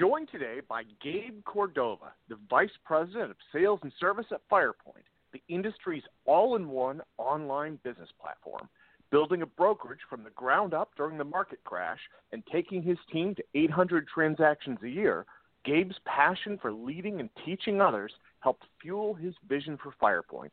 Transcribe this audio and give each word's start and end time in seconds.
Joined 0.00 0.30
today 0.32 0.60
by 0.66 0.82
Gabe 1.04 1.44
Cordova, 1.44 2.12
the 2.30 2.38
Vice 2.48 2.70
President 2.86 3.30
of 3.30 3.36
Sales 3.52 3.80
and 3.82 3.92
Service 4.00 4.24
at 4.30 4.40
Firepoint, 4.50 5.04
the 5.34 5.42
industry's 5.50 6.04
all 6.24 6.56
in 6.56 6.68
one 6.68 7.02
online 7.18 7.78
business 7.84 8.08
platform. 8.18 8.66
Building 9.10 9.42
a 9.42 9.46
brokerage 9.46 10.00
from 10.08 10.24
the 10.24 10.30
ground 10.30 10.72
up 10.72 10.92
during 10.96 11.18
the 11.18 11.24
market 11.24 11.58
crash 11.64 11.98
and 12.32 12.42
taking 12.50 12.82
his 12.82 12.96
team 13.12 13.34
to 13.34 13.44
800 13.54 14.08
transactions 14.08 14.78
a 14.82 14.88
year, 14.88 15.26
Gabe's 15.66 15.96
passion 16.06 16.58
for 16.62 16.72
leading 16.72 17.20
and 17.20 17.28
teaching 17.44 17.82
others 17.82 18.12
helped 18.38 18.64
fuel 18.80 19.12
his 19.12 19.34
vision 19.46 19.78
for 19.82 19.92
Firepoint. 20.00 20.52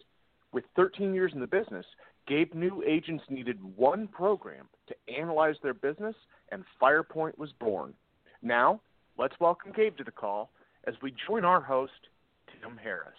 With 0.52 0.66
13 0.76 1.14
years 1.14 1.32
in 1.34 1.40
the 1.40 1.48
business, 1.48 1.86
Gabe 2.28 2.54
knew 2.54 2.84
agents 2.86 3.24
needed 3.30 3.60
one 3.78 4.10
program 4.10 4.68
to 4.88 4.96
analyze 5.18 5.56
their 5.64 5.74
business, 5.74 6.16
and 6.52 6.66
Firepoint 6.82 7.38
was 7.38 7.54
born. 7.62 7.94
Now, 8.42 8.82
let's 9.18 9.36
welcome 9.40 9.72
Gabe 9.76 9.98
to 9.98 10.04
the 10.04 10.12
call 10.12 10.50
as 10.86 10.96
we 11.02 11.14
join 11.28 11.44
our 11.44 11.62
host, 11.62 11.92
Tim 12.62 12.78
Harris. 12.78 13.14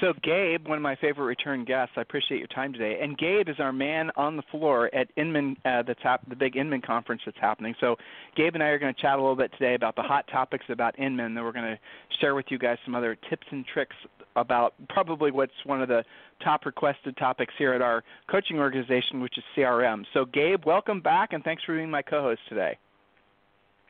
So, 0.00 0.12
Gabe, 0.22 0.68
one 0.68 0.76
of 0.76 0.82
my 0.82 0.96
favorite 0.96 1.24
return 1.24 1.64
guests, 1.64 1.94
I 1.96 2.02
appreciate 2.02 2.38
your 2.38 2.46
time 2.48 2.72
today. 2.72 2.98
And 3.00 3.16
Gabe 3.16 3.48
is 3.48 3.56
our 3.58 3.72
man 3.72 4.10
on 4.16 4.36
the 4.36 4.42
floor 4.50 4.94
at 4.94 5.08
Inman, 5.16 5.56
uh, 5.64 5.82
the, 5.82 5.94
top, 5.94 6.20
the 6.28 6.36
big 6.36 6.56
Inman 6.56 6.82
conference 6.82 7.22
that's 7.24 7.38
happening. 7.40 7.74
So, 7.80 7.96
Gabe 8.36 8.54
and 8.54 8.62
I 8.62 8.66
are 8.66 8.78
going 8.78 8.94
to 8.94 9.00
chat 9.00 9.14
a 9.14 9.22
little 9.22 9.34
bit 9.34 9.50
today 9.52 9.74
about 9.74 9.96
the 9.96 10.02
hot 10.02 10.26
topics 10.30 10.66
about 10.68 10.96
Inman. 10.98 11.34
Then 11.34 11.42
we're 11.42 11.52
going 11.52 11.64
to 11.64 11.78
share 12.20 12.34
with 12.34 12.46
you 12.50 12.58
guys 12.58 12.76
some 12.84 12.94
other 12.94 13.16
tips 13.28 13.46
and 13.50 13.64
tricks 13.66 13.96
about 14.36 14.74
probably 14.88 15.30
what's 15.30 15.52
one 15.64 15.82
of 15.82 15.88
the 15.88 16.04
top 16.44 16.66
requested 16.66 17.16
topics 17.16 17.54
here 17.58 17.72
at 17.72 17.82
our 17.82 18.04
coaching 18.30 18.58
organization, 18.58 19.20
which 19.20 19.38
is 19.38 19.44
CRM. 19.56 20.04
So, 20.12 20.26
Gabe, 20.26 20.64
welcome 20.64 21.00
back, 21.00 21.32
and 21.32 21.42
thanks 21.42 21.64
for 21.64 21.74
being 21.74 21.90
my 21.90 22.02
co-host 22.02 22.40
today. 22.48 22.78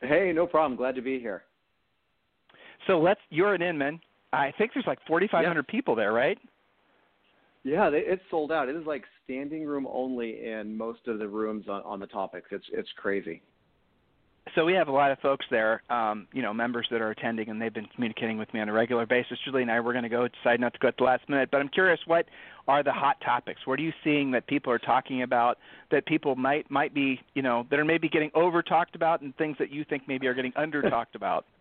Hey, 0.01 0.31
no 0.33 0.47
problem. 0.47 0.77
Glad 0.77 0.95
to 0.95 1.01
be 1.01 1.19
here. 1.19 1.43
So 2.87 2.99
let's. 2.99 3.19
You're 3.29 3.53
an 3.53 3.61
Inman. 3.61 3.99
I 4.31 4.53
think 4.57 4.71
there's 4.73 4.87
like 4.87 4.99
4,500 5.07 5.67
people 5.67 5.95
there, 5.95 6.13
right? 6.13 6.37
Yeah, 7.63 7.89
they, 7.89 7.99
it's 7.99 8.21
sold 8.29 8.51
out. 8.51 8.69
It 8.69 8.75
is 8.75 8.85
like 8.85 9.03
standing 9.23 9.65
room 9.65 9.87
only 9.91 10.45
in 10.45 10.77
most 10.77 11.07
of 11.07 11.19
the 11.19 11.27
rooms 11.27 11.65
on, 11.67 11.81
on 11.83 11.99
the 11.99 12.07
topics. 12.07 12.47
It's 12.51 12.65
it's 12.71 12.89
crazy. 12.95 13.41
So 14.55 14.65
we 14.65 14.73
have 14.73 14.87
a 14.87 14.91
lot 14.91 15.11
of 15.11 15.19
folks 15.19 15.45
there, 15.51 15.83
um, 15.89 16.27
you 16.33 16.41
know, 16.41 16.53
members 16.53 16.87
that 16.91 17.01
are 17.01 17.11
attending, 17.11 17.49
and 17.49 17.61
they've 17.61 17.73
been 17.73 17.87
communicating 17.93 18.37
with 18.37 18.53
me 18.53 18.59
on 18.59 18.69
a 18.69 18.73
regular 18.73 19.05
basis. 19.05 19.37
Julie 19.45 19.61
and 19.61 19.71
I 19.71 19.79
were 19.79 19.93
going 19.93 20.03
to 20.03 20.09
go, 20.09 20.27
decide 20.27 20.59
not 20.59 20.73
to 20.73 20.79
go 20.79 20.87
at 20.87 20.97
the 20.97 21.03
last 21.03 21.27
minute, 21.29 21.49
but 21.51 21.59
I'm 21.59 21.69
curious, 21.69 21.99
what 22.05 22.25
are 22.67 22.83
the 22.83 22.91
hot 22.91 23.17
topics? 23.21 23.61
What 23.65 23.79
are 23.79 23.83
you 23.83 23.93
seeing 24.03 24.31
that 24.31 24.47
people 24.47 24.71
are 24.71 24.79
talking 24.79 25.23
about 25.23 25.57
that 25.91 26.05
people 26.05 26.35
might 26.35 26.69
might 26.71 26.93
be, 26.93 27.19
you 27.33 27.41
know, 27.41 27.65
that 27.69 27.79
are 27.79 27.85
maybe 27.85 28.09
getting 28.09 28.31
over 28.33 28.61
talked 28.61 28.95
about, 28.95 29.21
and 29.21 29.35
things 29.37 29.57
that 29.59 29.71
you 29.71 29.83
think 29.85 30.03
maybe 30.07 30.27
are 30.27 30.33
getting 30.33 30.53
under 30.55 30.81
talked 30.89 31.15
about? 31.15 31.45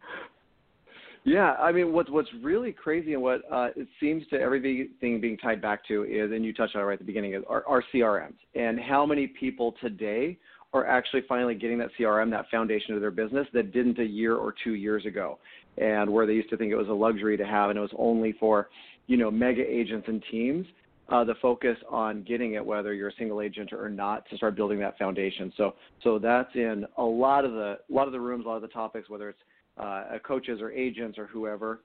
Yeah, 1.24 1.54
I 1.54 1.72
mean, 1.72 1.92
what's 1.92 2.08
what's 2.10 2.28
really 2.42 2.72
crazy 2.72 3.12
and 3.12 3.20
what 3.20 3.42
uh, 3.52 3.68
it 3.76 3.88
seems 4.00 4.22
to 4.28 4.40
everything 4.40 5.20
being 5.20 5.36
tied 5.36 5.60
back 5.60 5.86
to 5.88 6.04
is, 6.04 6.32
and 6.32 6.42
you 6.42 6.54
touched 6.54 6.74
on 6.74 6.80
it 6.80 6.84
right 6.84 6.94
at 6.94 7.00
the 7.00 7.04
beginning, 7.04 7.34
is 7.34 7.42
our, 7.48 7.66
our 7.66 7.84
CRMs 7.92 8.36
and 8.54 8.80
how 8.80 9.04
many 9.04 9.26
people 9.26 9.74
today 9.82 10.38
are 10.72 10.86
actually 10.86 11.22
finally 11.28 11.54
getting 11.54 11.78
that 11.78 11.90
CRM, 11.98 12.30
that 12.30 12.50
foundation 12.50 12.94
of 12.94 13.00
their 13.00 13.10
business 13.10 13.46
that 13.54 13.72
didn't 13.72 13.98
a 13.98 14.04
year 14.04 14.36
or 14.36 14.54
two 14.64 14.74
years 14.74 15.06
ago, 15.06 15.38
and 15.78 16.10
where 16.10 16.26
they 16.26 16.34
used 16.34 16.50
to 16.50 16.56
think 16.56 16.70
it 16.70 16.76
was 16.76 16.88
a 16.88 16.92
luxury 16.92 17.36
to 17.36 17.46
have 17.46 17.70
and 17.70 17.78
it 17.78 17.82
was 17.82 17.94
only 17.96 18.32
for, 18.38 18.68
you 19.06 19.16
know, 19.16 19.30
mega 19.30 19.62
agents 19.62 20.06
and 20.08 20.22
teams. 20.30 20.66
Uh, 21.10 21.24
the 21.24 21.34
focus 21.40 21.78
on 21.88 22.22
getting 22.24 22.52
it, 22.52 22.64
whether 22.64 22.92
you're 22.92 23.08
a 23.08 23.14
single 23.18 23.40
agent 23.40 23.72
or 23.72 23.88
not, 23.88 24.28
to 24.28 24.36
start 24.36 24.54
building 24.54 24.78
that 24.78 24.98
foundation. 24.98 25.50
So, 25.56 25.74
so 26.04 26.18
that's 26.18 26.54
in 26.54 26.84
a 26.98 27.02
lot 27.02 27.46
of 27.46 27.52
the 27.52 27.78
a 27.88 27.92
lot 27.92 28.06
of 28.06 28.12
the 28.12 28.20
rooms, 28.20 28.44
a 28.44 28.48
lot 28.48 28.56
of 28.56 28.62
the 28.62 28.68
topics, 28.68 29.08
whether 29.08 29.30
it's 29.30 29.38
uh, 29.78 30.18
coaches 30.22 30.60
or 30.60 30.70
agents 30.70 31.16
or 31.18 31.26
whoever. 31.26 31.80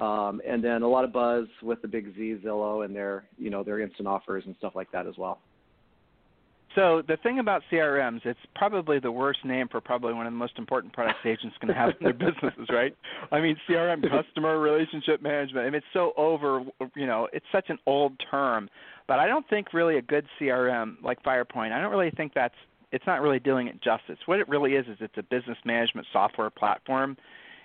Um, 0.00 0.40
and 0.46 0.62
then 0.62 0.82
a 0.82 0.88
lot 0.88 1.02
of 1.02 1.12
buzz 1.12 1.46
with 1.60 1.82
the 1.82 1.88
big 1.88 2.14
Z 2.14 2.36
Zillow 2.44 2.84
and 2.84 2.94
their 2.94 3.24
you 3.36 3.50
know 3.50 3.64
their 3.64 3.80
instant 3.80 4.06
offers 4.06 4.44
and 4.46 4.54
stuff 4.58 4.74
like 4.76 4.92
that 4.92 5.08
as 5.08 5.18
well. 5.18 5.40
So 6.74 7.02
the 7.06 7.16
thing 7.16 7.38
about 7.38 7.62
CRMs, 7.72 8.24
it's 8.24 8.38
probably 8.54 8.98
the 9.00 9.10
worst 9.10 9.44
name 9.44 9.68
for 9.68 9.80
probably 9.80 10.12
one 10.12 10.26
of 10.26 10.32
the 10.32 10.38
most 10.38 10.58
important 10.58 10.92
products 10.92 11.20
agents 11.24 11.56
can 11.60 11.70
have 11.70 11.90
in 11.90 12.04
their 12.04 12.12
businesses, 12.12 12.68
right? 12.68 12.94
I 13.32 13.40
mean, 13.40 13.56
CRM, 13.68 14.02
customer 14.08 14.58
relationship 14.58 15.22
management. 15.22 15.66
I 15.66 15.70
mean, 15.70 15.76
it's 15.76 15.86
so 15.92 16.12
over, 16.16 16.64
you 16.94 17.06
know, 17.06 17.28
it's 17.32 17.46
such 17.52 17.70
an 17.70 17.78
old 17.86 18.12
term. 18.30 18.68
But 19.06 19.18
I 19.18 19.26
don't 19.26 19.48
think 19.48 19.72
really 19.72 19.96
a 19.96 20.02
good 20.02 20.26
CRM 20.38 21.02
like 21.02 21.22
Firepoint. 21.22 21.72
I 21.72 21.80
don't 21.80 21.90
really 21.90 22.10
think 22.10 22.32
that's. 22.34 22.54
It's 22.90 23.06
not 23.06 23.20
really 23.20 23.38
doing 23.38 23.66
it 23.68 23.82
justice. 23.82 24.16
What 24.24 24.40
it 24.40 24.48
really 24.48 24.72
is 24.72 24.86
is 24.86 24.96
it's 25.00 25.18
a 25.18 25.22
business 25.22 25.58
management 25.64 26.06
software 26.10 26.48
platform 26.48 27.18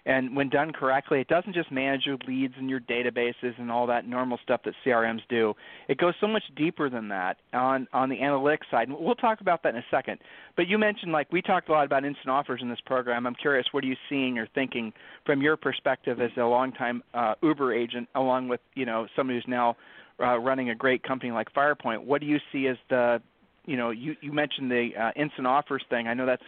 and 0.05 0.35
when 0.35 0.49
done 0.49 0.71
correctly, 0.71 1.21
it 1.21 1.27
doesn't 1.27 1.53
just 1.53 1.71
manage 1.71 2.05
your 2.05 2.17
leads 2.27 2.53
and 2.57 2.69
your 2.69 2.81
databases 2.81 3.57
and 3.57 3.71
all 3.71 3.87
that 3.87 4.07
normal 4.07 4.37
stuff 4.43 4.61
that 4.65 4.73
CRMs 4.85 5.21
do. 5.29 5.53
It 5.87 5.97
goes 5.97 6.13
so 6.19 6.27
much 6.27 6.43
deeper 6.55 6.89
than 6.89 7.07
that 7.09 7.37
on 7.53 7.87
on 7.93 8.09
the 8.09 8.17
analytics 8.17 8.69
side. 8.69 8.89
And 8.89 8.97
we'll 8.99 9.15
talk 9.15 9.39
about 9.39 9.63
that 9.63 9.69
in 9.69 9.77
a 9.77 9.85
second. 9.89 10.19
But 10.57 10.67
you 10.67 10.77
mentioned 10.77 11.13
like 11.13 11.31
we 11.31 11.41
talked 11.41 11.69
a 11.69 11.71
lot 11.71 11.85
about 11.85 12.03
instant 12.03 12.29
offers 12.29 12.59
in 12.61 12.69
this 12.69 12.81
program. 12.85 13.25
I'm 13.25 13.35
curious, 13.35 13.65
what 13.71 13.83
are 13.83 13.87
you 13.87 13.95
seeing 14.09 14.37
or 14.37 14.47
thinking 14.53 14.91
from 15.25 15.41
your 15.41 15.55
perspective 15.55 16.19
as 16.19 16.31
a 16.37 16.43
longtime 16.43 17.01
uh, 17.13 17.35
Uber 17.41 17.73
agent, 17.73 18.09
along 18.15 18.49
with 18.49 18.59
you 18.75 18.85
know 18.85 19.07
somebody 19.15 19.37
who's 19.37 19.47
now 19.47 19.77
uh, 20.19 20.37
running 20.37 20.69
a 20.69 20.75
great 20.75 21.03
company 21.03 21.31
like 21.31 21.53
Firepoint? 21.53 22.03
What 22.03 22.19
do 22.19 22.27
you 22.27 22.39
see 22.51 22.67
as 22.67 22.77
the 22.89 23.21
you 23.65 23.77
know, 23.77 23.91
you, 23.91 24.15
you 24.21 24.31
mentioned 24.31 24.69
the 24.69 24.89
uh, 24.99 25.11
instant 25.15 25.47
offers 25.47 25.83
thing. 25.89 26.07
I 26.07 26.13
know 26.13 26.25
that's 26.25 26.43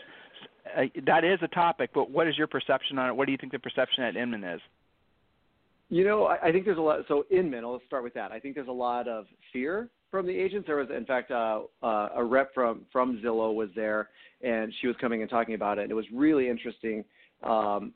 uh, 0.78 0.84
that 1.06 1.24
is 1.24 1.40
a 1.42 1.48
topic, 1.48 1.92
but 1.94 2.10
what 2.10 2.28
is 2.28 2.38
your 2.38 2.48
perception 2.48 2.98
on 2.98 3.10
it? 3.10 3.16
What 3.16 3.26
do 3.26 3.32
you 3.32 3.38
think 3.38 3.52
the 3.52 3.60
perception 3.60 4.04
at 4.04 4.16
Inman 4.16 4.44
is? 4.44 4.62
You 5.90 6.04
know, 6.04 6.26
I, 6.26 6.48
I 6.48 6.52
think 6.52 6.66
there's 6.66 6.78
a 6.78 6.82
lot. 6.82 7.00
So 7.08 7.26
Inman, 7.30 7.64
I'll 7.64 7.82
start 7.88 8.04
with 8.04 8.14
that. 8.16 8.32
I 8.32 8.40
think 8.40 8.56
there's 8.56 8.68
a 8.68 8.72
lot 8.72 9.08
of 9.08 9.26
fear 9.54 9.90
from 10.10 10.26
the 10.26 10.36
agents. 10.36 10.68
There 10.68 10.78
was, 10.78 10.88
in 10.96 11.06
fact, 11.06 11.32
uh, 11.32 11.62
uh, 11.84 12.10
a 12.16 12.24
rep 12.24 12.54
from 12.54 12.82
from 12.92 13.22
Zillow 13.24 13.54
was 13.54 13.70
there, 13.76 14.10
and 14.42 14.74
she 14.82 14.88
was 14.88 14.96
coming 15.00 15.22
and 15.22 15.30
talking 15.30 15.54
about 15.56 15.78
it. 15.78 15.84
And 15.84 15.92
it 15.92 15.96
was 15.96 16.06
really 16.14 16.50
interesting. 16.50 17.06
Um, 17.44 17.94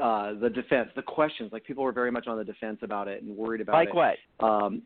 uh, 0.00 0.34
the 0.40 0.50
defense, 0.50 0.88
the 0.96 1.02
questions, 1.02 1.52
like 1.52 1.64
people 1.64 1.84
were 1.84 1.92
very 1.92 2.10
much 2.10 2.26
on 2.26 2.36
the 2.36 2.44
defense 2.44 2.78
about 2.82 3.08
it 3.08 3.22
and 3.22 3.36
worried 3.36 3.60
about 3.60 3.74
like 3.74 3.90
it. 3.90 3.94
Like 3.94 4.16
what? 4.40 4.46
Um, 4.48 4.82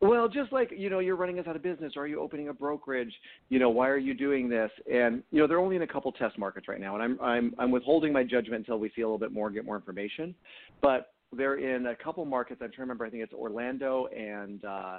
well, 0.00 0.28
just 0.28 0.52
like 0.52 0.72
you 0.76 0.90
know, 0.90 1.00
you're 1.00 1.16
running 1.16 1.38
us 1.38 1.46
out 1.46 1.56
of 1.56 1.62
business, 1.62 1.94
or 1.96 2.02
are 2.02 2.06
you 2.06 2.20
opening 2.20 2.48
a 2.48 2.52
brokerage? 2.52 3.12
You 3.48 3.58
know, 3.58 3.70
why 3.70 3.88
are 3.88 3.98
you 3.98 4.14
doing 4.14 4.48
this? 4.48 4.70
And 4.90 5.22
you 5.30 5.40
know, 5.40 5.46
they're 5.46 5.58
only 5.58 5.76
in 5.76 5.82
a 5.82 5.86
couple 5.86 6.12
test 6.12 6.38
markets 6.38 6.68
right 6.68 6.80
now, 6.80 6.94
and 6.94 7.02
I'm 7.02 7.20
I'm 7.20 7.54
I'm 7.58 7.70
withholding 7.70 8.12
my 8.12 8.22
judgment 8.22 8.60
until 8.60 8.78
we 8.78 8.90
see 8.94 9.02
a 9.02 9.06
little 9.06 9.18
bit 9.18 9.32
more, 9.32 9.50
get 9.50 9.64
more 9.64 9.76
information. 9.76 10.34
But 10.80 11.12
they're 11.36 11.56
in 11.58 11.86
a 11.86 11.96
couple 11.96 12.24
markets. 12.24 12.60
I'm 12.62 12.68
trying 12.68 12.76
to 12.76 12.80
remember. 12.82 13.06
I 13.06 13.10
think 13.10 13.22
it's 13.22 13.32
Orlando 13.32 14.06
and 14.06 14.64
uh, 14.64 14.98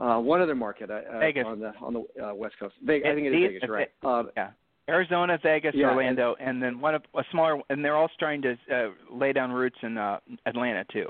uh, 0.00 0.18
one 0.20 0.40
other 0.40 0.54
market 0.54 0.90
uh, 0.90 1.00
uh 1.12 1.18
Vegas. 1.18 1.44
on 1.46 1.60
the 1.60 1.72
on 1.80 1.92
the 1.92 2.24
uh, 2.24 2.34
west 2.34 2.54
coast. 2.58 2.74
Vegas. 2.82 3.08
I 3.10 3.14
think 3.14 3.26
it 3.26 3.34
is 3.34 3.52
Vegas. 3.52 3.68
Right. 3.68 3.90
Um, 4.02 4.30
yeah. 4.36 4.50
Arizona, 4.88 5.38
Vegas, 5.42 5.74
yeah, 5.76 5.90
Orlando, 5.90 6.34
and, 6.40 6.48
and 6.48 6.62
then 6.62 6.80
one 6.80 6.96
of 6.96 7.02
a 7.14 7.22
smaller, 7.30 7.60
and 7.70 7.84
they're 7.84 7.96
all 7.96 8.10
starting 8.16 8.42
to 8.42 8.56
uh, 8.74 8.88
lay 9.12 9.32
down 9.32 9.52
roots 9.52 9.76
in 9.82 9.96
uh, 9.96 10.18
Atlanta 10.44 10.84
too. 10.92 11.08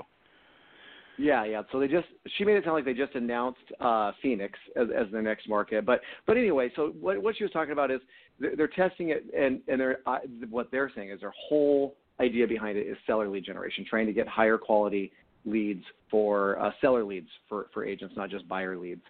Yeah, 1.17 1.45
yeah. 1.45 1.61
So 1.71 1.79
they 1.79 1.87
just 1.87 2.07
she 2.37 2.43
made 2.43 2.55
it 2.55 2.63
sound 2.63 2.75
like 2.75 2.85
they 2.85 2.93
just 2.93 3.15
announced 3.15 3.61
uh, 3.79 4.11
Phoenix 4.21 4.57
as, 4.75 4.87
as 4.95 5.11
their 5.11 5.21
next 5.21 5.47
market. 5.47 5.85
But 5.85 6.01
but 6.25 6.37
anyway, 6.37 6.71
so 6.75 6.93
what 6.99 7.21
what 7.21 7.37
she 7.37 7.43
was 7.43 7.51
talking 7.51 7.71
about 7.71 7.91
is 7.91 8.01
they're, 8.39 8.55
they're 8.55 8.67
testing 8.67 9.09
it, 9.09 9.25
and 9.37 9.61
and 9.67 9.79
they're 9.79 9.99
uh, 10.05 10.19
what 10.49 10.71
they're 10.71 10.91
saying 10.95 11.11
is 11.11 11.19
their 11.19 11.33
whole 11.37 11.95
idea 12.19 12.47
behind 12.47 12.77
it 12.77 12.87
is 12.87 12.97
seller 13.05 13.27
lead 13.29 13.45
generation, 13.45 13.85
trying 13.87 14.07
to 14.07 14.13
get 14.13 14.27
higher 14.27 14.57
quality 14.57 15.11
leads 15.45 15.83
for 16.09 16.59
uh, 16.59 16.71
seller 16.81 17.03
leads 17.03 17.29
for 17.47 17.67
for 17.73 17.85
agents, 17.85 18.15
not 18.17 18.29
just 18.29 18.47
buyer 18.47 18.77
leads. 18.77 19.01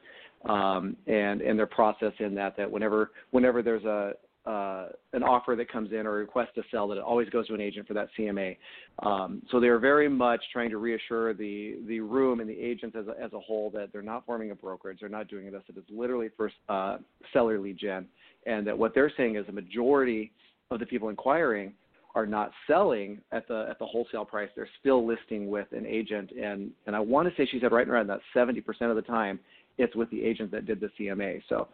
Um, 0.50 0.98
and 1.08 1.42
and 1.42 1.58
their 1.58 1.68
process 1.68 2.12
in 2.20 2.36
that 2.36 2.58
that 2.58 2.70
whenever 2.70 3.12
whenever 3.32 3.62
there's 3.62 3.86
a 3.86 4.14
uh, 4.46 4.88
an 5.14 5.24
offer 5.24 5.56
that 5.56 5.72
comes 5.72 5.92
in 5.92 6.06
or 6.06 6.16
a 6.16 6.20
request 6.20 6.52
to 6.56 6.64
sell 6.70 6.88
that 6.90 6.98
it 6.98 7.04
always 7.04 7.30
goes 7.30 7.48
to 7.48 7.54
an 7.54 7.62
agent 7.62 7.88
for 7.88 7.94
that 7.94 8.10
CMA. 8.18 8.58
Um, 9.00 9.42
so 9.50 9.60
they 9.60 9.68
are 9.68 9.80
very 9.80 10.10
much 10.10 10.42
trying 10.52 10.70
to 10.70 10.78
reassure 10.78 11.34
the 11.34 11.78
the 11.88 12.00
room 12.02 12.40
and 12.42 12.50
the 12.50 12.60
agents 12.60 12.96
as 13.00 13.08
a, 13.08 13.16
as 13.24 13.32
a 13.34 13.40
whole 13.40 13.70
that 13.72 13.94
they're 13.94 14.02
not 14.02 14.26
forming 14.26 14.52
a 14.52 14.56
brokerage, 14.56 15.00
they're 15.00 15.10
not 15.10 15.30
doing 15.30 15.50
this. 15.52 15.64
It 15.70 15.78
is 15.78 15.84
literally 15.90 16.30
for 16.36 16.52
uh, 16.68 16.98
seller 17.32 17.60
lead 17.60 17.78
gen, 17.78 18.06
and 18.46 18.68
that 18.68 18.78
what 18.78 18.94
they're 18.94 19.12
saying 19.16 19.38
is 19.38 19.46
a 19.48 19.54
majority 19.54 20.32
of 20.72 20.80
the 20.80 20.86
people 20.86 21.10
inquiring 21.10 21.74
are 22.16 22.26
not 22.26 22.52
selling 22.68 23.22
at 23.32 23.48
the 23.48 23.68
at 23.70 23.80
the 23.80 23.86
wholesale 23.86 24.26
price. 24.26 24.50
They're 24.56 24.68
still 24.82 25.08
listing 25.08 25.50
with 25.50 25.68
an 25.72 25.86
agent, 25.86 26.32
and 26.32 26.72
and 26.86 26.96
I 26.96 27.00
want 27.00 27.30
to 27.30 27.36
say 27.36 27.48
she 27.50 27.60
said 27.60 27.72
right 27.72 27.88
around 27.88 28.08
that 28.08 28.20
70% 28.36 28.60
of 28.90 28.96
the 28.96 29.02
time 29.02 29.40
it's 29.78 29.96
with 29.96 30.10
the 30.12 30.24
agent 30.24 30.52
that 30.52 30.66
did 30.66 30.80
the 30.80 30.90
CMA. 31.00 31.42
So 31.50 31.68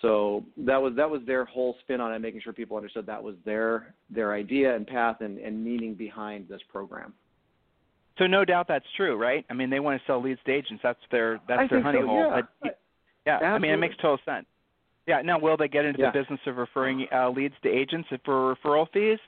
so 0.00 0.44
that 0.58 0.80
was 0.80 0.94
that 0.96 1.08
was 1.08 1.22
their 1.26 1.44
whole 1.44 1.76
spin 1.80 2.00
on 2.00 2.12
it, 2.12 2.18
making 2.18 2.40
sure 2.42 2.52
people 2.52 2.76
understood 2.76 3.06
that 3.06 3.22
was 3.22 3.36
their 3.44 3.94
their 4.10 4.34
idea 4.34 4.74
and 4.74 4.86
path 4.86 5.20
and, 5.20 5.38
and 5.38 5.62
meaning 5.62 5.94
behind 5.94 6.48
this 6.48 6.60
program. 6.70 7.12
So 8.18 8.26
no 8.26 8.44
doubt 8.44 8.66
that's 8.68 8.84
true, 8.96 9.16
right? 9.16 9.44
I 9.50 9.54
mean, 9.54 9.70
they 9.70 9.80
want 9.80 10.00
to 10.00 10.06
sell 10.06 10.22
leads 10.22 10.40
to 10.46 10.52
agents. 10.52 10.80
That's 10.82 10.98
their 11.10 11.40
that's 11.48 11.62
I 11.62 11.66
their 11.68 11.82
honey 11.82 11.98
so, 12.00 12.06
hole. 12.06 12.30
Yeah, 12.30 12.40
but, 12.62 12.78
yeah. 13.26 13.38
I 13.38 13.58
mean, 13.58 13.72
it 13.72 13.76
makes 13.78 13.96
total 13.96 14.18
sense. 14.24 14.46
Yeah. 15.06 15.20
Now, 15.22 15.38
will 15.38 15.56
they 15.56 15.68
get 15.68 15.84
into 15.84 16.00
yeah. 16.00 16.10
the 16.12 16.20
business 16.20 16.40
of 16.46 16.56
referring 16.56 17.06
uh, 17.12 17.30
leads 17.30 17.54
to 17.62 17.68
agents 17.68 18.08
for 18.24 18.54
referral 18.54 18.86
fees? 18.92 19.18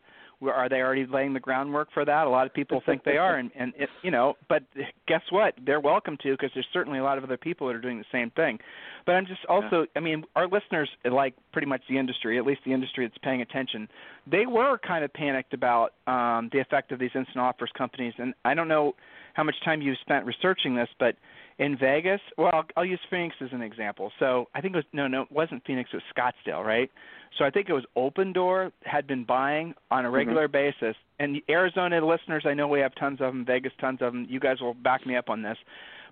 Are 0.42 0.68
they 0.68 0.76
already 0.76 1.06
laying 1.06 1.32
the 1.32 1.40
groundwork 1.40 1.88
for 1.94 2.04
that? 2.04 2.26
A 2.26 2.30
lot 2.30 2.46
of 2.46 2.52
people 2.52 2.82
think 2.84 3.04
they 3.04 3.16
are, 3.16 3.36
and 3.36 3.50
and 3.56 3.72
it, 3.76 3.88
you 4.02 4.10
know, 4.10 4.34
but 4.48 4.62
guess 5.08 5.22
what? 5.30 5.54
They're 5.64 5.80
welcome 5.80 6.18
to 6.22 6.32
because 6.32 6.50
there's 6.52 6.66
certainly 6.72 6.98
a 6.98 7.02
lot 7.02 7.16
of 7.16 7.24
other 7.24 7.38
people 7.38 7.66
that 7.68 7.76
are 7.76 7.80
doing 7.80 7.98
the 7.98 8.04
same 8.12 8.30
thing. 8.30 8.58
But 9.06 9.12
I'm 9.12 9.26
just 9.26 9.44
also, 9.48 9.80
yeah. 9.80 9.86
I 9.96 10.00
mean, 10.00 10.24
our 10.34 10.46
listeners, 10.46 10.90
like 11.10 11.34
pretty 11.52 11.66
much 11.66 11.80
the 11.88 11.96
industry, 11.98 12.38
at 12.38 12.44
least 12.44 12.60
the 12.66 12.72
industry 12.72 13.06
that's 13.06 13.18
paying 13.22 13.40
attention, 13.40 13.88
they 14.30 14.44
were 14.44 14.78
kind 14.78 15.04
of 15.04 15.12
panicked 15.14 15.54
about 15.54 15.94
um, 16.06 16.50
the 16.52 16.58
effect 16.58 16.92
of 16.92 16.98
these 16.98 17.12
instant 17.14 17.38
offers 17.38 17.70
companies, 17.76 18.12
and 18.18 18.34
I 18.44 18.54
don't 18.54 18.68
know 18.68 18.94
how 19.32 19.42
much 19.42 19.56
time 19.64 19.80
you've 19.80 19.98
spent 20.00 20.26
researching 20.26 20.74
this, 20.74 20.88
but 20.98 21.14
in 21.58 21.76
Vegas, 21.78 22.20
well, 22.36 22.50
I'll, 22.52 22.64
I'll 22.76 22.84
use 22.84 23.00
Phoenix 23.08 23.34
as 23.40 23.48
an 23.52 23.62
example. 23.62 24.12
So 24.18 24.46
I 24.54 24.60
think 24.60 24.74
it 24.74 24.78
was 24.78 24.84
no, 24.92 25.06
no, 25.06 25.22
it 25.22 25.32
wasn't 25.32 25.64
Phoenix, 25.66 25.90
it 25.92 25.96
was 25.96 26.02
Scottsdale, 26.14 26.64
right? 26.64 26.90
So 27.38 27.44
I 27.44 27.50
think 27.50 27.68
it 27.68 27.72
was 27.72 27.84
Opendoor 27.96 28.72
had 28.82 29.06
been 29.06 29.24
buying 29.24 29.74
on 29.90 30.04
a 30.04 30.08
mm-hmm. 30.08 30.16
regular 30.16 30.48
mm-hmm. 30.48 30.72
basis. 30.80 30.96
And 31.18 31.40
Arizona 31.48 32.04
listeners, 32.04 32.44
I 32.46 32.54
know 32.54 32.68
we 32.68 32.80
have 32.80 32.94
tons 32.94 33.20
of 33.20 33.32
them. 33.32 33.44
Vegas, 33.44 33.72
tons 33.80 33.98
of 34.02 34.12
them. 34.12 34.26
You 34.28 34.40
guys 34.40 34.60
will 34.60 34.74
back 34.74 35.06
me 35.06 35.16
up 35.16 35.30
on 35.30 35.42
this. 35.42 35.56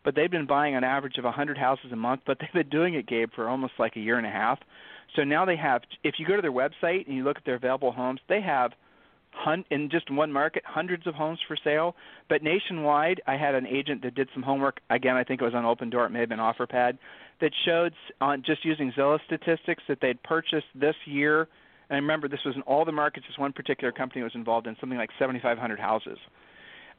But 0.02 0.14
they've 0.14 0.30
been 0.30 0.46
buying 0.46 0.76
an 0.76 0.84
average 0.84 1.16
of 1.18 1.24
100 1.24 1.56
houses 1.56 1.92
a 1.92 1.96
month. 1.96 2.22
But 2.26 2.38
they've 2.40 2.52
been 2.52 2.70
doing 2.70 2.94
it, 2.94 3.06
Gabe, 3.06 3.30
for 3.34 3.48
almost 3.48 3.74
like 3.78 3.96
a 3.96 4.00
year 4.00 4.18
and 4.18 4.26
a 4.26 4.30
half. 4.30 4.58
So 5.14 5.24
now 5.24 5.44
they 5.44 5.56
have. 5.56 5.82
If 6.02 6.14
you 6.18 6.26
go 6.26 6.36
to 6.36 6.42
their 6.42 6.52
website 6.52 7.06
and 7.06 7.16
you 7.16 7.24
look 7.24 7.36
at 7.36 7.44
their 7.44 7.56
available 7.56 7.92
homes, 7.92 8.20
they 8.28 8.40
have 8.40 8.72
hun- 9.34 9.64
in 9.70 9.90
just 9.90 10.10
one 10.10 10.32
market 10.32 10.62
hundreds 10.66 11.06
of 11.06 11.14
homes 11.14 11.38
for 11.46 11.56
sale. 11.62 11.94
But 12.28 12.42
nationwide, 12.42 13.20
I 13.26 13.36
had 13.36 13.54
an 13.54 13.66
agent 13.66 14.02
that 14.02 14.14
did 14.14 14.28
some 14.32 14.42
homework. 14.42 14.80
Again, 14.90 15.16
I 15.16 15.24
think 15.24 15.40
it 15.40 15.44
was 15.44 15.54
on 15.54 15.64
Opendoor. 15.64 16.06
It 16.06 16.10
may 16.10 16.20
have 16.20 16.28
been 16.28 16.38
OfferPad 16.38 16.98
that 17.40 17.50
showed 17.64 17.92
on 18.20 18.42
just 18.44 18.64
using 18.64 18.92
Zillow 18.92 19.18
statistics 19.26 19.82
that 19.88 19.98
they'd 20.00 20.22
purchased 20.22 20.66
this 20.74 20.94
year. 21.04 21.48
And 21.90 21.96
I 21.96 22.00
remember 22.00 22.28
this 22.28 22.44
was 22.44 22.56
in 22.56 22.62
all 22.62 22.84
the 22.84 22.92
markets. 22.92 23.26
This 23.28 23.38
one 23.38 23.52
particular 23.52 23.92
company 23.92 24.22
was 24.22 24.34
involved 24.34 24.66
in 24.66 24.76
something 24.80 24.98
like 24.98 25.10
7,500 25.18 25.78
houses. 25.78 26.18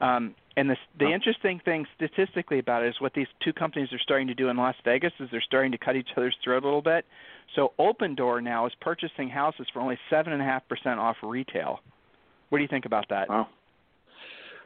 Um, 0.00 0.34
and 0.56 0.68
the, 0.68 0.76
the 0.98 1.12
interesting 1.12 1.60
thing 1.64 1.86
statistically 1.96 2.58
about 2.58 2.82
it 2.82 2.88
is 2.88 3.00
what 3.00 3.14
these 3.14 3.26
two 3.42 3.52
companies 3.52 3.88
are 3.92 3.98
starting 3.98 4.26
to 4.28 4.34
do 4.34 4.48
in 4.48 4.56
Las 4.56 4.74
Vegas 4.84 5.12
is 5.20 5.28
they're 5.30 5.40
starting 5.40 5.72
to 5.72 5.78
cut 5.78 5.96
each 5.96 6.08
other's 6.16 6.36
throat 6.44 6.62
a 6.62 6.66
little 6.66 6.82
bit. 6.82 7.06
So 7.54 7.72
Opendoor 7.78 8.42
now 8.42 8.66
is 8.66 8.72
purchasing 8.80 9.28
houses 9.28 9.66
for 9.72 9.80
only 9.80 9.98
seven 10.10 10.32
and 10.32 10.42
a 10.42 10.44
half 10.44 10.68
percent 10.68 10.98
off 10.98 11.16
retail. 11.22 11.80
What 12.48 12.58
do 12.58 12.62
you 12.62 12.68
think 12.68 12.86
about 12.86 13.06
that? 13.10 13.28
Wow. 13.28 13.48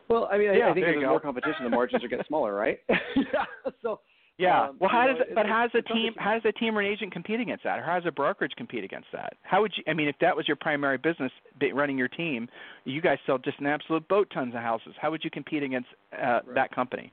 Well, 0.08 0.28
I 0.30 0.38
mean, 0.38 0.50
I, 0.50 0.56
yeah, 0.56 0.70
I 0.70 0.74
think 0.74 0.86
if 0.86 0.94
there's 0.94 1.06
more 1.06 1.20
competition, 1.20 1.64
the 1.64 1.70
margins 1.70 2.02
are 2.02 2.08
getting 2.08 2.24
smaller, 2.26 2.52
right? 2.52 2.80
yeah. 2.88 3.44
So 3.80 4.00
yeah. 4.40 4.68
Um, 4.68 4.76
well, 4.80 4.90
how 4.90 5.06
does 5.06 5.16
know, 5.16 5.22
it, 5.22 5.34
but 5.34 5.46
how 5.46 5.66
does 5.66 5.84
a 5.86 5.94
team 5.94 6.14
how 6.16 6.32
does 6.32 6.42
a 6.46 6.52
team 6.52 6.76
or 6.76 6.80
an 6.80 6.90
agent 6.90 7.12
compete 7.12 7.40
against 7.40 7.62
that, 7.64 7.78
or 7.78 7.82
how 7.82 7.94
does 7.96 8.06
a 8.06 8.10
brokerage 8.10 8.52
compete 8.56 8.82
against 8.82 9.08
that? 9.12 9.34
How 9.42 9.60
would 9.60 9.72
you? 9.76 9.84
I 9.86 9.92
mean, 9.92 10.08
if 10.08 10.16
that 10.20 10.34
was 10.34 10.48
your 10.48 10.56
primary 10.56 10.96
business, 10.96 11.30
running 11.74 11.98
your 11.98 12.08
team, 12.08 12.48
you 12.84 13.02
guys 13.02 13.18
sell 13.26 13.38
just 13.38 13.60
an 13.60 13.66
absolute 13.66 14.08
boat 14.08 14.28
tons 14.32 14.54
of 14.54 14.62
houses. 14.62 14.94
How 15.00 15.10
would 15.10 15.22
you 15.22 15.30
compete 15.30 15.62
against 15.62 15.88
uh, 16.12 16.24
right. 16.24 16.54
that 16.54 16.74
company? 16.74 17.12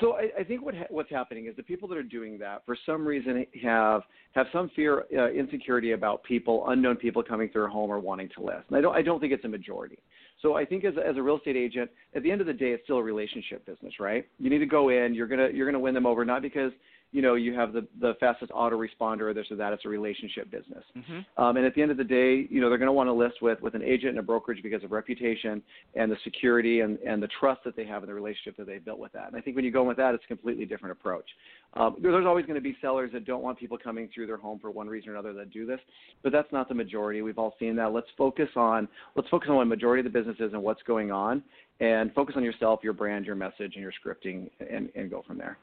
So 0.00 0.14
I, 0.14 0.28
I 0.40 0.44
think 0.44 0.64
what 0.64 0.74
ha- 0.74 0.86
what's 0.90 1.10
happening 1.10 1.46
is 1.46 1.56
the 1.56 1.62
people 1.62 1.88
that 1.88 1.98
are 1.98 2.02
doing 2.02 2.38
that 2.38 2.64
for 2.66 2.76
some 2.86 3.06
reason 3.06 3.46
have 3.62 4.02
have 4.32 4.46
some 4.52 4.70
fear, 4.76 5.04
uh, 5.16 5.30
insecurity 5.30 5.92
about 5.92 6.22
people, 6.24 6.64
unknown 6.68 6.96
people 6.96 7.22
coming 7.22 7.48
through 7.48 7.66
a 7.66 7.70
home 7.70 7.90
or 7.90 7.98
wanting 7.98 8.28
to 8.36 8.42
list. 8.42 8.64
And 8.68 8.76
I 8.76 8.80
don't 8.80 8.94
I 8.94 9.02
don't 9.02 9.20
think 9.20 9.32
it's 9.32 9.44
a 9.44 9.48
majority. 9.48 9.98
So 10.42 10.54
I 10.54 10.64
think 10.64 10.84
as 10.84 10.94
as 11.02 11.16
a 11.16 11.22
real 11.22 11.38
estate 11.38 11.56
agent, 11.56 11.90
at 12.14 12.22
the 12.22 12.30
end 12.30 12.40
of 12.40 12.46
the 12.46 12.52
day, 12.52 12.70
it's 12.72 12.84
still 12.84 12.98
a 12.98 13.02
relationship 13.02 13.64
business, 13.64 13.94
right? 13.98 14.26
You 14.38 14.50
need 14.50 14.58
to 14.58 14.66
go 14.66 14.90
in. 14.90 15.14
You're 15.14 15.28
gonna 15.28 15.48
you're 15.52 15.66
gonna 15.66 15.80
win 15.80 15.94
them 15.94 16.06
over, 16.06 16.24
not 16.24 16.42
because 16.42 16.72
you 17.12 17.22
know 17.22 17.34
you 17.34 17.54
have 17.54 17.72
the 17.72 17.86
the 18.00 18.14
fastest 18.20 18.50
autoresponder 18.52 19.22
or 19.22 19.34
this 19.34 19.46
or 19.50 19.56
that. 19.56 19.72
It's 19.72 19.84
a 19.84 19.88
relationship 19.88 20.50
business. 20.50 20.84
Mm-hmm. 20.96 21.42
Um, 21.42 21.56
and 21.56 21.64
at 21.64 21.74
the 21.74 21.82
end 21.82 21.90
of 21.90 21.96
the 21.96 22.04
day, 22.04 22.46
you 22.50 22.60
know 22.60 22.68
they're 22.68 22.78
going 22.78 22.88
to 22.88 22.92
want 22.92 23.08
to 23.08 23.12
list 23.12 23.42
with 23.42 23.60
with 23.62 23.74
an 23.74 23.82
agent 23.82 24.10
and 24.10 24.18
a 24.18 24.22
brokerage 24.22 24.62
because 24.62 24.82
of 24.84 24.92
reputation 24.92 25.62
and 25.94 26.10
the 26.10 26.16
security 26.24 26.80
and 26.80 26.98
and 26.98 27.22
the 27.22 27.28
trust 27.40 27.62
that 27.64 27.76
they 27.76 27.86
have 27.86 28.02
in 28.02 28.08
the 28.08 28.14
relationship 28.14 28.56
that 28.56 28.66
they've 28.66 28.84
built 28.84 28.98
with 28.98 29.12
that. 29.12 29.28
And 29.28 29.36
I 29.36 29.40
think 29.40 29.56
when 29.56 29.64
you 29.64 29.70
go 29.70 29.82
in 29.82 29.88
with 29.88 29.96
that, 29.98 30.14
it's 30.14 30.24
a 30.24 30.28
completely 30.28 30.66
different 30.66 30.92
approach. 30.92 31.26
Um, 31.74 31.96
there's 32.00 32.26
always 32.26 32.46
going 32.46 32.56
to 32.56 32.60
be 32.60 32.76
sellers 32.80 33.10
that 33.12 33.24
don't 33.24 33.42
want 33.42 33.58
people 33.58 33.78
coming 33.78 34.08
through 34.14 34.26
their 34.26 34.36
home 34.36 34.58
for 34.58 34.70
one 34.70 34.88
reason 34.88 35.10
or 35.10 35.12
another 35.12 35.32
that 35.34 35.50
do 35.50 35.66
this, 35.66 35.80
but 36.22 36.32
that's 36.32 36.50
not 36.52 36.68
the 36.68 36.74
majority. 36.74 37.22
We've 37.22 37.38
all 37.38 37.54
seen 37.58 37.76
that. 37.76 37.92
Let's 37.92 38.08
focus 38.18 38.48
on 38.56 38.88
let's 39.14 39.28
focus 39.28 39.48
on 39.48 39.56
what 39.56 39.66
majority 39.66 40.06
of 40.06 40.12
the 40.12 40.18
business 40.18 40.36
is 40.40 40.52
and 40.52 40.62
what's 40.62 40.82
going 40.82 41.12
on, 41.12 41.42
and 41.80 42.12
focus 42.14 42.34
on 42.36 42.44
yourself, 42.44 42.80
your 42.82 42.92
brand, 42.92 43.26
your 43.26 43.36
message, 43.36 43.74
and 43.74 43.82
your 43.82 43.92
scripting, 43.92 44.50
and, 44.60 44.90
and 44.94 45.10
go 45.10 45.22
from 45.26 45.38
there 45.38 45.56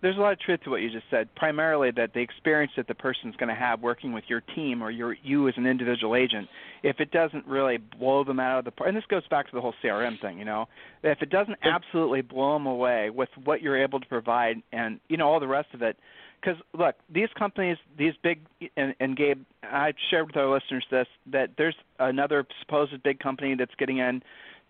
there's 0.00 0.16
a 0.16 0.20
lot 0.20 0.32
of 0.32 0.40
truth 0.40 0.60
to 0.64 0.70
what 0.70 0.80
you 0.80 0.90
just 0.90 1.06
said. 1.10 1.28
Primarily, 1.34 1.90
that 1.92 2.14
the 2.14 2.20
experience 2.20 2.72
that 2.76 2.86
the 2.86 2.94
person's 2.94 3.34
going 3.36 3.48
to 3.48 3.54
have 3.54 3.80
working 3.80 4.12
with 4.12 4.24
your 4.28 4.40
team 4.54 4.82
or 4.82 4.90
your 4.90 5.16
you 5.22 5.48
as 5.48 5.54
an 5.56 5.66
individual 5.66 6.14
agent, 6.14 6.48
if 6.82 7.00
it 7.00 7.10
doesn't 7.10 7.46
really 7.46 7.78
blow 7.78 8.24
them 8.24 8.38
out 8.38 8.58
of 8.58 8.64
the 8.64 8.70
park, 8.70 8.88
and 8.88 8.96
this 8.96 9.04
goes 9.08 9.26
back 9.28 9.48
to 9.48 9.54
the 9.54 9.60
whole 9.60 9.74
CRM 9.82 10.20
thing, 10.20 10.38
you 10.38 10.44
know, 10.44 10.66
if 11.02 11.20
it 11.20 11.30
doesn't 11.30 11.58
absolutely 11.62 12.20
blow 12.20 12.54
them 12.54 12.66
away 12.66 13.10
with 13.10 13.28
what 13.44 13.60
you're 13.60 13.80
able 13.80 13.98
to 13.98 14.06
provide 14.06 14.62
and 14.72 15.00
you 15.08 15.16
know 15.16 15.28
all 15.28 15.40
the 15.40 15.48
rest 15.48 15.68
of 15.74 15.82
it, 15.82 15.96
because 16.40 16.60
look, 16.78 16.94
these 17.12 17.28
companies, 17.36 17.76
these 17.96 18.14
big, 18.22 18.40
and, 18.76 18.94
and 19.00 19.16
Gabe, 19.16 19.42
I 19.64 19.92
shared 20.10 20.26
with 20.26 20.36
our 20.36 20.48
listeners 20.48 20.84
this 20.90 21.06
that 21.32 21.50
there's 21.58 21.76
another 21.98 22.46
supposed 22.60 23.02
big 23.02 23.18
company 23.18 23.54
that's 23.56 23.74
getting 23.78 23.98
in 23.98 24.22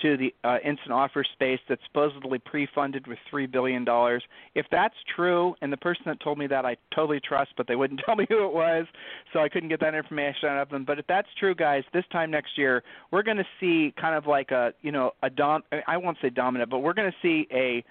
to 0.03 0.17
the 0.17 0.35
uh, 0.45 0.59
instant 0.65 0.93
offer 0.93 1.25
space 1.33 1.61
that's 1.69 1.83
supposedly 1.87 2.39
pre-funded 2.39 3.07
with 3.07 3.19
three 3.29 3.47
billion 3.47 3.85
dollars. 3.85 4.23
If 4.55 4.67
that's 4.71 4.95
true, 5.15 5.55
and 5.63 5.73
the 5.73 5.77
person 5.77 6.03
that 6.07 6.21
told 6.21 6.39
me 6.39 6.47
that 6.47 6.65
I 6.65 6.77
totally 6.95 7.21
trust, 7.21 7.53
but 7.57 7.67
they 7.67 7.77
wouldn't 7.77 8.01
tell 8.07 8.17
me 8.17 8.27
who 8.29 8.45
it 8.47 8.53
was, 8.53 8.87
so 9.33 9.41
I 9.41 9.49
couldn't 9.49 9.69
get 9.69 9.81
that 9.81 9.95
information 9.95 10.49
out 10.49 10.63
of 10.63 10.71
them. 10.71 10.85
But 10.85 10.99
if 10.99 11.07
that's 11.07 11.29
true, 11.39 11.55
guys, 11.55 11.85
this 11.93 12.05
time 12.13 12.31
next 12.31 12.57
year 12.57 12.83
we're 13.11 13.23
going 13.23 13.37
to 13.37 13.47
see 13.61 13.93
kind 14.01 14.15
of 14.15 14.27
like 14.27 14.51
a 14.51 14.73
you 14.83 14.93
know 14.93 15.13
a 15.23 15.31
dom. 15.31 15.63
I 15.87 15.97
won't 15.97 16.19
say 16.23 16.31
dominant, 16.31 16.71
but 16.71 16.81
we're 16.81 16.95
going 16.95 17.11
to 17.11 17.17
see 17.23 17.47
a 17.53 17.85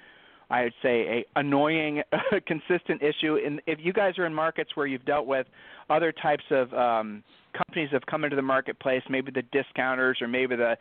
I 0.50 0.64
would 0.64 0.74
say 0.82 1.26
a 1.36 1.40
annoying, 1.40 2.04
consistent 2.48 3.02
issue. 3.02 3.38
And 3.44 3.62
if 3.68 3.80
you 3.82 3.94
guys 3.94 4.18
are 4.18 4.26
in 4.26 4.34
markets 4.34 4.72
where 4.76 4.88
you've 4.88 5.06
dealt 5.06 5.28
with 5.28 5.48
other 5.90 6.12
types 6.12 6.44
of 6.52 6.74
um, 6.74 7.24
companies 7.58 7.90
have 7.92 8.06
come 8.06 8.24
into 8.24 8.36
the 8.36 8.42
marketplace, 8.42 9.02
maybe 9.10 9.32
the 9.32 9.44
discounters 9.52 10.20
or 10.22 10.28
maybe 10.28 10.56
the, 10.56 10.78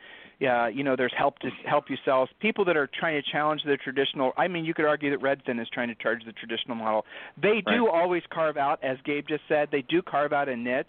uh, 0.46 0.66
you 0.66 0.84
know, 0.84 0.96
there's 0.96 1.12
help 1.16 1.38
to 1.40 1.48
help 1.68 1.84
you 1.88 1.96
sell. 2.04 2.28
People 2.40 2.64
that 2.64 2.76
are 2.76 2.88
trying 2.98 3.20
to 3.20 3.30
challenge 3.30 3.62
the 3.64 3.76
traditional. 3.76 4.32
I 4.36 4.48
mean, 4.48 4.64
you 4.64 4.74
could 4.74 4.84
argue 4.84 5.10
that 5.10 5.20
Redfin 5.20 5.60
is 5.60 5.68
trying 5.72 5.88
to 5.88 5.94
charge 5.94 6.24
the 6.24 6.32
traditional 6.32 6.76
model. 6.76 7.04
They 7.40 7.62
do 7.66 7.88
always 7.88 8.22
carve 8.32 8.56
out, 8.56 8.82
as 8.82 8.98
Gabe 9.04 9.26
just 9.28 9.42
said, 9.48 9.68
they 9.72 9.82
do 9.82 10.02
carve 10.02 10.32
out 10.32 10.48
a 10.48 10.56
niche. 10.56 10.86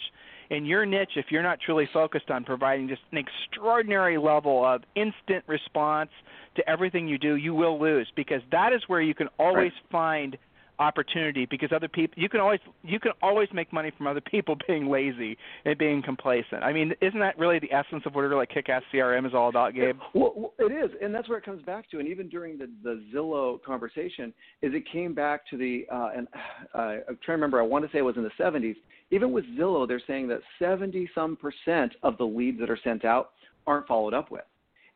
In 0.49 0.65
your 0.65 0.85
niche, 0.85 1.11
if 1.17 1.25
you're 1.29 1.43
not 1.43 1.59
truly 1.59 1.89
focused 1.91 2.29
on 2.29 2.45
providing 2.45 2.87
just 2.87 3.01
an 3.11 3.17
extraordinary 3.17 4.17
level 4.17 4.63
of 4.63 4.81
instant 4.95 5.43
response 5.45 6.09
to 6.55 6.69
everything 6.69 7.07
you 7.07 7.17
do, 7.17 7.35
you 7.35 7.53
will 7.53 7.79
lose 7.79 8.09
because 8.15 8.41
that 8.51 8.71
is 8.73 8.81
where 8.87 9.01
you 9.01 9.13
can 9.13 9.27
always 9.37 9.71
right. 9.73 9.91
find 9.91 10.37
opportunity 10.79 11.45
because 11.45 11.69
other 11.73 11.87
people 11.87 12.21
you 12.21 12.29
can 12.29 12.39
always 12.39 12.59
you 12.83 12.99
can 12.99 13.11
always 13.21 13.49
make 13.53 13.71
money 13.73 13.91
from 13.97 14.07
other 14.07 14.21
people 14.31 14.57
being 14.67 14.87
lazy 14.89 15.37
and 15.65 15.77
being 15.77 16.01
complacent. 16.01 16.63
I 16.63 16.73
mean, 16.73 16.93
isn't 17.01 17.19
that 17.19 17.37
really 17.37 17.59
the 17.59 17.71
essence 17.71 18.03
of 18.05 18.15
what 18.15 18.23
a 18.23 18.29
really 18.29 18.45
kick-ass 18.45 18.83
CRM 18.93 19.25
is 19.25 19.33
all 19.33 19.49
about, 19.49 19.73
Gabe? 19.73 19.97
Well, 20.13 20.53
it 20.59 20.71
is, 20.71 20.95
and 21.01 21.13
that's 21.13 21.29
where 21.29 21.37
it 21.37 21.45
comes 21.45 21.63
back 21.63 21.89
to. 21.91 21.99
And 21.99 22.07
even 22.07 22.29
during 22.29 22.57
the 22.57 22.69
the 22.83 23.03
Zillow 23.13 23.61
conversation, 23.63 24.33
is 24.61 24.73
it 24.73 24.83
came 24.91 25.13
back 25.13 25.47
to 25.49 25.57
the 25.57 25.85
uh, 25.91 26.09
and 26.15 26.27
uh, 26.73 26.77
I'm 26.77 27.01
trying 27.07 27.17
to 27.17 27.31
remember. 27.33 27.59
I 27.59 27.65
want 27.65 27.85
to 27.85 27.91
say 27.91 27.99
it 27.99 28.03
was 28.03 28.17
in 28.17 28.23
the 28.23 28.31
70s. 28.39 28.75
Even 29.09 29.31
with 29.31 29.45
Zillow, 29.57 29.87
they're 29.87 30.01
saying 30.05 30.27
that 30.27 30.41
70 30.59 31.09
some 31.15 31.37
percent 31.37 31.93
of 32.03 32.17
the 32.17 32.25
leads 32.25 32.59
that 32.59 32.69
are 32.69 32.79
sent 32.83 33.05
out 33.05 33.31
aren't 33.65 33.87
followed 33.87 34.13
up 34.13 34.31
with. 34.31 34.43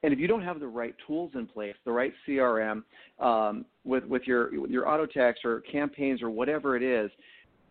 And 0.03 0.11
if 0.11 0.19
you 0.19 0.27
don't 0.27 0.41
have 0.41 0.59
the 0.59 0.67
right 0.67 0.95
tools 1.05 1.31
in 1.35 1.45
place, 1.45 1.75
the 1.85 1.91
right 1.91 2.13
CRM 2.27 2.83
um, 3.19 3.65
with 3.83 4.03
with 4.05 4.23
your 4.25 4.53
your 4.67 4.87
auto 4.87 5.05
text 5.05 5.45
or 5.45 5.61
campaigns 5.61 6.21
or 6.21 6.29
whatever 6.29 6.75
it 6.75 6.83
is, 6.83 7.11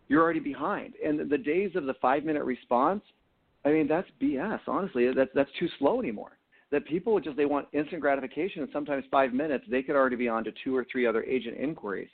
you're 0.07 0.21
already 0.21 0.39
behind. 0.39 0.93
And 1.03 1.29
the 1.29 1.37
days 1.37 1.71
of 1.75 1.85
the 1.85 1.93
five 2.01 2.23
minute 2.23 2.43
response, 2.43 3.01
I 3.65 3.69
mean, 3.69 3.87
that's 3.87 4.07
BS. 4.21 4.59
Honestly, 4.67 5.11
that's 5.13 5.31
that's 5.35 5.49
too 5.59 5.67
slow 5.77 5.99
anymore. 5.99 6.37
That 6.71 6.85
people 6.85 7.19
just 7.19 7.35
they 7.35 7.45
want 7.45 7.67
instant 7.73 8.01
gratification, 8.01 8.61
and 8.61 8.69
sometimes 8.71 9.03
five 9.11 9.33
minutes 9.33 9.65
they 9.69 9.83
could 9.83 9.95
already 9.95 10.15
be 10.15 10.29
on 10.29 10.45
to 10.45 10.53
two 10.63 10.75
or 10.75 10.85
three 10.89 11.05
other 11.05 11.23
agent 11.23 11.57
inquiries. 11.57 12.09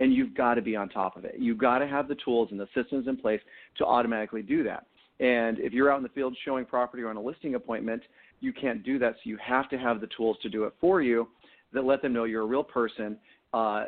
And 0.00 0.14
you've 0.14 0.34
got 0.34 0.54
to 0.54 0.62
be 0.62 0.74
on 0.76 0.88
top 0.88 1.16
of 1.16 1.26
it. 1.26 1.34
You've 1.38 1.58
got 1.58 1.78
to 1.78 1.86
have 1.86 2.08
the 2.08 2.16
tools 2.24 2.48
and 2.50 2.58
the 2.58 2.68
systems 2.74 3.06
in 3.06 3.18
place 3.18 3.40
to 3.76 3.84
automatically 3.84 4.42
do 4.42 4.64
that. 4.64 4.86
And 5.20 5.58
if 5.58 5.74
you're 5.74 5.92
out 5.92 5.98
in 5.98 6.02
the 6.02 6.08
field 6.08 6.34
showing 6.44 6.64
property 6.64 7.02
or 7.02 7.10
on 7.10 7.16
a 7.16 7.20
listing 7.20 7.54
appointment, 7.54 8.02
you 8.40 8.52
can't 8.52 8.82
do 8.82 8.98
that. 8.98 9.14
So 9.14 9.20
you 9.24 9.38
have 9.44 9.68
to 9.70 9.78
have 9.78 10.00
the 10.00 10.08
tools 10.16 10.36
to 10.42 10.48
do 10.48 10.64
it 10.64 10.74
for 10.80 11.02
you 11.02 11.28
that 11.72 11.84
let 11.84 12.02
them 12.02 12.12
know 12.12 12.24
you're 12.24 12.42
a 12.42 12.46
real 12.46 12.64
person, 12.64 13.16
uh, 13.52 13.84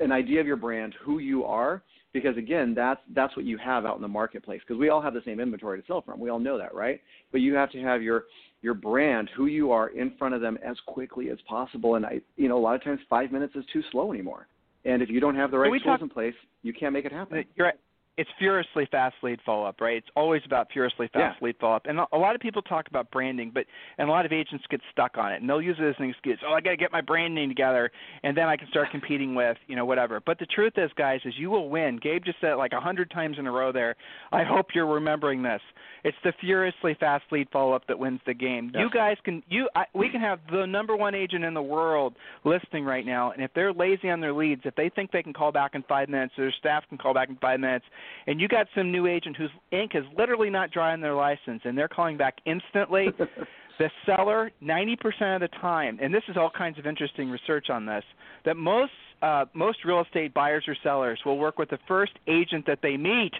an 0.00 0.12
idea 0.12 0.40
of 0.40 0.46
your 0.46 0.56
brand, 0.56 0.94
who 1.02 1.18
you 1.18 1.44
are, 1.44 1.82
because 2.12 2.36
again, 2.36 2.74
that's 2.74 3.00
that's 3.14 3.34
what 3.36 3.46
you 3.46 3.56
have 3.56 3.86
out 3.86 3.96
in 3.96 4.02
the 4.02 4.08
marketplace. 4.08 4.60
Because 4.66 4.78
we 4.78 4.90
all 4.90 5.00
have 5.00 5.14
the 5.14 5.22
same 5.24 5.40
inventory 5.40 5.80
to 5.80 5.86
sell 5.86 6.02
from. 6.02 6.20
We 6.20 6.28
all 6.28 6.38
know 6.38 6.58
that, 6.58 6.74
right? 6.74 7.00
But 7.30 7.40
you 7.40 7.54
have 7.54 7.70
to 7.70 7.80
have 7.80 8.02
your 8.02 8.24
your 8.60 8.74
brand, 8.74 9.30
who 9.34 9.46
you 9.46 9.72
are, 9.72 9.88
in 9.88 10.14
front 10.18 10.34
of 10.34 10.40
them 10.40 10.58
as 10.64 10.76
quickly 10.86 11.30
as 11.30 11.38
possible. 11.48 11.94
And 11.94 12.04
I, 12.04 12.20
you 12.36 12.48
know, 12.48 12.58
a 12.58 12.60
lot 12.60 12.74
of 12.74 12.84
times 12.84 13.00
five 13.08 13.32
minutes 13.32 13.56
is 13.56 13.64
too 13.72 13.82
slow 13.90 14.12
anymore. 14.12 14.46
And 14.84 15.00
if 15.00 15.08
you 15.08 15.20
don't 15.20 15.36
have 15.36 15.50
the 15.50 15.58
right 15.58 15.70
tools 15.70 15.82
talk, 15.84 16.02
in 16.02 16.08
place, 16.08 16.34
you 16.62 16.72
can't 16.72 16.92
make 16.92 17.04
it 17.04 17.12
happen. 17.12 17.44
You're 17.56 17.72
it's 18.18 18.28
furiously 18.38 18.86
fast 18.90 19.14
lead 19.22 19.40
follow 19.44 19.64
up, 19.64 19.80
right? 19.80 19.96
It's 19.96 20.08
always 20.14 20.42
about 20.44 20.68
furiously 20.72 21.08
fast 21.12 21.38
yeah. 21.40 21.46
lead 21.46 21.56
follow 21.58 21.76
up. 21.76 21.86
And 21.86 21.98
a 21.98 22.18
lot 22.18 22.34
of 22.34 22.42
people 22.42 22.60
talk 22.60 22.88
about 22.88 23.10
branding, 23.10 23.50
but 23.52 23.64
and 23.96 24.08
a 24.08 24.12
lot 24.12 24.26
of 24.26 24.32
agents 24.32 24.64
get 24.70 24.80
stuck 24.90 25.16
on 25.16 25.32
it, 25.32 25.40
and 25.40 25.48
they'll 25.48 25.62
use 25.62 25.76
it 25.80 25.84
as 25.84 25.94
an 25.98 26.10
excuse. 26.10 26.38
Oh, 26.46 26.52
I 26.52 26.60
got 26.60 26.70
to 26.70 26.76
get 26.76 26.92
my 26.92 27.00
branding 27.00 27.48
together, 27.48 27.90
and 28.22 28.36
then 28.36 28.48
I 28.48 28.56
can 28.56 28.68
start 28.68 28.88
competing 28.90 29.34
with 29.34 29.56
you 29.66 29.76
know 29.76 29.86
whatever. 29.86 30.20
But 30.24 30.38
the 30.38 30.46
truth 30.46 30.74
is, 30.76 30.90
guys, 30.96 31.20
is 31.24 31.32
you 31.38 31.50
will 31.50 31.70
win. 31.70 31.98
Gabe 32.02 32.22
just 32.24 32.40
said 32.40 32.50
it 32.50 32.56
like 32.56 32.72
a 32.72 32.80
hundred 32.80 33.10
times 33.10 33.36
in 33.38 33.46
a 33.46 33.52
row 33.52 33.72
there. 33.72 33.96
I 34.30 34.44
hope 34.44 34.66
you're 34.74 34.86
remembering 34.86 35.42
this. 35.42 35.62
It's 36.04 36.16
the 36.24 36.32
furiously 36.40 36.96
fast 36.98 37.24
lead 37.30 37.48
follow 37.50 37.72
up 37.72 37.86
that 37.86 37.98
wins 37.98 38.20
the 38.26 38.34
game. 38.34 38.72
You 38.74 38.90
guys 38.90 39.16
can 39.24 39.42
you 39.48 39.68
I, 39.74 39.84
we 39.94 40.10
can 40.10 40.20
have 40.20 40.40
the 40.50 40.66
number 40.66 40.96
one 40.96 41.14
agent 41.14 41.44
in 41.44 41.54
the 41.54 41.62
world 41.62 42.14
listening 42.44 42.84
right 42.84 43.06
now, 43.06 43.30
and 43.30 43.42
if 43.42 43.52
they're 43.54 43.72
lazy 43.72 44.10
on 44.10 44.20
their 44.20 44.34
leads, 44.34 44.62
if 44.64 44.74
they 44.74 44.90
think 44.90 45.12
they 45.12 45.22
can 45.22 45.32
call 45.32 45.50
back 45.50 45.74
in 45.74 45.82
five 45.84 46.10
minutes, 46.10 46.34
their 46.36 46.52
staff 46.58 46.84
can 46.90 46.98
call 46.98 47.14
back 47.14 47.30
in 47.30 47.36
five 47.36 47.60
minutes, 47.60 47.86
and 48.26 48.40
you 48.40 48.48
got 48.48 48.66
some 48.74 48.90
new 48.90 49.06
agent 49.06 49.36
whose 49.36 49.50
ink 49.72 49.92
is 49.94 50.04
literally 50.16 50.50
not 50.50 50.70
dry 50.70 50.92
on 50.92 51.00
their 51.00 51.14
license, 51.14 51.62
and 51.64 51.76
they're 51.76 51.88
calling 51.88 52.16
back 52.16 52.36
instantly. 52.46 53.08
the 53.78 53.90
seller, 54.04 54.50
90% 54.62 54.96
of 55.34 55.40
the 55.40 55.48
time, 55.60 55.98
and 56.00 56.12
this 56.12 56.22
is 56.28 56.36
all 56.36 56.50
kinds 56.50 56.78
of 56.78 56.86
interesting 56.86 57.30
research 57.30 57.70
on 57.70 57.86
this, 57.86 58.04
that 58.44 58.56
most 58.56 58.92
uh, 59.22 59.44
most 59.54 59.78
real 59.84 60.00
estate 60.00 60.34
buyers 60.34 60.64
or 60.66 60.76
sellers 60.82 61.18
will 61.24 61.38
work 61.38 61.56
with 61.56 61.70
the 61.70 61.78
first 61.86 62.12
agent 62.26 62.66
that 62.66 62.80
they 62.82 62.96
meet 62.96 63.32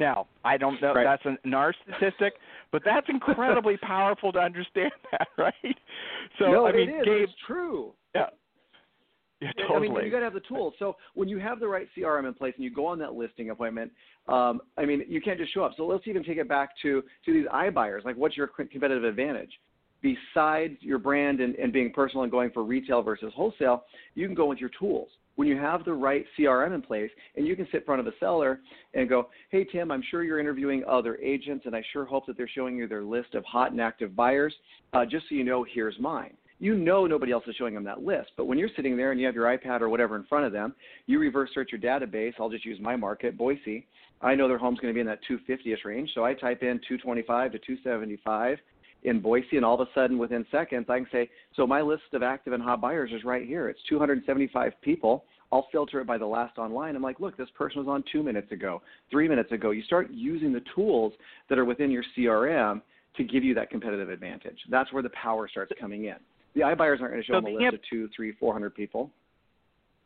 now, 0.00 0.26
I 0.44 0.56
don't 0.56 0.80
know 0.80 0.94
right. 0.94 1.04
that's 1.04 1.24
an 1.26 1.38
NAR 1.44 1.74
statistic, 1.84 2.34
but 2.72 2.82
that's 2.84 3.06
incredibly 3.08 3.76
powerful 3.82 4.32
to 4.32 4.38
understand 4.38 4.92
that, 5.12 5.28
right? 5.38 5.76
So 6.38 6.46
no, 6.46 6.66
I 6.66 6.72
mean, 6.72 6.88
it 6.88 7.00
is. 7.00 7.04
Gabe, 7.04 7.22
it's 7.24 7.32
true. 7.46 7.92
Yeah. 8.14 8.26
Yeah, 9.40 9.52
totally. 9.52 9.88
I 9.88 9.92
mean, 9.92 10.04
you 10.04 10.10
got 10.10 10.18
to 10.18 10.24
have 10.24 10.34
the 10.34 10.40
tools. 10.40 10.74
So 10.78 10.96
when 11.14 11.28
you 11.28 11.38
have 11.38 11.60
the 11.60 11.68
right 11.68 11.88
CRM 11.96 12.28
in 12.28 12.34
place 12.34 12.52
and 12.56 12.64
you 12.64 12.70
go 12.70 12.86
on 12.86 12.98
that 12.98 13.14
listing 13.14 13.50
appointment, 13.50 13.90
um, 14.28 14.60
I 14.76 14.84
mean, 14.84 15.04
you 15.08 15.20
can't 15.20 15.38
just 15.38 15.54
show 15.54 15.64
up. 15.64 15.72
So 15.76 15.86
let's 15.86 16.06
even 16.06 16.22
take 16.22 16.36
it 16.36 16.48
back 16.48 16.70
to 16.82 17.02
to 17.24 17.32
these 17.32 17.46
iBuyers. 17.46 18.04
Like, 18.04 18.16
what's 18.16 18.36
your 18.36 18.48
competitive 18.48 19.04
advantage? 19.04 19.50
Besides 20.02 20.76
your 20.80 20.98
brand 20.98 21.40
and, 21.40 21.54
and 21.56 21.72
being 21.72 21.92
personal 21.92 22.22
and 22.22 22.30
going 22.30 22.50
for 22.50 22.64
retail 22.64 23.02
versus 23.02 23.32
wholesale, 23.34 23.84
you 24.14 24.26
can 24.26 24.34
go 24.34 24.46
with 24.46 24.58
your 24.58 24.70
tools 24.78 25.08
when 25.40 25.48
you 25.48 25.56
have 25.56 25.86
the 25.86 25.92
right 25.92 26.26
CRM 26.38 26.74
in 26.74 26.82
place 26.82 27.10
and 27.34 27.46
you 27.46 27.56
can 27.56 27.66
sit 27.72 27.80
in 27.80 27.84
front 27.86 27.98
of 27.98 28.06
a 28.06 28.12
seller 28.20 28.60
and 28.92 29.08
go, 29.08 29.28
hey, 29.48 29.64
Tim, 29.64 29.90
I'm 29.90 30.02
sure 30.10 30.22
you're 30.22 30.38
interviewing 30.38 30.84
other 30.86 31.16
agents 31.16 31.64
and 31.64 31.74
I 31.74 31.82
sure 31.94 32.04
hope 32.04 32.26
that 32.26 32.36
they're 32.36 32.46
showing 32.46 32.76
you 32.76 32.86
their 32.86 33.02
list 33.02 33.34
of 33.34 33.42
hot 33.46 33.72
and 33.72 33.80
active 33.80 34.14
buyers. 34.14 34.54
Uh, 34.92 35.06
just 35.06 35.30
so 35.30 35.34
you 35.34 35.44
know, 35.44 35.64
here's 35.64 35.98
mine. 35.98 36.34
You 36.60 36.76
know 36.76 37.06
nobody 37.06 37.32
else 37.32 37.44
is 37.46 37.56
showing 37.56 37.74
them 37.74 37.84
that 37.84 38.02
list. 38.02 38.32
But 38.36 38.46
when 38.46 38.58
you're 38.58 38.68
sitting 38.76 38.96
there 38.96 39.12
and 39.12 39.20
you 39.20 39.26
have 39.26 39.34
your 39.34 39.46
iPad 39.46 39.80
or 39.80 39.88
whatever 39.88 40.14
in 40.16 40.24
front 40.24 40.44
of 40.44 40.52
them, 40.52 40.74
you 41.06 41.18
reverse 41.18 41.50
search 41.54 41.70
your 41.72 41.80
database. 41.80 42.34
I'll 42.38 42.50
just 42.50 42.66
use 42.66 42.78
my 42.80 42.96
market, 42.96 43.36
Boise. 43.36 43.86
I 44.20 44.34
know 44.34 44.46
their 44.46 44.58
home's 44.58 44.78
going 44.78 44.92
to 44.92 44.94
be 44.94 45.00
in 45.00 45.06
that 45.06 45.20
250ish 45.28 45.84
range. 45.86 46.10
So 46.14 46.24
I 46.24 46.34
type 46.34 46.62
in 46.62 46.78
225 46.86 47.52
to 47.52 47.58
275 47.58 48.58
in 49.04 49.20
Boise, 49.20 49.56
and 49.56 49.64
all 49.64 49.80
of 49.80 49.88
a 49.88 49.90
sudden, 49.94 50.18
within 50.18 50.44
seconds, 50.50 50.84
I 50.90 50.98
can 50.98 51.06
say, 51.10 51.30
so 51.56 51.66
my 51.66 51.80
list 51.80 52.02
of 52.12 52.22
active 52.22 52.52
and 52.52 52.62
hot 52.62 52.82
buyers 52.82 53.10
is 53.14 53.24
right 53.24 53.46
here. 53.46 53.70
It's 53.70 53.80
275 53.88 54.72
people. 54.82 55.24
I'll 55.52 55.66
filter 55.72 56.00
it 56.00 56.06
by 56.06 56.18
the 56.18 56.26
last 56.26 56.58
online. 56.58 56.94
I'm 56.94 57.02
like, 57.02 57.18
look, 57.18 57.36
this 57.38 57.48
person 57.56 57.78
was 57.78 57.88
on 57.88 58.04
two 58.12 58.22
minutes 58.22 58.52
ago, 58.52 58.82
three 59.10 59.26
minutes 59.26 59.52
ago. 59.52 59.70
You 59.70 59.82
start 59.82 60.10
using 60.10 60.52
the 60.52 60.62
tools 60.74 61.14
that 61.48 61.58
are 61.58 61.64
within 61.64 61.90
your 61.90 62.04
CRM 62.16 62.82
to 63.16 63.24
give 63.24 63.42
you 63.42 63.54
that 63.54 63.70
competitive 63.70 64.10
advantage. 64.10 64.58
That's 64.68 64.92
where 64.92 65.02
the 65.02 65.10
power 65.10 65.48
starts 65.48 65.72
coming 65.80 66.04
in. 66.04 66.16
The 66.54 66.62
iBuyers 66.62 67.00
aren't 67.00 67.12
going 67.12 67.22
to 67.22 67.24
show 67.24 67.34
so 67.34 67.40
them 67.40 67.46
a 67.46 67.50
list 67.50 67.62
yep. 67.62 67.74
of 67.74 67.80
two, 67.88 68.08
three, 68.14 68.32
four 68.32 68.52
hundred 68.52 68.74
people. 68.74 69.10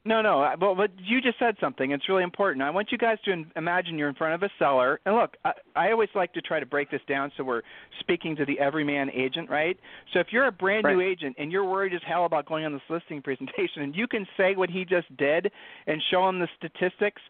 No, 0.07 0.21
no. 0.21 0.47
But 0.61 0.75
but 0.75 0.91
you 0.99 1.23
just 1.23 1.39
said 1.39 1.57
something. 1.61 1.93
It's 1.93 2.09
really 2.11 2.25
important. 2.25 2.63
I 2.63 2.69
want 2.69 2.93
you 2.93 2.99
guys 2.99 3.17
to 3.25 3.45
imagine 3.57 3.97
you're 3.97 4.11
in 4.11 4.15
front 4.15 4.35
of 4.35 4.43
a 4.43 4.53
seller. 4.59 5.01
And 5.07 5.15
look, 5.15 5.37
I, 5.47 5.53
I 5.75 5.91
always 5.93 6.11
like 6.15 6.35
to 6.35 6.43
try 6.43 6.61
to 6.61 6.67
break 6.67 6.91
this 6.91 7.01
down 7.09 7.33
so 7.37 7.45
we're 7.45 7.63
speaking 8.01 8.37
to 8.37 8.45
the 8.45 8.59
everyman 8.61 9.11
agent, 9.11 9.49
right? 9.49 9.79
So 10.13 10.21
if 10.21 10.27
you're 10.31 10.47
a 10.47 10.53
brand 10.53 10.85
right. 10.85 10.95
new 10.95 11.01
agent 11.01 11.37
and 11.39 11.51
you're 11.51 11.65
worried 11.65 11.95
as 11.95 12.03
hell 12.07 12.27
about 12.27 12.45
going 12.47 12.67
on 12.67 12.73
this 12.75 12.83
listing 12.91 13.23
presentation, 13.23 13.83
and 13.83 13.97
you 13.97 14.07
can 14.07 14.27
say 14.37 14.55
what 14.57 14.69
he 14.69 14.85
just 14.85 15.15
did 15.17 15.51
and 15.87 16.03
show 16.11 16.29
him 16.29 16.39
the 16.39 16.49
statistics 16.59 17.23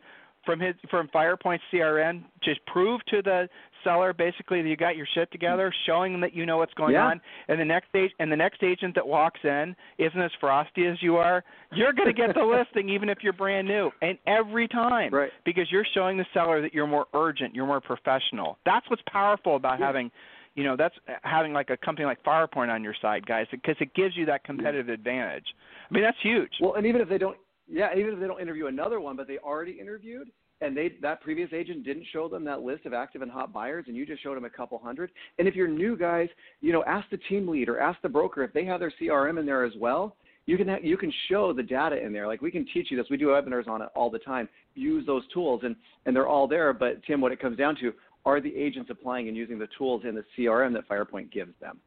from 0.44 0.60
his 0.60 0.74
from 0.90 1.08
Firepoint 1.08 1.58
CRM. 1.72 2.24
to 2.42 2.54
prove 2.66 3.00
to 3.06 3.22
the 3.22 3.48
seller 3.84 4.12
basically 4.12 4.62
that 4.62 4.68
you 4.68 4.76
got 4.76 4.96
your 4.96 5.06
shit 5.14 5.30
together, 5.30 5.72
showing 5.86 6.12
them 6.12 6.20
that 6.22 6.34
you 6.34 6.46
know 6.46 6.56
what's 6.56 6.74
going 6.74 6.94
yeah. 6.94 7.06
on, 7.06 7.20
and 7.48 7.60
the 7.60 7.64
next 7.64 7.88
age 7.94 8.10
and 8.18 8.32
the 8.32 8.36
next 8.36 8.62
agent 8.62 8.94
that 8.94 9.06
walks 9.06 9.40
in 9.44 9.76
isn't 9.98 10.20
as 10.20 10.30
frosty 10.40 10.86
as 10.86 10.96
you 11.00 11.16
are, 11.16 11.44
you're 11.72 11.92
going 11.92 12.08
to 12.08 12.14
get 12.14 12.34
the 12.34 12.42
listing 12.74 12.88
even 12.88 13.08
if 13.08 13.18
you're 13.22 13.32
brand 13.32 13.68
new, 13.68 13.90
and 14.02 14.18
every 14.26 14.66
time, 14.66 15.12
right. 15.12 15.30
because 15.44 15.70
you're 15.70 15.86
showing 15.94 16.16
the 16.16 16.26
seller 16.32 16.62
that 16.62 16.72
you're 16.72 16.86
more 16.86 17.06
urgent, 17.14 17.54
you're 17.54 17.66
more 17.66 17.80
professional. 17.80 18.58
That's 18.64 18.88
what's 18.88 19.02
powerful 19.10 19.56
about 19.56 19.78
yeah. 19.78 19.86
having 19.86 20.10
you 20.54 20.64
know 20.64 20.76
that's 20.76 20.94
uh, 21.08 21.12
having 21.22 21.52
like 21.52 21.70
a 21.70 21.76
company 21.76 22.06
like 22.06 22.22
Firepoint 22.24 22.70
on 22.72 22.82
your 22.82 22.94
side, 23.00 23.26
guys, 23.26 23.46
because 23.50 23.76
it 23.80 23.94
gives 23.94 24.16
you 24.16 24.26
that 24.26 24.44
competitive 24.44 24.88
yeah. 24.88 24.94
advantage. 24.94 25.46
I 25.90 25.94
mean, 25.94 26.02
that's 26.02 26.16
huge. 26.22 26.50
Well, 26.60 26.74
and 26.74 26.86
even 26.86 27.00
if 27.00 27.08
they 27.08 27.18
don't, 27.18 27.36
yeah, 27.68 27.90
even 27.96 28.14
if 28.14 28.20
they 28.20 28.26
don't 28.26 28.40
interview 28.40 28.66
another 28.66 29.00
one, 29.00 29.16
but 29.16 29.26
they 29.26 29.38
already 29.38 29.72
interviewed, 29.72 30.30
and 30.60 30.76
they 30.76 30.92
that 31.02 31.20
previous 31.20 31.52
agent 31.52 31.84
didn't 31.84 32.06
show 32.12 32.28
them 32.28 32.44
that 32.44 32.62
list 32.62 32.86
of 32.86 32.92
active 32.92 33.22
and 33.22 33.30
hot 33.30 33.52
buyers 33.52 33.84
and 33.88 33.96
you 33.96 34.06
just 34.06 34.22
showed 34.22 34.36
them 34.36 34.44
a 34.44 34.50
couple 34.50 34.78
hundred. 34.78 35.10
And 35.38 35.48
if 35.48 35.54
you're 35.54 35.68
new 35.68 35.96
guys 35.96 36.28
you 36.60 36.72
know 36.72 36.84
ask 36.84 37.08
the 37.10 37.18
team 37.28 37.48
lead 37.48 37.68
or 37.68 37.80
ask 37.80 38.00
the 38.02 38.08
broker 38.08 38.42
if 38.42 38.52
they 38.52 38.64
have 38.64 38.80
their 38.80 38.92
crm 39.00 39.38
in 39.38 39.46
there 39.46 39.64
as 39.64 39.72
well. 39.78 40.16
You 40.46 40.58
can 40.58 40.68
you 40.82 40.96
can 40.96 41.12
show 41.28 41.52
the 41.52 41.62
data 41.62 42.02
in 42.02 42.12
there. 42.12 42.26
Like 42.26 42.42
we 42.42 42.50
can 42.50 42.66
teach 42.72 42.90
you 42.90 42.96
this. 42.96 43.06
We 43.10 43.16
do 43.16 43.28
webinars 43.28 43.66
on 43.66 43.80
it 43.82 43.88
all 43.96 44.10
the 44.10 44.18
time. 44.18 44.48
Use 44.74 45.06
those 45.06 45.22
tools 45.32 45.62
and 45.64 45.74
and 46.06 46.14
they're 46.14 46.28
all 46.28 46.46
there. 46.46 46.72
But 46.72 47.02
tim 47.04 47.20
what 47.20 47.32
it 47.32 47.40
comes 47.40 47.56
down 47.56 47.76
to 47.80 47.92
are 48.26 48.40
the 48.40 48.54
agents 48.54 48.90
applying 48.90 49.28
and 49.28 49.36
using 49.36 49.58
the 49.58 49.68
tools 49.76 50.02
in 50.08 50.14
the 50.14 50.24
crm 50.36 50.72
that 50.74 50.88
firepoint 50.88 51.32
gives 51.32 51.52
them? 51.60 51.78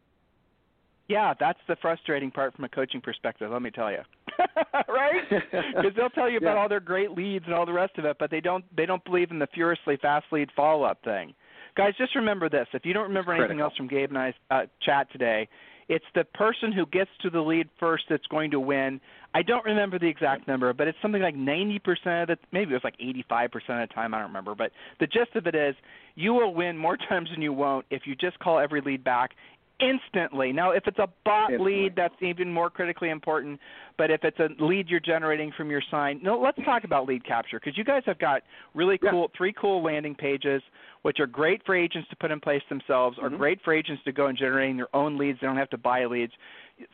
Yeah, 1.07 1.33
that's 1.39 1.59
the 1.67 1.77
frustrating 1.81 2.31
part 2.31 2.53
from 2.55 2.65
a 2.65 2.69
coaching 2.69 2.99
perspective. 2.99 3.49
Let 3.49 3.61
me 3.61 3.71
tell 3.71 3.91
you, 3.91 4.01
right? 4.87 5.23
Because 5.75 5.91
they'll 5.95 6.09
tell 6.09 6.29
you 6.29 6.37
about 6.37 6.55
yeah. 6.55 6.61
all 6.61 6.69
their 6.69 6.79
great 6.79 7.11
leads 7.11 7.45
and 7.45 7.53
all 7.53 7.65
the 7.65 7.73
rest 7.73 7.97
of 7.97 8.05
it, 8.05 8.17
but 8.19 8.31
they 8.31 8.41
don't 8.41 8.63
they 8.75 8.85
don't 8.85 9.03
believe 9.05 9.31
in 9.31 9.39
the 9.39 9.47
furiously 9.53 9.97
fast 10.01 10.25
lead 10.31 10.49
follow 10.55 10.83
up 10.83 11.03
thing. 11.03 11.33
Guys, 11.75 11.93
just 11.97 12.15
remember 12.15 12.49
this: 12.49 12.67
if 12.73 12.85
you 12.85 12.93
don't 12.93 13.07
remember 13.07 13.33
anything 13.33 13.59
else 13.59 13.75
from 13.75 13.87
Gabe 13.87 14.09
and 14.09 14.17
I's 14.17 14.33
uh, 14.49 14.63
chat 14.83 15.11
today, 15.11 15.47
it's 15.89 16.05
the 16.15 16.25
person 16.25 16.71
who 16.71 16.85
gets 16.87 17.09
to 17.21 17.29
the 17.29 17.39
lead 17.39 17.69
first 17.79 18.05
that's 18.09 18.25
going 18.27 18.51
to 18.51 18.59
win. 18.59 18.99
I 19.33 19.41
don't 19.41 19.63
remember 19.63 19.97
the 19.97 20.07
exact 20.07 20.47
number, 20.47 20.73
but 20.73 20.87
it's 20.87 20.97
something 21.01 21.21
like 21.21 21.35
90% 21.35 21.79
of 22.23 22.27
the, 22.27 22.37
maybe 22.51 22.71
it 22.71 22.73
was 22.73 22.83
like 22.83 22.97
85% 22.99 23.45
of 23.53 23.89
the 23.89 23.93
time, 23.93 24.13
I 24.13 24.17
don't 24.17 24.27
remember. 24.27 24.53
But 24.55 24.71
the 24.99 25.07
gist 25.07 25.35
of 25.35 25.47
it 25.47 25.55
is 25.55 25.75
you 26.15 26.33
will 26.33 26.53
win 26.53 26.77
more 26.77 26.97
times 27.09 27.29
than 27.31 27.41
you 27.41 27.53
won't 27.53 27.85
if 27.89 28.01
you 28.05 28.15
just 28.15 28.37
call 28.39 28.59
every 28.59 28.81
lead 28.81 29.03
back 29.03 29.31
instantly. 29.79 30.51
Now, 30.51 30.71
if 30.71 30.87
it's 30.87 30.99
a 30.99 31.07
bot 31.25 31.51
instantly. 31.51 31.83
lead, 31.83 31.95
that's 31.95 32.15
even 32.21 32.51
more 32.51 32.69
critically 32.69 33.09
important. 33.09 33.59
But 33.97 34.11
if 34.11 34.23
it's 34.23 34.37
a 34.39 34.49
lead 34.63 34.89
you're 34.89 34.99
generating 34.99 35.51
from 35.55 35.69
your 35.69 35.81
sign, 35.91 36.19
no, 36.23 36.39
let's 36.39 36.57
talk 36.65 36.83
about 36.83 37.07
lead 37.07 37.25
capture 37.25 37.59
because 37.59 37.77
you 37.77 37.83
guys 37.83 38.03
have 38.05 38.19
got 38.19 38.41
really 38.73 38.97
cool 38.97 39.21
yeah. 39.21 39.37
three 39.37 39.53
cool 39.53 39.83
landing 39.83 40.15
pages, 40.15 40.61
which 41.03 41.19
are 41.19 41.27
great 41.27 41.61
for 41.65 41.75
agents 41.75 42.09
to 42.09 42.15
put 42.15 42.31
in 42.31 42.39
place 42.39 42.61
themselves, 42.69 43.17
mm-hmm. 43.17 43.33
are 43.33 43.37
great 43.37 43.59
for 43.63 43.73
agents 43.73 44.01
to 44.05 44.11
go 44.11 44.27
and 44.27 44.37
generating 44.37 44.77
their 44.77 44.95
own 44.95 45.17
leads. 45.17 45.39
They 45.39 45.47
don't 45.47 45.57
have 45.57 45.69
to 45.71 45.77
buy 45.77 46.05
leads. 46.05 46.33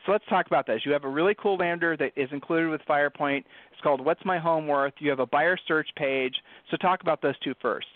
So 0.06 0.12
let's 0.12 0.24
talk 0.30 0.46
about 0.46 0.66
this. 0.66 0.80
You 0.84 0.92
have 0.92 1.04
a 1.04 1.08
really 1.08 1.34
cool 1.34 1.56
lander 1.56 1.96
that 1.98 2.12
is 2.16 2.28
included 2.32 2.70
with 2.70 2.80
Firepoint. 2.88 3.44
It's 3.72 3.80
called 3.82 4.02
What's 4.02 4.24
My 4.24 4.38
Home 4.38 4.66
Worth. 4.66 4.94
You 4.98 5.10
have 5.10 5.20
a 5.20 5.26
buyer 5.26 5.58
search 5.68 5.88
page. 5.96 6.34
So 6.70 6.76
talk 6.78 7.02
about 7.02 7.20
those 7.20 7.38
two 7.40 7.54
first. 7.60 7.86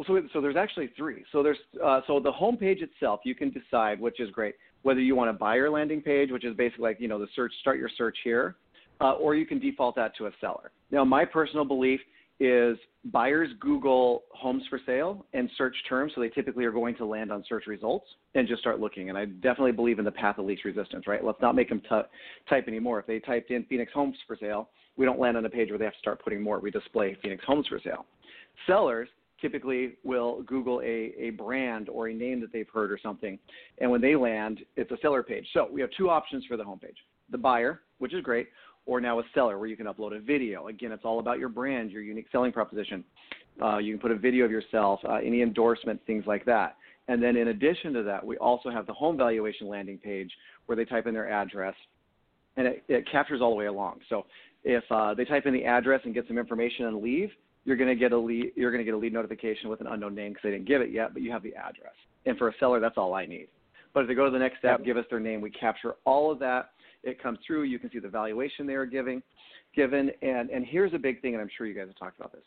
Well, 0.00 0.06
so 0.06 0.28
so 0.32 0.40
there's 0.40 0.56
actually 0.56 0.88
three. 0.96 1.24
So 1.30 1.42
there's 1.42 1.58
uh, 1.84 2.00
so 2.06 2.20
the 2.20 2.32
homepage 2.32 2.80
itself, 2.82 3.20
you 3.24 3.34
can 3.34 3.50
decide, 3.50 4.00
which 4.00 4.18
is 4.18 4.30
great, 4.30 4.54
whether 4.80 4.98
you 4.98 5.14
want 5.14 5.28
a 5.28 5.34
buyer 5.34 5.68
landing 5.68 6.00
page, 6.00 6.30
which 6.30 6.42
is 6.42 6.56
basically 6.56 6.84
like 6.84 7.00
you 7.00 7.06
know 7.06 7.18
the 7.18 7.26
search, 7.36 7.52
start 7.60 7.78
your 7.78 7.90
search 7.98 8.16
here, 8.24 8.56
uh, 9.02 9.12
or 9.12 9.34
you 9.34 9.44
can 9.44 9.58
default 9.58 9.94
that 9.96 10.16
to 10.16 10.28
a 10.28 10.30
seller. 10.40 10.70
Now, 10.90 11.04
my 11.04 11.26
personal 11.26 11.66
belief 11.66 12.00
is 12.38 12.78
buyers 13.12 13.50
Google 13.60 14.22
homes 14.30 14.62
for 14.70 14.80
sale 14.86 15.26
and 15.34 15.50
search 15.58 15.76
terms, 15.86 16.12
so 16.14 16.22
they 16.22 16.30
typically 16.30 16.64
are 16.64 16.72
going 16.72 16.96
to 16.96 17.04
land 17.04 17.30
on 17.30 17.44
search 17.46 17.66
results 17.66 18.06
and 18.34 18.48
just 18.48 18.62
start 18.62 18.80
looking. 18.80 19.10
And 19.10 19.18
I 19.18 19.26
definitely 19.26 19.72
believe 19.72 19.98
in 19.98 20.06
the 20.06 20.10
path 20.10 20.38
of 20.38 20.46
least 20.46 20.64
resistance, 20.64 21.06
right? 21.06 21.22
Let's 21.22 21.42
not 21.42 21.54
make 21.54 21.68
them 21.68 21.82
t- 21.82 22.00
type 22.48 22.68
anymore. 22.68 22.98
If 23.00 23.06
they 23.06 23.18
typed 23.18 23.50
in 23.50 23.64
Phoenix 23.64 23.92
homes 23.92 24.16
for 24.26 24.38
sale, 24.40 24.70
we 24.96 25.04
don't 25.04 25.20
land 25.20 25.36
on 25.36 25.44
a 25.44 25.50
page 25.50 25.68
where 25.68 25.78
they 25.78 25.84
have 25.84 25.92
to 25.92 26.00
start 26.00 26.24
putting 26.24 26.40
more. 26.40 26.58
We 26.58 26.70
display 26.70 27.18
Phoenix 27.20 27.44
homes 27.46 27.66
for 27.66 27.78
sale. 27.84 28.06
Sellers 28.66 29.08
typically 29.40 29.94
will 30.04 30.42
Google 30.42 30.80
a, 30.80 31.14
a 31.18 31.30
brand 31.30 31.88
or 31.88 32.08
a 32.08 32.14
name 32.14 32.40
that 32.40 32.52
they've 32.52 32.68
heard 32.72 32.90
or 32.92 32.98
something. 33.02 33.38
And 33.78 33.90
when 33.90 34.00
they 34.00 34.16
land, 34.16 34.60
it's 34.76 34.90
a 34.90 34.96
seller 35.02 35.22
page. 35.22 35.46
So 35.52 35.68
we 35.70 35.80
have 35.80 35.90
two 35.96 36.10
options 36.10 36.44
for 36.46 36.56
the 36.56 36.64
homepage 36.64 36.96
the 37.30 37.38
buyer, 37.38 37.82
which 37.98 38.12
is 38.12 38.22
great, 38.24 38.48
or 38.86 39.00
now 39.00 39.20
a 39.20 39.22
seller 39.34 39.56
where 39.56 39.68
you 39.68 39.76
can 39.76 39.86
upload 39.86 40.16
a 40.16 40.20
video. 40.20 40.66
Again, 40.66 40.90
it's 40.90 41.04
all 41.04 41.20
about 41.20 41.38
your 41.38 41.48
brand, 41.48 41.92
your 41.92 42.02
unique 42.02 42.26
selling 42.32 42.50
proposition. 42.50 43.04
Uh, 43.62 43.78
you 43.78 43.92
can 43.92 44.00
put 44.00 44.10
a 44.10 44.16
video 44.16 44.44
of 44.44 44.50
yourself, 44.50 44.98
uh, 45.08 45.18
any 45.24 45.42
endorsement, 45.42 46.00
things 46.06 46.24
like 46.26 46.44
that. 46.44 46.76
And 47.06 47.22
then 47.22 47.36
in 47.36 47.48
addition 47.48 47.92
to 47.94 48.02
that, 48.02 48.24
we 48.24 48.36
also 48.38 48.70
have 48.70 48.86
the 48.86 48.92
home 48.92 49.16
valuation 49.16 49.68
landing 49.68 49.98
page 49.98 50.32
where 50.66 50.74
they 50.74 50.84
type 50.84 51.06
in 51.06 51.14
their 51.14 51.30
address 51.30 51.74
and 52.56 52.66
it, 52.66 52.82
it 52.88 53.10
captures 53.10 53.40
all 53.40 53.50
the 53.50 53.56
way 53.56 53.66
along. 53.66 54.00
So 54.08 54.26
if 54.64 54.84
uh, 54.90 55.14
they 55.14 55.24
type 55.24 55.46
in 55.46 55.52
the 55.54 55.64
address 55.64 56.00
and 56.04 56.14
get 56.14 56.26
some 56.26 56.38
information 56.38 56.86
and 56.86 57.02
leave, 57.02 57.30
you're 57.64 57.76
going 57.76 57.88
to 57.88 57.94
get 57.94 58.12
a 58.12 58.18
lead. 58.18 58.52
You're 58.56 58.70
going 58.70 58.80
to 58.80 58.84
get 58.84 58.94
a 58.94 58.98
lead 58.98 59.12
notification 59.12 59.68
with 59.68 59.80
an 59.80 59.86
unknown 59.86 60.14
name 60.14 60.32
because 60.32 60.42
they 60.44 60.50
didn't 60.50 60.66
give 60.66 60.80
it 60.80 60.90
yet, 60.90 61.12
but 61.12 61.22
you 61.22 61.30
have 61.30 61.42
the 61.42 61.54
address. 61.54 61.94
And 62.26 62.36
for 62.38 62.48
a 62.48 62.52
seller, 62.58 62.80
that's 62.80 62.96
all 62.96 63.14
I 63.14 63.26
need. 63.26 63.48
But 63.92 64.00
if 64.00 64.08
they 64.08 64.14
go 64.14 64.24
to 64.24 64.30
the 64.30 64.38
next 64.38 64.58
step, 64.58 64.84
give 64.84 64.96
us 64.96 65.04
their 65.10 65.20
name, 65.20 65.40
we 65.40 65.50
capture 65.50 65.94
all 66.04 66.30
of 66.30 66.38
that. 66.40 66.70
It 67.02 67.22
comes 67.22 67.38
through. 67.46 67.62
You 67.62 67.78
can 67.78 67.90
see 67.90 67.98
the 67.98 68.08
valuation 68.08 68.66
they 68.66 68.74
are 68.74 68.86
giving, 68.86 69.22
given. 69.74 70.10
And 70.22 70.50
and 70.50 70.64
here's 70.66 70.92
a 70.92 70.98
big 70.98 71.22
thing, 71.22 71.34
and 71.34 71.40
I'm 71.40 71.48
sure 71.56 71.66
you 71.66 71.74
guys 71.74 71.86
have 71.86 71.98
talked 71.98 72.18
about 72.18 72.32
this. 72.32 72.42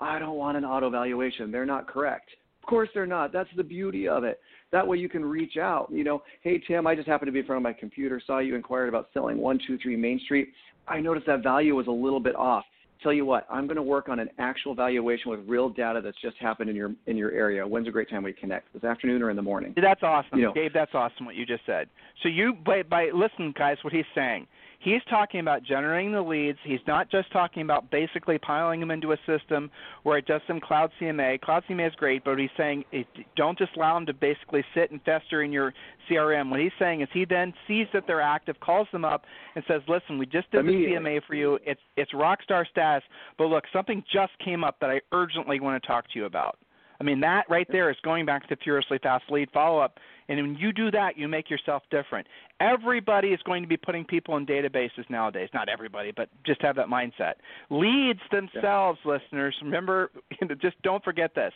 I 0.00 0.18
don't 0.18 0.36
want 0.36 0.56
an 0.56 0.64
auto 0.64 0.90
valuation. 0.90 1.52
They're 1.52 1.64
not 1.64 1.86
correct. 1.86 2.30
Of 2.62 2.68
course 2.68 2.88
they're 2.94 3.06
not. 3.06 3.32
That's 3.32 3.48
the 3.56 3.62
beauty 3.62 4.08
of 4.08 4.24
it. 4.24 4.40
That 4.70 4.86
way 4.86 4.96
you 4.96 5.08
can 5.08 5.24
reach 5.24 5.56
out. 5.56 5.88
You 5.92 6.04
know, 6.04 6.22
hey 6.42 6.62
Tim, 6.66 6.86
I 6.86 6.94
just 6.94 7.08
happened 7.08 7.28
to 7.28 7.32
be 7.32 7.40
in 7.40 7.46
front 7.46 7.58
of 7.58 7.62
my 7.62 7.72
computer, 7.72 8.20
saw 8.24 8.38
you 8.38 8.54
inquired 8.54 8.88
about 8.88 9.08
selling 9.14 9.38
one 9.38 9.60
two 9.66 9.78
three 9.78 9.96
Main 9.96 10.20
Street. 10.24 10.48
I 10.88 11.00
noticed 11.00 11.26
that 11.26 11.42
value 11.42 11.76
was 11.76 11.86
a 11.86 11.92
little 11.92 12.20
bit 12.20 12.34
off. 12.34 12.64
Tell 13.02 13.12
you 13.12 13.24
what, 13.24 13.46
I'm 13.50 13.66
going 13.66 13.76
to 13.76 13.82
work 13.82 14.08
on 14.08 14.20
an 14.20 14.28
actual 14.38 14.74
valuation 14.74 15.30
with 15.30 15.40
real 15.46 15.68
data 15.68 16.00
that's 16.02 16.20
just 16.22 16.36
happened 16.38 16.70
in 16.70 16.76
your 16.76 16.92
in 17.06 17.16
your 17.16 17.32
area. 17.32 17.66
When's 17.66 17.88
a 17.88 17.90
great 17.90 18.08
time 18.08 18.22
we 18.22 18.32
connect? 18.32 18.72
This 18.72 18.84
afternoon 18.84 19.22
or 19.22 19.30
in 19.30 19.36
the 19.36 19.42
morning? 19.42 19.74
That's 19.76 20.02
awesome, 20.02 20.38
you 20.38 20.46
know, 20.46 20.52
Gabe. 20.52 20.72
That's 20.72 20.94
awesome 20.94 21.26
what 21.26 21.34
you 21.34 21.44
just 21.44 21.66
said. 21.66 21.88
So 22.22 22.28
you 22.28 22.52
by 22.64 22.82
by 22.82 23.10
listen, 23.12 23.52
guys, 23.58 23.78
what 23.82 23.92
he's 23.92 24.04
saying 24.14 24.46
he's 24.82 25.00
talking 25.08 25.40
about 25.40 25.62
generating 25.62 26.12
the 26.12 26.22
leads. 26.22 26.58
He's 26.64 26.80
not 26.86 27.10
just 27.10 27.30
talking 27.32 27.62
about 27.62 27.90
basically 27.90 28.38
piling 28.38 28.80
them 28.80 28.90
into 28.90 29.12
a 29.12 29.16
system 29.26 29.70
where 30.02 30.18
it 30.18 30.26
does 30.26 30.40
some 30.46 30.60
cloud 30.60 30.90
CMA. 31.00 31.40
Cloud 31.40 31.62
CMA 31.68 31.88
is 31.88 31.94
great, 31.94 32.24
but 32.24 32.38
he's 32.38 32.50
saying 32.56 32.84
it, 32.92 33.06
don't 33.36 33.56
just 33.56 33.76
allow 33.76 33.94
them 33.94 34.06
to 34.06 34.12
basically 34.12 34.64
sit 34.74 34.90
and 34.90 35.00
fester 35.02 35.42
in 35.42 35.52
your 35.52 35.72
CRM. 36.10 36.50
What 36.50 36.60
he's 36.60 36.72
saying 36.78 37.00
is 37.00 37.08
he 37.12 37.24
then 37.24 37.54
sees 37.66 37.86
that 37.92 38.04
they're 38.06 38.20
active, 38.20 38.58
calls 38.60 38.88
them 38.92 39.04
up, 39.04 39.24
and 39.54 39.64
says, 39.68 39.82
"Listen, 39.88 40.18
we 40.18 40.26
just 40.26 40.50
did 40.50 40.66
the 40.66 40.72
CMA 40.72 41.20
for 41.26 41.34
you. 41.34 41.58
It's 41.64 41.80
it's 41.96 42.12
rock 42.12 42.42
star 42.42 42.66
status, 42.70 43.04
but 43.38 43.46
look, 43.46 43.64
something 43.72 44.02
just 44.12 44.32
came 44.44 44.64
up 44.64 44.78
that 44.80 44.90
I 44.90 45.00
urgently 45.12 45.60
want 45.60 45.82
to 45.82 45.86
talk 45.86 46.10
to 46.12 46.18
you 46.18 46.24
about." 46.24 46.58
I 47.02 47.04
mean, 47.04 47.18
that 47.18 47.46
right 47.50 47.66
there 47.68 47.90
is 47.90 47.96
going 48.04 48.26
back 48.26 48.48
to 48.48 48.54
furiously 48.62 48.96
fast 49.02 49.24
lead 49.28 49.50
follow 49.50 49.80
up. 49.80 49.98
And 50.28 50.40
when 50.40 50.54
you 50.54 50.72
do 50.72 50.88
that, 50.92 51.18
you 51.18 51.26
make 51.26 51.50
yourself 51.50 51.82
different. 51.90 52.28
Everybody 52.60 53.28
is 53.30 53.40
going 53.42 53.60
to 53.64 53.68
be 53.68 53.76
putting 53.76 54.04
people 54.04 54.36
in 54.36 54.46
databases 54.46 55.10
nowadays. 55.10 55.48
Not 55.52 55.68
everybody, 55.68 56.12
but 56.16 56.28
just 56.46 56.62
have 56.62 56.76
that 56.76 56.86
mindset. 56.86 57.34
Leads 57.70 58.20
themselves, 58.30 59.00
yeah. 59.04 59.14
listeners, 59.14 59.52
remember, 59.64 60.12
just 60.60 60.80
don't 60.84 61.02
forget 61.02 61.34
this. 61.34 61.52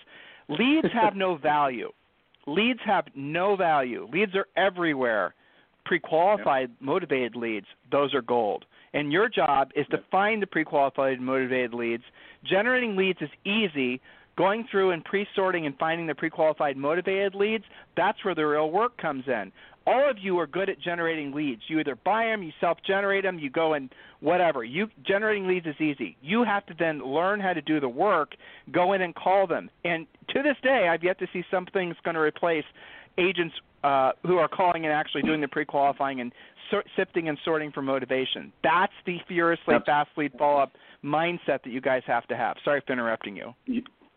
Leads 0.48 0.88
have 0.92 1.14
no 1.14 1.36
value. 1.42 1.92
Leads 2.48 2.80
have 2.84 3.04
no 3.14 3.54
value. 3.54 4.08
Leads 4.12 4.34
are 4.34 4.48
everywhere. 4.56 5.32
Pre 5.84 6.00
qualified, 6.00 6.72
motivated 6.80 7.36
leads, 7.36 7.66
those 7.92 8.12
are 8.14 8.22
gold. 8.22 8.64
And 8.94 9.12
your 9.12 9.28
job 9.28 9.70
is 9.76 9.86
to 9.92 9.98
find 10.10 10.42
the 10.42 10.46
pre 10.48 10.64
qualified, 10.64 11.20
motivated 11.20 11.72
leads. 11.72 12.02
Generating 12.44 12.96
leads 12.96 13.20
is 13.22 13.30
easy 13.44 14.00
going 14.36 14.66
through 14.70 14.90
and 14.90 15.04
pre-sorting 15.04 15.66
and 15.66 15.76
finding 15.78 16.06
the 16.06 16.14
pre-qualified 16.14 16.76
motivated 16.76 17.34
leads, 17.34 17.64
that's 17.96 18.24
where 18.24 18.34
the 18.34 18.46
real 18.46 18.70
work 18.70 18.96
comes 18.98 19.24
in. 19.26 19.50
All 19.86 20.10
of 20.10 20.18
you 20.18 20.36
are 20.40 20.48
good 20.48 20.68
at 20.68 20.80
generating 20.80 21.32
leads. 21.32 21.62
You 21.68 21.78
either 21.78 21.94
buy 21.94 22.24
them, 22.24 22.42
you 22.42 22.50
self-generate 22.60 23.22
them, 23.22 23.38
you 23.38 23.50
go 23.50 23.74
and 23.74 23.88
whatever. 24.20 24.64
You 24.64 24.88
generating 25.06 25.46
leads 25.46 25.66
is 25.66 25.80
easy. 25.80 26.16
You 26.20 26.42
have 26.42 26.66
to 26.66 26.74
then 26.76 26.98
learn 27.00 27.38
how 27.38 27.52
to 27.52 27.62
do 27.62 27.78
the 27.78 27.88
work, 27.88 28.32
go 28.72 28.94
in 28.94 29.02
and 29.02 29.14
call 29.14 29.46
them. 29.46 29.70
And 29.84 30.06
to 30.30 30.42
this 30.42 30.56
day, 30.62 30.88
I've 30.88 31.04
yet 31.04 31.20
to 31.20 31.28
see 31.32 31.44
something 31.50 31.88
that's 31.88 32.00
going 32.00 32.16
to 32.16 32.20
replace 32.20 32.64
agents 33.16 33.54
uh, 33.84 34.10
who 34.26 34.38
are 34.38 34.48
calling 34.48 34.84
and 34.84 34.92
actually 34.92 35.22
doing 35.22 35.40
the 35.40 35.48
pre-qualifying 35.48 36.20
and 36.20 36.32
so- 36.70 36.82
sifting 36.96 37.28
and 37.28 37.38
sorting 37.44 37.70
for 37.70 37.80
motivation. 37.80 38.52
That's 38.64 38.92
the 39.06 39.18
furiously 39.28 39.74
fast 39.86 40.10
lead 40.16 40.32
follow-up 40.36 40.72
mindset 41.04 41.62
that 41.62 41.68
you 41.68 41.80
guys 41.80 42.02
have 42.08 42.26
to 42.26 42.36
have. 42.36 42.56
Sorry 42.64 42.82
for 42.84 42.92
interrupting 42.92 43.36
you. 43.36 43.54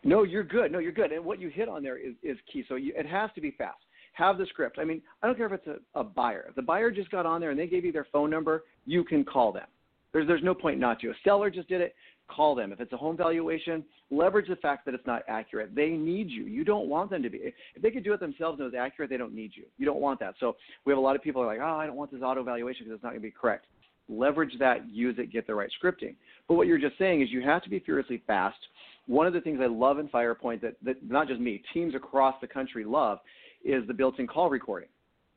No, 0.02 0.22
you're 0.22 0.44
good. 0.44 0.72
No, 0.72 0.78
you're 0.78 0.92
good. 0.92 1.12
And 1.12 1.24
what 1.24 1.40
you 1.40 1.48
hit 1.48 1.68
on 1.68 1.82
there 1.82 1.98
is, 1.98 2.14
is 2.22 2.36
key. 2.50 2.64
So 2.68 2.76
you, 2.76 2.92
it 2.96 3.06
has 3.06 3.30
to 3.34 3.40
be 3.40 3.50
fast. 3.52 3.78
Have 4.14 4.38
the 4.38 4.46
script. 4.46 4.78
I 4.78 4.84
mean, 4.84 5.02
I 5.22 5.26
don't 5.26 5.36
care 5.36 5.46
if 5.46 5.52
it's 5.52 5.66
a, 5.66 6.00
a 6.00 6.04
buyer. 6.04 6.46
If 6.48 6.54
the 6.54 6.62
buyer 6.62 6.90
just 6.90 7.10
got 7.10 7.26
on 7.26 7.40
there 7.40 7.50
and 7.50 7.58
they 7.58 7.66
gave 7.66 7.84
you 7.84 7.92
their 7.92 8.06
phone 8.12 8.30
number, 8.30 8.64
you 8.86 9.04
can 9.04 9.24
call 9.24 9.52
them. 9.52 9.66
There's 10.12 10.26
there's 10.26 10.42
no 10.42 10.54
point 10.54 10.80
not 10.80 11.00
to. 11.00 11.10
A 11.10 11.14
seller 11.22 11.50
just 11.50 11.68
did 11.68 11.80
it. 11.80 11.94
Call 12.28 12.54
them. 12.54 12.72
If 12.72 12.80
it's 12.80 12.92
a 12.92 12.96
home 12.96 13.16
valuation, 13.16 13.84
leverage 14.10 14.48
the 14.48 14.56
fact 14.56 14.84
that 14.84 14.94
it's 14.94 15.06
not 15.06 15.22
accurate. 15.28 15.74
They 15.74 15.90
need 15.90 16.30
you. 16.30 16.44
You 16.44 16.64
don't 16.64 16.88
want 16.88 17.10
them 17.10 17.22
to 17.22 17.30
be. 17.30 17.38
If 17.74 17.82
they 17.82 17.90
could 17.90 18.04
do 18.04 18.12
it 18.12 18.20
themselves 18.20 18.58
and 18.60 18.66
it 18.66 18.72
was 18.72 18.78
accurate, 18.78 19.10
they 19.10 19.16
don't 19.16 19.34
need 19.34 19.52
you. 19.54 19.64
You 19.78 19.86
don't 19.86 20.00
want 20.00 20.20
that. 20.20 20.34
So 20.40 20.56
we 20.84 20.92
have 20.92 20.98
a 20.98 21.02
lot 21.02 21.16
of 21.16 21.22
people 21.22 21.42
are 21.42 21.46
like, 21.46 21.60
oh, 21.60 21.76
I 21.76 21.86
don't 21.86 21.96
want 21.96 22.12
this 22.12 22.22
auto 22.22 22.42
valuation 22.42 22.84
because 22.84 22.96
it's 22.96 23.02
not 23.02 23.10
going 23.10 23.20
to 23.20 23.26
be 23.26 23.32
correct. 23.32 23.66
Leverage 24.08 24.54
that, 24.58 24.88
use 24.90 25.16
it, 25.18 25.32
get 25.32 25.46
the 25.46 25.54
right 25.54 25.70
scripting. 25.82 26.14
But 26.48 26.54
what 26.54 26.66
you're 26.66 26.78
just 26.78 26.98
saying 26.98 27.22
is 27.22 27.30
you 27.30 27.42
have 27.42 27.62
to 27.62 27.70
be 27.70 27.78
furiously 27.80 28.22
fast 28.26 28.58
one 29.06 29.26
of 29.26 29.32
the 29.32 29.40
things 29.40 29.58
I 29.62 29.66
love 29.66 29.98
in 29.98 30.08
FirePoint 30.08 30.60
that, 30.62 30.76
that 30.84 30.96
not 31.08 31.28
just 31.28 31.40
me, 31.40 31.62
teams 31.74 31.94
across 31.94 32.34
the 32.40 32.46
country 32.46 32.84
love 32.84 33.18
is 33.64 33.86
the 33.86 33.94
built 33.94 34.18
in 34.18 34.26
call 34.26 34.50
recording. 34.50 34.88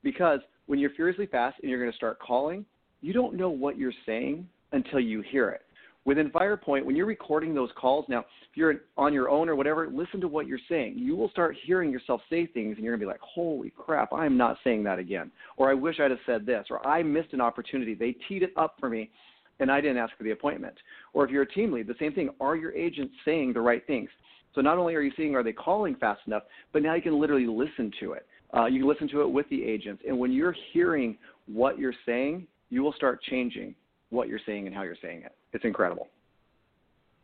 Because 0.04 0.39
when 0.65 0.80
you're 0.80 0.91
furiously 0.91 1.26
fast 1.26 1.58
and 1.62 1.69
you're 1.69 1.80
going 1.80 1.91
to 1.91 1.97
start 1.97 2.19
calling, 2.19 2.65
you 3.02 3.13
don't 3.13 3.36
know 3.36 3.49
what 3.49 3.78
you're 3.78 3.93
saying 4.06 4.47
until 4.71 4.99
you 4.99 5.21
hear 5.21 5.49
it. 5.49 5.62
Within 6.06 6.30
FirePoint, 6.32 6.84
when 6.84 6.97
you're 6.97 7.06
recording 7.06 7.56
those 7.56 7.69
calls, 7.80 8.06
now, 8.10 8.19
if 8.19 8.56
you're 8.56 8.82
on 8.97 9.13
your 9.13 9.30
own 9.30 9.47
or 9.47 9.56
whatever, 9.56 9.88
listen 9.88 10.19
to 10.19 10.28
what 10.28 10.47
you're 10.47 10.60
saying. 10.67 10.95
You 10.97 11.15
will 11.15 11.30
start 11.30 11.56
hearing 11.65 11.91
yourself 11.91 12.19
say 12.30 12.45
things, 12.45 12.76
and 12.76 12.84
you're 12.84 12.91
going 12.91 12.99
to 12.99 13.06
be 13.06 13.12
like, 13.12 13.21
holy 13.21 13.71
crap, 13.78 14.12
I'm 14.12 14.36
not 14.36 14.58
saying 14.65 14.84
that 14.84 14.99
again. 14.99 15.32
Or 15.56 15.71
I 15.71 15.73
wish 15.73 16.02
I'd 16.02 16.12
have 16.12 16.19
said 16.26 16.45
this. 16.45 16.67
Or 16.69 16.86
I 16.86 17.04
missed 17.04 17.32
an 17.32 17.39
opportunity. 17.39 17.93
They 17.93 18.17
teed 18.28 18.43
it 18.43 18.52
up 18.58 18.76
for 18.82 18.89
me, 18.89 19.12
and 19.59 19.71
I 19.71 19.81
didn't 19.81 19.97
ask 19.97 20.15
for 20.17 20.23
the 20.23 20.31
appointment. 20.31 20.75
Or 21.13 21.25
if 21.25 21.31
you're 21.31 21.43
a 21.43 21.51
team 21.51 21.71
lead, 21.71 21.87
the 21.87 21.95
same 21.99 22.13
thing. 22.13 22.29
Are 22.39 22.55
your 22.55 22.73
agents 22.73 23.13
saying 23.25 23.53
the 23.53 23.61
right 23.61 23.85
things? 23.85 24.09
So 24.55 24.61
not 24.61 24.77
only 24.77 24.95
are 24.95 25.01
you 25.01 25.11
seeing 25.17 25.35
are 25.35 25.43
they 25.43 25.53
calling 25.53 25.95
fast 25.95 26.21
enough, 26.27 26.43
but 26.71 26.83
now 26.83 26.93
you 26.93 27.01
can 27.01 27.19
literally 27.19 27.47
listen 27.47 27.91
to 27.99 28.13
it. 28.13 28.25
Uh, 28.55 28.65
you 28.65 28.81
can 28.81 28.87
listen 28.87 29.07
to 29.09 29.21
it 29.21 29.27
with 29.27 29.49
the 29.49 29.63
agents, 29.63 30.03
and 30.07 30.17
when 30.17 30.31
you're 30.31 30.55
hearing 30.73 31.17
what 31.47 31.79
you're 31.79 31.93
saying, 32.05 32.45
you 32.69 32.83
will 32.83 32.93
start 32.93 33.19
changing 33.23 33.73
what 34.11 34.27
you're 34.27 34.39
saying 34.45 34.67
and 34.67 34.75
how 34.75 34.83
you're 34.83 34.95
saying 35.01 35.23
it. 35.23 35.31
It's 35.53 35.65
incredible. 35.65 36.07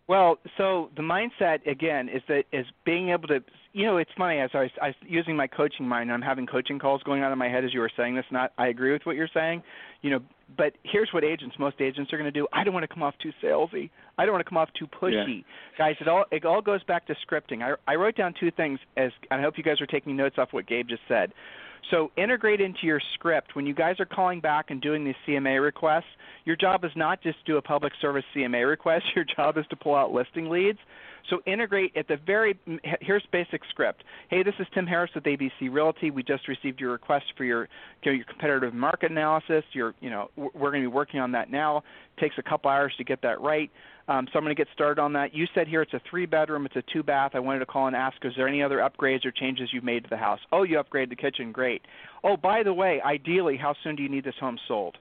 Well, 0.08 0.40
so 0.58 0.90
the 0.96 1.04
mindset 1.04 1.66
again 1.68 2.10
is 2.10 2.24
that 2.28 2.46
is 2.52 2.66
being 2.84 3.10
able 3.10 3.28
to, 3.28 3.42
you 3.72 3.86
know, 3.86 3.98
it's 3.98 4.12
funny 4.18 4.40
as 4.40 4.50
I 4.54 4.62
was, 4.62 4.72
I 4.82 4.88
was 4.88 4.96
using 5.02 5.36
my 5.36 5.48
coaching 5.48 5.88
mind. 5.88 6.12
I'm 6.12 6.22
having 6.22 6.48
coaching 6.48 6.80
calls 6.80 7.04
going 7.04 7.24
on 7.24 7.32
in 7.32 7.38
my 7.38 7.50
head 7.50 7.64
as 7.64 7.74
you 7.74 7.80
were 7.80 7.92
saying 7.96 8.16
this. 8.16 8.26
Not, 8.32 8.52
I 8.58 8.68
agree 8.68 8.92
with 8.92 9.06
what 9.06 9.16
you're 9.16 9.30
saying, 9.34 9.62
you 10.02 10.10
know, 10.10 10.20
but 10.58 10.74
here's 10.84 11.10
what 11.14 11.24
agents, 11.24 11.56
most 11.60 11.80
agents 11.80 12.12
are 12.12 12.18
going 12.18 12.32
to 12.32 12.38
do. 12.38 12.48
I 12.52 12.64
don't 12.64 12.74
want 12.74 12.84
to 12.84 12.94
come 12.94 13.04
off 13.04 13.14
too 13.22 13.32
salesy. 13.44 13.92
I 14.18 14.26
don't 14.26 14.34
want 14.34 14.44
to 14.44 14.50
come 14.50 14.58
off 14.58 14.70
too 14.78 14.88
pushy, 14.88 15.38
yeah. 15.38 15.78
guys. 15.78 15.96
It 16.02 16.08
all 16.08 16.26
it 16.32 16.44
all 16.46 16.62
goes 16.62 16.84
back 16.84 17.06
to 17.08 17.16
scripting. 17.26 17.62
I 17.62 17.76
I 17.92 17.96
wrote 17.96 18.16
down 18.16 18.34
two 18.40 18.50
things 18.52 18.80
as, 18.98 19.12
and 19.30 19.40
I 19.40 19.44
hope 19.44 19.58
you 19.58 19.64
guys 19.64 19.80
are 19.82 19.88
taking 19.88 20.16
notes 20.16 20.38
off 20.40 20.50
what 20.52 20.68
Gabe 20.68 20.88
just 20.88 21.04
said. 21.08 21.32
So 21.92 22.12
integrate 22.18 22.62
into 22.62 22.80
your 22.84 23.02
script 23.14 23.56
when 23.56 23.66
you 23.66 23.74
guys 23.74 24.00
are 24.00 24.06
calling 24.06 24.40
back 24.40 24.70
and 24.70 24.82
doing 24.82 25.06
these 25.06 25.16
CMA 25.28 25.62
requests. 25.62 26.04
Your 26.46 26.56
job 26.56 26.84
is 26.84 26.92
not 26.96 27.22
just 27.22 27.40
to 27.40 27.54
do 27.54 27.58
a 27.58 27.62
public 27.62 27.94
service 28.02 28.26
CMA 28.36 28.68
request. 28.68 29.06
Your 29.16 29.26
job 29.26 29.58
is 29.58 29.66
to 29.70 29.76
pull 29.76 29.96
out 29.96 30.12
listing 30.12 30.50
leads. 30.50 30.80
So 31.30 31.42
integrate 31.46 31.96
at 31.96 32.08
the 32.08 32.18
very 32.18 32.58
here's 33.02 33.26
basic 33.32 33.62
script. 33.70 34.04
Hey, 34.30 34.44
this 34.44 34.56
is 34.60 34.68
Tim 34.74 34.88
Harris 34.88 35.12
with 35.14 35.24
ABC 35.24 35.72
Realty. 35.72 36.12
We 36.12 36.24
just 36.24 36.48
received 36.48 36.80
your 36.80 36.92
request 36.92 37.26
for 37.38 37.44
your 37.44 37.68
your 38.04 38.24
competitive 38.24 38.74
market 38.74 39.12
analysis. 39.12 39.64
Your 39.74 39.94
you 40.00 40.10
know 40.10 40.30
we're 40.36 40.72
going 40.72 40.84
to 40.84 40.90
be 40.90 40.94
working 40.94 41.20
on 41.20 41.32
that 41.34 41.52
now. 41.52 41.78
It 41.78 42.22
takes 42.22 42.36
a 42.38 42.44
couple 42.44 42.72
hours 42.72 42.94
to 42.98 43.04
get 43.04 43.22
that 43.22 43.42
right. 43.42 43.70
Um, 44.10 44.28
so 44.34 44.40
I'm 44.40 44.44
going 44.44 44.56
to 44.56 44.60
get 44.60 44.68
started 44.74 45.00
on 45.00 45.14
that. 45.14 45.36
You 45.36 45.46
said 45.54 45.68
here 45.68 45.84
it's 45.84 45.94
a 45.94 46.02
three 46.10 46.26
bedroom, 46.26 46.66
it's 46.66 46.76
a 46.76 46.82
two 46.92 47.04
bath. 47.04 47.32
I 47.36 47.40
wanted 47.40 47.60
to 47.60 47.68
call 47.68 47.86
and 47.86 47.96
ask, 47.96 48.18
is 48.24 48.34
there 48.36 48.48
any 48.48 48.64
other 48.64 48.78
upgrades 48.80 49.24
or 49.24 49.30
changes 49.30 49.70
you've 49.72 49.84
made 49.84 50.04
to 50.04 50.10
the 50.10 50.18
house? 50.18 50.40
Oh, 50.52 50.64
you 50.64 50.82
upgraded 50.82 51.10
the 51.10 51.16
kitchen, 51.16 51.52
great. 51.52 51.84
Oh, 52.24 52.36
by 52.36 52.64
the 52.64 52.74
way, 52.74 53.00
ideally, 53.06 53.56
how 53.56 53.76
soon 53.84 53.96
do 53.96 54.02
you 54.02 54.10
need 54.10 54.24
this 54.24 54.34
home 54.40 54.58
sold? 54.68 54.98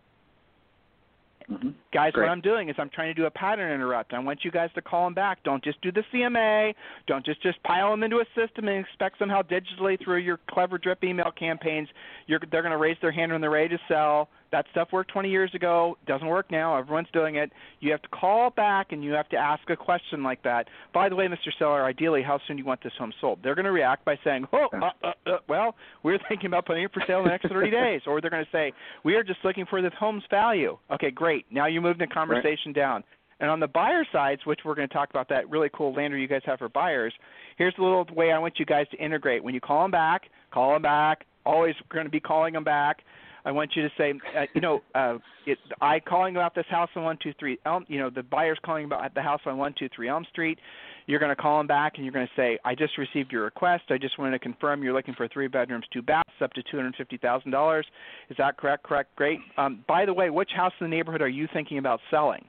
Mm-hmm. 1.50 1.70
Guys, 1.94 2.12
Great. 2.12 2.24
what 2.24 2.30
I'm 2.30 2.42
doing 2.42 2.68
is 2.68 2.76
I'm 2.78 2.90
trying 2.90 3.08
to 3.08 3.14
do 3.14 3.24
a 3.26 3.30
pattern 3.30 3.72
interrupt. 3.72 4.12
I 4.12 4.18
want 4.18 4.40
you 4.44 4.50
guys 4.50 4.68
to 4.74 4.82
call 4.82 5.04
them 5.04 5.14
back. 5.14 5.42
Don't 5.44 5.64
just 5.64 5.80
do 5.80 5.90
the 5.90 6.02
CMA. 6.12 6.74
Don't 7.06 7.24
just 7.24 7.42
just 7.42 7.62
pile 7.62 7.90
them 7.90 8.02
into 8.02 8.16
a 8.16 8.24
system 8.36 8.68
and 8.68 8.84
expect 8.84 9.18
somehow 9.18 9.40
digitally 9.42 10.02
through 10.02 10.18
your 10.18 10.38
clever 10.50 10.76
drip 10.76 11.02
email 11.02 11.30
campaigns, 11.38 11.88
you're, 12.26 12.40
they're 12.50 12.62
going 12.62 12.72
to 12.72 12.78
raise 12.78 12.98
their 13.00 13.12
hand 13.12 13.32
when 13.32 13.40
they're 13.40 13.50
ready 13.50 13.70
to 13.70 13.78
sell. 13.88 14.28
That 14.50 14.66
stuff 14.70 14.88
worked 14.92 15.10
20 15.10 15.28
years 15.28 15.54
ago, 15.54 15.98
doesn't 16.06 16.26
work 16.26 16.50
now. 16.50 16.76
Everyone's 16.78 17.08
doing 17.12 17.36
it. 17.36 17.52
You 17.80 17.90
have 17.92 18.02
to 18.02 18.08
call 18.08 18.50
back 18.50 18.92
and 18.92 19.04
you 19.04 19.12
have 19.12 19.28
to 19.30 19.36
ask 19.36 19.68
a 19.68 19.76
question 19.76 20.22
like 20.22 20.42
that. 20.42 20.68
By 20.94 21.08
the 21.08 21.16
way, 21.16 21.26
Mr. 21.26 21.50
Seller, 21.58 21.84
ideally, 21.84 22.22
how 22.22 22.40
soon 22.46 22.56
do 22.56 22.62
you 22.62 22.66
want 22.66 22.82
this 22.82 22.92
home 22.98 23.12
sold? 23.20 23.40
They're 23.42 23.54
going 23.54 23.66
to 23.66 23.72
react 23.72 24.04
by 24.04 24.18
saying, 24.24 24.46
"Oh, 24.52 24.68
uh, 24.72 24.90
uh, 25.02 25.12
uh, 25.26 25.38
well, 25.48 25.74
we're 26.02 26.18
thinking 26.28 26.46
about 26.46 26.66
putting 26.66 26.84
it 26.84 26.92
for 26.92 27.02
sale 27.06 27.18
in 27.18 27.24
the 27.24 27.30
next 27.30 27.48
30 27.48 27.70
days," 27.82 28.00
or 28.06 28.20
they're 28.20 28.30
going 28.30 28.44
to 28.44 28.50
say, 28.50 28.72
"We 29.04 29.14
are 29.14 29.22
just 29.22 29.40
looking 29.44 29.66
for 29.66 29.82
the 29.82 29.90
home's 29.90 30.24
value." 30.30 30.78
Okay, 30.90 31.10
great. 31.10 31.44
Now 31.50 31.66
you 31.66 31.80
move 31.80 31.98
the 31.98 32.06
conversation 32.06 32.68
right. 32.68 32.74
down. 32.74 33.04
And 33.40 33.50
on 33.50 33.60
the 33.60 33.68
buyer 33.68 34.04
sides, 34.12 34.44
which 34.46 34.60
we're 34.64 34.74
going 34.74 34.88
to 34.88 34.94
talk 34.94 35.10
about 35.10 35.28
that 35.28 35.48
really 35.48 35.70
cool 35.72 35.92
lander 35.92 36.16
you 36.16 36.26
guys 36.26 36.42
have 36.44 36.58
for 36.58 36.68
buyers, 36.68 37.14
here's 37.56 37.74
the 37.76 37.82
little 37.82 38.06
way 38.12 38.32
I 38.32 38.38
want 38.38 38.58
you 38.58 38.64
guys 38.64 38.86
to 38.90 38.96
integrate. 38.96 39.44
When 39.44 39.54
you 39.54 39.60
call 39.60 39.82
them 39.82 39.92
back, 39.92 40.22
call 40.50 40.72
them 40.72 40.82
back. 40.82 41.24
Always 41.46 41.74
going 41.88 42.04
to 42.04 42.10
be 42.10 42.20
calling 42.20 42.52
them 42.52 42.64
back. 42.64 43.02
I 43.48 43.50
want 43.50 43.74
you 43.74 43.82
to 43.82 43.88
say, 43.96 44.12
uh, 44.36 44.42
you 44.54 44.60
know, 44.60 44.82
uh, 44.94 45.16
it, 45.46 45.56
I 45.80 46.00
calling 46.00 46.36
about 46.36 46.54
this 46.54 46.66
house 46.68 46.90
on 46.94 47.02
one 47.02 47.16
two 47.22 47.32
three 47.40 47.58
Elm. 47.64 47.86
You 47.88 47.98
know, 47.98 48.10
the 48.10 48.22
buyer's 48.22 48.58
calling 48.62 48.84
about 48.84 49.14
the 49.14 49.22
house 49.22 49.40
on 49.46 49.56
one 49.56 49.74
two 49.78 49.88
three 49.96 50.06
Elm 50.06 50.26
Street. 50.30 50.58
You're 51.06 51.18
going 51.18 51.34
to 51.34 51.42
call 51.42 51.56
them 51.56 51.66
back 51.66 51.94
and 51.96 52.04
you're 52.04 52.12
going 52.12 52.26
to 52.26 52.32
say, 52.36 52.58
I 52.66 52.74
just 52.74 52.98
received 52.98 53.32
your 53.32 53.44
request. 53.44 53.84
I 53.88 53.96
just 53.96 54.18
wanted 54.18 54.32
to 54.32 54.38
confirm 54.38 54.82
you're 54.82 54.92
looking 54.92 55.14
for 55.14 55.26
three 55.28 55.48
bedrooms, 55.48 55.86
two 55.90 56.02
baths, 56.02 56.28
up 56.42 56.52
to 56.52 56.62
two 56.70 56.76
hundred 56.76 56.94
fifty 56.96 57.16
thousand 57.16 57.52
dollars. 57.52 57.86
Is 58.28 58.36
that 58.36 58.58
correct? 58.58 58.82
Correct. 58.82 59.16
Great. 59.16 59.38
Um, 59.56 59.82
by 59.88 60.04
the 60.04 60.12
way, 60.12 60.28
which 60.28 60.50
house 60.54 60.74
in 60.78 60.90
the 60.90 60.94
neighborhood 60.94 61.22
are 61.22 61.28
you 61.28 61.48
thinking 61.54 61.78
about 61.78 62.00
selling? 62.10 62.44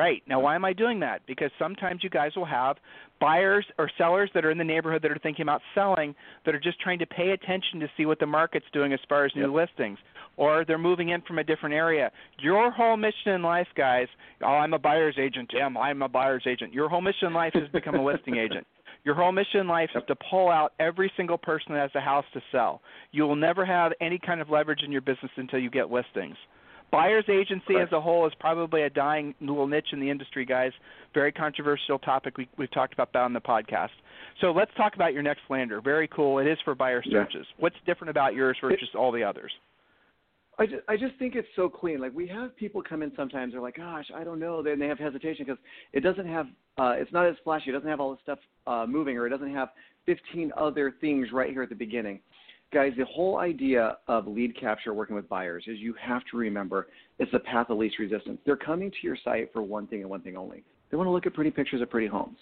Right. 0.00 0.22
Now, 0.26 0.40
why 0.40 0.54
am 0.54 0.64
I 0.64 0.72
doing 0.72 0.98
that? 1.00 1.20
Because 1.26 1.50
sometimes 1.58 2.02
you 2.02 2.08
guys 2.08 2.30
will 2.34 2.46
have 2.46 2.78
buyers 3.20 3.66
or 3.76 3.90
sellers 3.98 4.30
that 4.32 4.46
are 4.46 4.50
in 4.50 4.56
the 4.56 4.64
neighborhood 4.64 5.02
that 5.02 5.10
are 5.10 5.18
thinking 5.22 5.42
about 5.42 5.60
selling 5.74 6.14
that 6.46 6.54
are 6.54 6.58
just 6.58 6.80
trying 6.80 6.98
to 7.00 7.06
pay 7.06 7.32
attention 7.32 7.80
to 7.80 7.86
see 7.98 8.06
what 8.06 8.18
the 8.18 8.24
market's 8.24 8.64
doing 8.72 8.94
as 8.94 9.00
far 9.10 9.26
as 9.26 9.32
new 9.36 9.54
yep. 9.54 9.68
listings. 9.68 9.98
Or 10.38 10.64
they're 10.64 10.78
moving 10.78 11.10
in 11.10 11.20
from 11.20 11.38
a 11.38 11.44
different 11.44 11.74
area. 11.74 12.10
Your 12.38 12.70
whole 12.70 12.96
mission 12.96 13.32
in 13.32 13.42
life, 13.42 13.66
guys, 13.76 14.06
oh, 14.42 14.46
I'm 14.46 14.72
a 14.72 14.78
buyer's 14.78 15.16
agent, 15.18 15.50
Tim. 15.54 15.76
I'm 15.76 16.00
a 16.00 16.08
buyer's 16.08 16.44
agent. 16.46 16.72
Your 16.72 16.88
whole 16.88 17.02
mission 17.02 17.28
in 17.28 17.34
life 17.34 17.52
is 17.54 17.66
to 17.66 17.70
become 17.72 17.94
a 17.94 18.02
listing 18.02 18.36
agent. 18.38 18.66
Your 19.04 19.14
whole 19.14 19.32
mission 19.32 19.60
in 19.60 19.68
life 19.68 19.90
is 19.94 20.02
to 20.08 20.16
pull 20.30 20.48
out 20.48 20.72
every 20.80 21.12
single 21.14 21.36
person 21.36 21.74
that 21.74 21.80
has 21.82 21.90
a 21.94 22.00
house 22.00 22.24
to 22.32 22.40
sell. 22.50 22.80
You 23.12 23.24
will 23.24 23.36
never 23.36 23.66
have 23.66 23.92
any 24.00 24.18
kind 24.18 24.40
of 24.40 24.48
leverage 24.48 24.80
in 24.82 24.92
your 24.92 25.02
business 25.02 25.32
until 25.36 25.58
you 25.58 25.68
get 25.68 25.90
listings. 25.90 26.36
Buyer's 26.90 27.24
agency 27.28 27.76
as 27.80 27.90
a 27.92 28.00
whole 28.00 28.26
is 28.26 28.32
probably 28.40 28.82
a 28.82 28.90
dying 28.90 29.34
little 29.40 29.66
niche 29.66 29.88
in 29.92 30.00
the 30.00 30.10
industry, 30.10 30.44
guys. 30.44 30.72
Very 31.14 31.32
controversial 31.32 31.98
topic. 31.98 32.36
We, 32.36 32.48
we've 32.58 32.70
talked 32.72 32.92
about 32.92 33.12
that 33.12 33.20
on 33.20 33.32
the 33.32 33.40
podcast. 33.40 33.90
So 34.40 34.52
let's 34.52 34.70
talk 34.76 34.94
about 34.94 35.12
your 35.12 35.22
next 35.22 35.42
lander. 35.48 35.80
Very 35.80 36.08
cool. 36.08 36.38
It 36.38 36.46
is 36.46 36.58
for 36.64 36.74
buyer 36.74 37.02
searches. 37.02 37.46
Yeah. 37.48 37.60
What's 37.60 37.76
different 37.86 38.10
about 38.10 38.34
yours 38.34 38.56
versus 38.60 38.88
it, 38.92 38.96
all 38.96 39.12
the 39.12 39.22
others? 39.22 39.52
I 40.58 40.66
just, 40.66 40.82
I 40.88 40.96
just 40.96 41.16
think 41.18 41.36
it's 41.36 41.48
so 41.56 41.68
clean. 41.68 42.00
Like 42.00 42.14
we 42.14 42.26
have 42.28 42.56
people 42.56 42.82
come 42.86 43.02
in 43.02 43.12
sometimes. 43.16 43.52
They're 43.52 43.62
like, 43.62 43.76
"Gosh, 43.76 44.06
I 44.14 44.24
don't 44.24 44.38
know." 44.38 44.62
Then 44.62 44.78
they 44.78 44.88
have 44.88 44.98
hesitation 44.98 45.46
because 45.46 45.58
it 45.94 46.00
doesn't 46.00 46.26
have, 46.26 46.46
uh, 46.76 46.94
it's 46.98 47.12
not 47.12 47.26
as 47.26 47.36
flashy. 47.44 47.70
It 47.70 47.72
doesn't 47.72 47.88
have 47.88 47.98
all 48.00 48.10
the 48.10 48.18
stuff 48.22 48.38
uh, 48.66 48.84
moving, 48.86 49.16
or 49.16 49.26
it 49.26 49.30
doesn't 49.30 49.54
have 49.54 49.70
15 50.04 50.52
other 50.58 50.92
things 51.00 51.28
right 51.32 51.50
here 51.50 51.62
at 51.62 51.70
the 51.70 51.74
beginning 51.74 52.20
guys, 52.72 52.92
the 52.96 53.04
whole 53.04 53.38
idea 53.38 53.96
of 54.08 54.26
lead 54.26 54.58
capture 54.58 54.94
working 54.94 55.16
with 55.16 55.28
buyers 55.28 55.64
is 55.66 55.78
you 55.78 55.94
have 56.00 56.22
to 56.30 56.36
remember 56.36 56.88
it's 57.18 57.32
the 57.32 57.38
path 57.40 57.70
of 57.70 57.78
least 57.78 57.98
resistance. 57.98 58.38
They're 58.46 58.56
coming 58.56 58.90
to 58.90 58.96
your 59.02 59.16
site 59.22 59.52
for 59.52 59.62
one 59.62 59.86
thing 59.86 60.00
and 60.00 60.10
one 60.10 60.20
thing 60.20 60.36
only. 60.36 60.64
They 60.90 60.96
want 60.96 61.06
to 61.06 61.12
look 61.12 61.26
at 61.26 61.34
pretty 61.34 61.50
pictures 61.50 61.82
of 61.82 61.90
pretty 61.90 62.06
homes. 62.06 62.38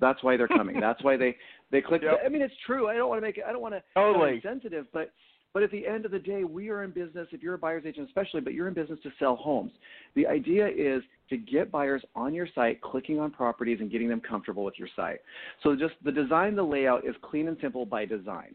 That's 0.00 0.22
why 0.22 0.36
they're 0.36 0.48
coming. 0.48 0.80
That's 0.80 1.02
why 1.04 1.16
they 1.16 1.36
they 1.70 1.80
click. 1.86 2.02
Yep. 2.02 2.20
I 2.24 2.28
mean, 2.28 2.42
it's 2.42 2.54
true. 2.66 2.88
I 2.88 2.94
don't 2.94 3.08
want 3.08 3.18
to 3.18 3.26
make 3.26 3.38
it. 3.38 3.44
I 3.46 3.52
don't 3.52 3.62
want 3.62 3.74
to 3.74 3.82
totally 3.94 4.36
be 4.36 4.40
sensitive, 4.40 4.86
but 4.92 5.12
but 5.52 5.62
at 5.62 5.70
the 5.70 5.86
end 5.86 6.04
of 6.04 6.12
the 6.12 6.18
day, 6.18 6.44
we 6.44 6.70
are 6.70 6.84
in 6.84 6.90
business. 6.90 7.26
If 7.32 7.42
you're 7.42 7.54
a 7.54 7.58
buyer's 7.58 7.84
agent, 7.84 8.06
especially, 8.06 8.40
but 8.40 8.54
you're 8.54 8.68
in 8.68 8.74
business 8.74 8.98
to 9.02 9.10
sell 9.18 9.36
homes. 9.36 9.72
The 10.14 10.26
idea 10.26 10.68
is 10.68 11.02
to 11.28 11.36
get 11.36 11.70
buyers 11.70 12.02
on 12.14 12.34
your 12.34 12.48
site, 12.54 12.80
clicking 12.80 13.18
on 13.18 13.30
properties, 13.30 13.78
and 13.80 13.90
getting 13.90 14.08
them 14.08 14.20
comfortable 14.20 14.64
with 14.64 14.78
your 14.78 14.88
site. 14.94 15.18
So 15.62 15.74
just 15.74 15.94
the 16.04 16.12
design, 16.12 16.54
the 16.54 16.62
layout 16.62 17.04
is 17.04 17.14
clean 17.22 17.48
and 17.48 17.56
simple 17.60 17.84
by 17.84 18.04
design. 18.04 18.54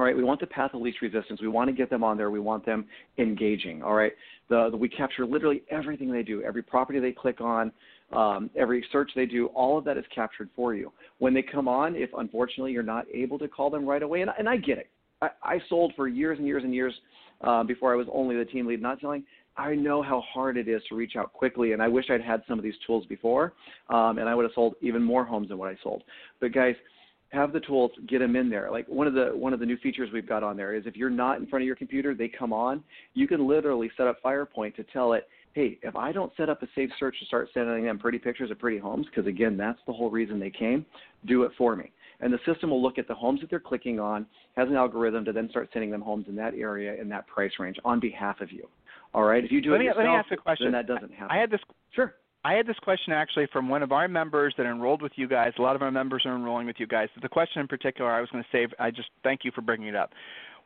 All 0.00 0.06
right, 0.06 0.16
we 0.16 0.24
want 0.24 0.40
the 0.40 0.46
path 0.46 0.70
of 0.72 0.80
least 0.80 1.02
resistance. 1.02 1.42
We 1.42 1.48
want 1.48 1.68
to 1.68 1.76
get 1.76 1.90
them 1.90 2.02
on 2.02 2.16
there. 2.16 2.30
We 2.30 2.40
want 2.40 2.64
them 2.64 2.86
engaging. 3.18 3.82
All 3.82 3.92
right, 3.92 4.12
the, 4.48 4.70
the 4.70 4.76
we 4.78 4.88
capture 4.88 5.26
literally 5.26 5.62
everything 5.70 6.10
they 6.10 6.22
do, 6.22 6.42
every 6.42 6.62
property 6.62 6.98
they 7.00 7.12
click 7.12 7.42
on, 7.42 7.70
um, 8.10 8.48
every 8.56 8.82
search 8.92 9.10
they 9.14 9.26
do. 9.26 9.48
All 9.48 9.76
of 9.76 9.84
that 9.84 9.98
is 9.98 10.04
captured 10.14 10.48
for 10.56 10.74
you. 10.74 10.90
When 11.18 11.34
they 11.34 11.42
come 11.42 11.68
on, 11.68 11.96
if 11.96 12.08
unfortunately 12.16 12.72
you're 12.72 12.82
not 12.82 13.04
able 13.12 13.38
to 13.40 13.46
call 13.46 13.68
them 13.68 13.84
right 13.84 14.02
away, 14.02 14.22
and, 14.22 14.30
and 14.38 14.48
I 14.48 14.56
get 14.56 14.78
it. 14.78 14.88
I, 15.20 15.28
I 15.42 15.58
sold 15.68 15.92
for 15.96 16.08
years 16.08 16.38
and 16.38 16.46
years 16.46 16.64
and 16.64 16.74
years 16.74 16.94
uh, 17.42 17.62
before 17.62 17.92
I 17.92 17.96
was 17.96 18.06
only 18.10 18.38
the 18.38 18.46
team 18.46 18.66
lead, 18.66 18.80
not 18.80 19.02
selling. 19.02 19.22
I 19.58 19.74
know 19.74 20.02
how 20.02 20.22
hard 20.32 20.56
it 20.56 20.66
is 20.66 20.80
to 20.88 20.94
reach 20.94 21.16
out 21.18 21.34
quickly, 21.34 21.72
and 21.72 21.82
I 21.82 21.88
wish 21.88 22.06
I'd 22.08 22.22
had 22.22 22.42
some 22.48 22.58
of 22.58 22.64
these 22.64 22.72
tools 22.86 23.04
before, 23.04 23.52
um, 23.90 24.16
and 24.16 24.30
I 24.30 24.34
would 24.34 24.44
have 24.44 24.52
sold 24.54 24.76
even 24.80 25.02
more 25.02 25.26
homes 25.26 25.48
than 25.48 25.58
what 25.58 25.68
I 25.68 25.76
sold. 25.82 26.04
But 26.40 26.54
guys 26.54 26.74
have 27.30 27.52
the 27.52 27.60
tools, 27.60 27.92
get 28.08 28.18
them 28.18 28.36
in 28.36 28.50
there. 28.50 28.70
Like 28.70 28.86
one 28.88 29.06
of 29.06 29.14
the 29.14 29.30
one 29.34 29.52
of 29.52 29.60
the 29.60 29.66
new 29.66 29.76
features 29.78 30.10
we've 30.12 30.28
got 30.28 30.42
on 30.42 30.56
there 30.56 30.74
is 30.74 30.84
if 30.86 30.96
you're 30.96 31.10
not 31.10 31.38
in 31.38 31.46
front 31.46 31.62
of 31.62 31.66
your 31.66 31.76
computer, 31.76 32.14
they 32.14 32.28
come 32.28 32.52
on. 32.52 32.82
You 33.14 33.28
can 33.28 33.46
literally 33.46 33.90
set 33.96 34.06
up 34.06 34.22
FirePoint 34.22 34.74
to 34.76 34.84
tell 34.84 35.12
it, 35.12 35.28
hey, 35.52 35.78
if 35.82 35.96
I 35.96 36.12
don't 36.12 36.32
set 36.36 36.48
up 36.48 36.62
a 36.62 36.66
saved 36.74 36.92
search 36.98 37.18
to 37.20 37.26
start 37.26 37.48
sending 37.54 37.84
them 37.84 37.98
pretty 37.98 38.18
pictures 38.18 38.50
of 38.50 38.58
pretty 38.58 38.78
homes, 38.78 39.06
because 39.06 39.28
again, 39.28 39.56
that's 39.56 39.78
the 39.86 39.92
whole 39.92 40.10
reason 40.10 40.40
they 40.40 40.50
came, 40.50 40.84
do 41.26 41.44
it 41.44 41.52
for 41.56 41.76
me. 41.76 41.92
And 42.20 42.32
the 42.32 42.38
system 42.44 42.70
will 42.70 42.82
look 42.82 42.98
at 42.98 43.08
the 43.08 43.14
homes 43.14 43.40
that 43.40 43.48
they're 43.48 43.60
clicking 43.60 43.98
on, 43.98 44.26
has 44.56 44.68
an 44.68 44.76
algorithm 44.76 45.24
to 45.24 45.32
then 45.32 45.48
start 45.48 45.70
sending 45.72 45.90
them 45.90 46.02
homes 46.02 46.26
in 46.28 46.36
that 46.36 46.54
area 46.54 47.00
in 47.00 47.08
that 47.08 47.26
price 47.26 47.52
range 47.58 47.78
on 47.84 47.98
behalf 47.98 48.40
of 48.40 48.52
you. 48.52 48.68
All 49.14 49.22
right. 49.22 49.44
If 49.44 49.50
you 49.50 49.60
do 49.60 49.70
let 49.70 49.76
it 49.76 49.78
me, 49.80 49.84
yourself, 49.86 50.04
let 50.04 50.10
me 50.10 50.16
ask 50.16 50.32
a 50.32 50.36
question. 50.36 50.66
then 50.66 50.72
that 50.72 50.86
doesn't 50.86 51.12
happen. 51.12 51.28
I 51.30 51.40
had 51.40 51.50
this. 51.50 51.60
Sure. 51.92 52.14
I 52.42 52.54
had 52.54 52.66
this 52.66 52.78
question 52.78 53.12
actually 53.12 53.48
from 53.52 53.68
one 53.68 53.82
of 53.82 53.92
our 53.92 54.08
members 54.08 54.54
that 54.56 54.64
enrolled 54.64 55.02
with 55.02 55.12
you 55.16 55.28
guys. 55.28 55.52
A 55.58 55.62
lot 55.62 55.76
of 55.76 55.82
our 55.82 55.90
members 55.90 56.22
are 56.24 56.34
enrolling 56.34 56.66
with 56.66 56.76
you 56.78 56.86
guys. 56.86 57.08
The 57.20 57.28
question 57.28 57.60
in 57.60 57.68
particular, 57.68 58.10
I 58.10 58.20
was 58.20 58.30
going 58.30 58.42
to 58.42 58.48
say, 58.50 58.66
I 58.78 58.90
just 58.90 59.10
thank 59.22 59.44
you 59.44 59.50
for 59.54 59.60
bringing 59.60 59.88
it 59.88 59.96
up. 59.96 60.12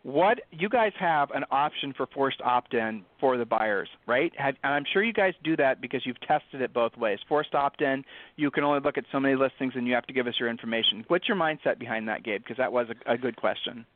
What 0.04 0.40
you 0.52 0.68
guys 0.68 0.92
have 1.00 1.30
an 1.30 1.44
option 1.50 1.94
for 1.96 2.06
forced 2.06 2.40
opt-in 2.42 3.04
for 3.18 3.38
the 3.38 3.46
buyers, 3.46 3.88
right? 4.06 4.30
Have, 4.36 4.54
and 4.62 4.74
I'm 4.74 4.84
sure 4.92 5.02
you 5.02 5.14
guys 5.14 5.32
do 5.42 5.56
that 5.56 5.80
because 5.80 6.04
you've 6.04 6.20
tested 6.20 6.60
it 6.60 6.74
both 6.74 6.94
ways. 6.98 7.18
Forced 7.26 7.54
opt-in, 7.54 8.04
you 8.36 8.50
can 8.50 8.64
only 8.64 8.80
look 8.80 8.98
at 8.98 9.04
so 9.10 9.18
many 9.18 9.34
listings, 9.34 9.72
and 9.74 9.86
you 9.86 9.94
have 9.94 10.06
to 10.06 10.12
give 10.12 10.26
us 10.26 10.34
your 10.38 10.50
information. 10.50 11.04
What's 11.08 11.26
your 11.26 11.38
mindset 11.38 11.78
behind 11.78 12.06
that, 12.08 12.22
Gabe? 12.22 12.42
Because 12.42 12.58
that 12.58 12.70
was 12.70 12.88
a, 12.90 13.14
a 13.14 13.16
good 13.16 13.36
question. 13.36 13.86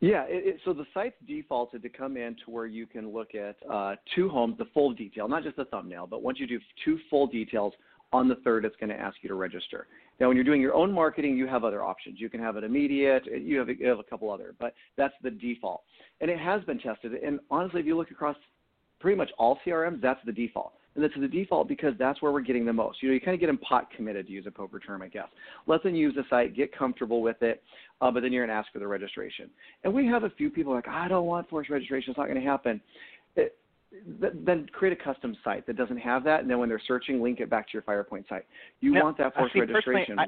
Yeah, 0.00 0.24
it, 0.24 0.46
it, 0.46 0.60
so 0.64 0.74
the 0.74 0.84
site's 0.92 1.16
defaulted 1.26 1.82
to 1.82 1.88
come 1.88 2.16
in 2.16 2.36
to 2.44 2.50
where 2.50 2.66
you 2.66 2.86
can 2.86 3.12
look 3.12 3.34
at 3.34 3.56
uh, 3.70 3.96
two 4.14 4.28
homes, 4.28 4.56
the 4.58 4.66
full 4.74 4.92
detail, 4.92 5.26
not 5.26 5.42
just 5.42 5.56
the 5.56 5.64
thumbnail, 5.64 6.06
but 6.06 6.22
once 6.22 6.38
you 6.38 6.46
do 6.46 6.60
two 6.84 6.98
full 7.08 7.26
details, 7.26 7.72
on 8.12 8.28
the 8.28 8.36
third, 8.36 8.64
it's 8.64 8.76
going 8.76 8.90
to 8.90 8.98
ask 8.98 9.16
you 9.22 9.28
to 9.28 9.34
register. 9.34 9.86
Now, 10.20 10.28
when 10.28 10.36
you're 10.36 10.44
doing 10.44 10.60
your 10.60 10.74
own 10.74 10.92
marketing, 10.92 11.36
you 11.36 11.46
have 11.46 11.64
other 11.64 11.82
options. 11.82 12.20
You 12.20 12.30
can 12.30 12.40
have 12.40 12.56
it 12.56 12.64
immediate. 12.64 13.24
You 13.26 13.58
have, 13.58 13.68
you 13.68 13.86
have 13.88 13.98
a 13.98 14.04
couple 14.04 14.30
other, 14.30 14.54
but 14.58 14.74
that's 14.96 15.14
the 15.22 15.30
default. 15.30 15.82
And 16.20 16.30
it 16.30 16.38
has 16.38 16.62
been 16.64 16.78
tested. 16.78 17.12
And 17.14 17.40
honestly, 17.50 17.80
if 17.80 17.86
you 17.86 17.96
look 17.96 18.10
across 18.10 18.36
pretty 19.00 19.16
much 19.16 19.30
all 19.38 19.58
CRMs, 19.66 20.00
that's 20.00 20.20
the 20.24 20.32
default 20.32 20.72
and 20.96 21.04
that's 21.04 21.14
the 21.18 21.28
default 21.28 21.68
because 21.68 21.94
that's 21.98 22.20
where 22.20 22.32
we're 22.32 22.40
getting 22.40 22.64
the 22.64 22.72
most. 22.72 23.02
You 23.02 23.10
know, 23.10 23.14
you 23.14 23.20
kind 23.20 23.34
of 23.34 23.40
get 23.40 23.46
them 23.46 23.58
pot 23.58 23.90
committed, 23.94 24.26
to 24.26 24.32
use 24.32 24.46
a 24.46 24.50
poker 24.50 24.80
term, 24.80 25.02
I 25.02 25.08
guess. 25.08 25.28
Let 25.66 25.82
them 25.82 25.94
use 25.94 26.14
the 26.14 26.24
site, 26.28 26.56
get 26.56 26.76
comfortable 26.76 27.22
with 27.22 27.42
it, 27.42 27.62
uh, 28.00 28.10
but 28.10 28.22
then 28.22 28.32
you're 28.32 28.46
going 28.46 28.54
to 28.54 28.58
ask 28.58 28.72
for 28.72 28.78
the 28.78 28.86
registration. 28.86 29.50
And 29.84 29.92
we 29.92 30.06
have 30.06 30.24
a 30.24 30.30
few 30.30 30.50
people 30.50 30.72
like, 30.72 30.88
I 30.88 31.06
don't 31.06 31.26
want 31.26 31.48
forced 31.48 31.70
registration. 31.70 32.10
It's 32.10 32.18
not 32.18 32.26
going 32.26 32.40
to 32.40 32.46
happen. 32.46 32.80
It, 33.36 33.56
then 34.10 34.66
create 34.72 34.98
a 34.98 35.02
custom 35.02 35.36
site 35.44 35.66
that 35.66 35.76
doesn't 35.76 35.98
have 35.98 36.24
that, 36.24 36.40
and 36.40 36.50
then 36.50 36.58
when 36.58 36.68
they're 36.68 36.82
searching, 36.86 37.22
link 37.22 37.40
it 37.40 37.48
back 37.48 37.66
to 37.68 37.72
your 37.72 37.82
FirePoint 37.82 38.28
site. 38.28 38.44
You 38.80 38.92
now, 38.92 39.04
want 39.04 39.18
that 39.18 39.34
forced 39.34 39.54
see, 39.54 39.60
registration. 39.60 40.18
I, 40.18 40.26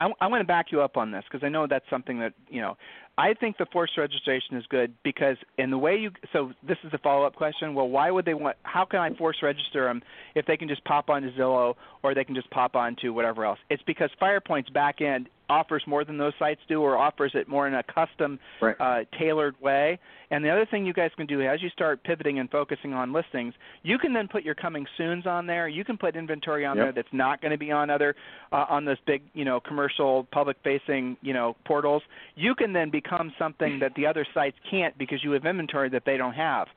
I, 0.00 0.10
I 0.20 0.26
want 0.28 0.40
to 0.40 0.46
back 0.46 0.66
you 0.72 0.80
up 0.80 0.96
on 0.96 1.10
this 1.10 1.24
because 1.30 1.44
I 1.44 1.48
know 1.48 1.66
that's 1.68 1.84
something 1.90 2.18
that 2.20 2.32
you 2.48 2.60
know. 2.60 2.76
I 3.18 3.34
think 3.34 3.58
the 3.58 3.66
forced 3.70 3.98
registration 3.98 4.56
is 4.56 4.64
good 4.70 4.94
because 5.02 5.36
in 5.58 5.70
the 5.70 5.76
way 5.76 5.96
you 5.96 6.10
so 6.32 6.52
this 6.66 6.78
is 6.84 6.92
a 6.94 6.98
follow 6.98 7.26
up 7.26 7.34
question. 7.34 7.74
Well, 7.74 7.88
why 7.88 8.10
would 8.10 8.24
they 8.24 8.34
want? 8.34 8.56
How 8.62 8.86
can 8.86 9.00
I 9.00 9.14
force 9.14 9.36
register 9.42 9.84
them 9.84 10.02
if 10.34 10.46
they 10.46 10.56
can 10.56 10.68
just 10.68 10.82
pop 10.84 11.10
onto 11.10 11.30
Zillow 11.36 11.74
or 12.02 12.14
they 12.14 12.24
can 12.24 12.34
just 12.34 12.50
pop 12.50 12.76
onto 12.76 13.12
whatever 13.12 13.44
else? 13.44 13.58
It's 13.68 13.82
because 13.82 14.10
FirePoint's 14.20 14.70
back 14.70 15.02
end 15.02 15.28
offers 15.50 15.82
more 15.86 16.04
than 16.04 16.16
those 16.16 16.32
sites 16.38 16.60
do 16.68 16.80
or 16.80 16.96
offers 16.96 17.32
it 17.34 17.48
more 17.48 17.66
in 17.66 17.74
a 17.74 17.82
custom 17.82 18.38
right. 18.62 18.76
uh, 18.80 19.04
tailored 19.18 19.60
way. 19.60 19.98
And 20.30 20.44
the 20.44 20.48
other 20.48 20.64
thing 20.64 20.86
you 20.86 20.92
guys 20.92 21.10
can 21.16 21.26
do 21.26 21.42
as 21.42 21.60
you 21.60 21.68
start 21.70 22.04
pivoting 22.04 22.38
and 22.38 22.48
focusing 22.48 22.94
on 22.94 23.12
listings, 23.12 23.52
you 23.82 23.98
can 23.98 24.12
then 24.12 24.28
put 24.28 24.44
your 24.44 24.54
coming 24.54 24.86
soons 24.96 25.26
on 25.26 25.46
there. 25.46 25.68
You 25.68 25.84
can 25.84 25.98
put 25.98 26.14
inventory 26.14 26.64
on 26.64 26.76
yep. 26.76 26.86
there 26.86 26.92
that's 26.92 27.12
not 27.12 27.42
going 27.42 27.50
to 27.50 27.58
be 27.58 27.72
on 27.72 27.90
other 27.90 28.14
uh, 28.52 28.64
on 28.68 28.84
those 28.84 28.98
big, 29.06 29.22
you 29.34 29.44
know, 29.44 29.58
commercial 29.60 30.26
public 30.30 30.56
facing, 30.62 31.16
you 31.20 31.34
know, 31.34 31.56
portals. 31.66 32.02
You 32.36 32.54
can 32.54 32.72
then 32.72 32.90
become 32.90 33.32
something 33.38 33.80
that 33.80 33.94
the 33.96 34.06
other 34.06 34.24
sites 34.32 34.56
can't 34.70 34.96
because 34.96 35.24
you 35.24 35.32
have 35.32 35.44
inventory 35.44 35.88
that 35.90 36.04
they 36.06 36.16
don't 36.16 36.34
have. 36.34 36.68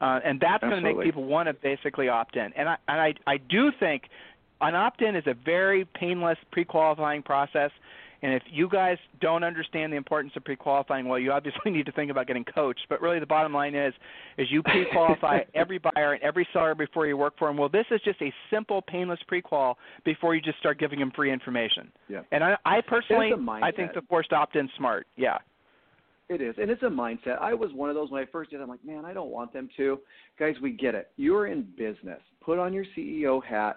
Uh, 0.00 0.20
and 0.24 0.40
that's 0.40 0.60
going 0.60 0.74
to 0.74 0.80
make 0.82 1.00
people 1.00 1.24
want 1.24 1.46
to 1.46 1.54
basically 1.54 2.08
opt 2.08 2.36
in. 2.36 2.52
And 2.54 2.68
I, 2.68 2.76
and 2.88 3.00
I, 3.00 3.14
I 3.26 3.36
do 3.38 3.70
think 3.80 4.02
an 4.60 4.74
opt-in 4.74 5.16
is 5.16 5.24
a 5.26 5.34
very 5.34 5.84
painless 5.84 6.38
pre-qualifying 6.50 7.22
process 7.22 7.70
And 8.22 8.32
if 8.32 8.42
you 8.50 8.68
guys 8.68 8.98
don't 9.20 9.44
understand 9.44 9.92
the 9.92 9.96
importance 9.96 10.32
of 10.36 10.44
pre-qualifying, 10.44 11.06
well, 11.06 11.18
you 11.18 11.32
obviously 11.32 11.70
need 11.70 11.86
to 11.86 11.92
think 11.92 12.10
about 12.10 12.26
getting 12.26 12.44
coached. 12.44 12.86
But 12.88 13.00
really, 13.00 13.18
the 13.18 13.26
bottom 13.26 13.52
line 13.52 13.74
is, 13.74 13.94
is 14.38 14.48
you 14.50 14.62
pre-qualify 14.62 15.40
every 15.54 15.78
buyer 15.78 16.14
and 16.14 16.22
every 16.22 16.46
seller 16.52 16.74
before 16.74 17.06
you 17.06 17.16
work 17.16 17.34
for 17.38 17.48
them. 17.48 17.56
Well, 17.56 17.68
this 17.68 17.86
is 17.90 18.00
just 18.04 18.20
a 18.22 18.32
simple, 18.50 18.82
painless 18.82 19.20
pre-qual 19.26 19.78
before 20.04 20.34
you 20.34 20.40
just 20.40 20.58
start 20.58 20.78
giving 20.78 20.98
them 20.98 21.12
free 21.14 21.32
information. 21.32 21.90
Yeah. 22.08 22.22
And 22.32 22.42
I, 22.42 22.56
I 22.64 22.80
personally, 22.80 23.32
I 23.62 23.70
think 23.70 23.92
the 23.94 24.02
forced 24.08 24.32
opt-in 24.32 24.68
smart. 24.76 25.06
Yeah. 25.16 25.38
It 26.28 26.40
is, 26.40 26.56
and 26.60 26.72
it's 26.72 26.82
a 26.82 26.86
mindset. 26.86 27.40
I 27.40 27.54
was 27.54 27.70
one 27.72 27.88
of 27.88 27.94
those 27.94 28.10
when 28.10 28.20
I 28.20 28.26
first 28.32 28.50
did. 28.50 28.60
I'm 28.60 28.68
like, 28.68 28.84
man, 28.84 29.04
I 29.04 29.12
don't 29.12 29.30
want 29.30 29.52
them 29.52 29.68
to. 29.76 30.00
Guys, 30.40 30.56
we 30.60 30.72
get 30.72 30.96
it. 30.96 31.10
You're 31.16 31.46
in 31.46 31.68
business. 31.78 32.18
Put 32.40 32.58
on 32.58 32.72
your 32.72 32.84
CEO 32.96 33.44
hat 33.44 33.76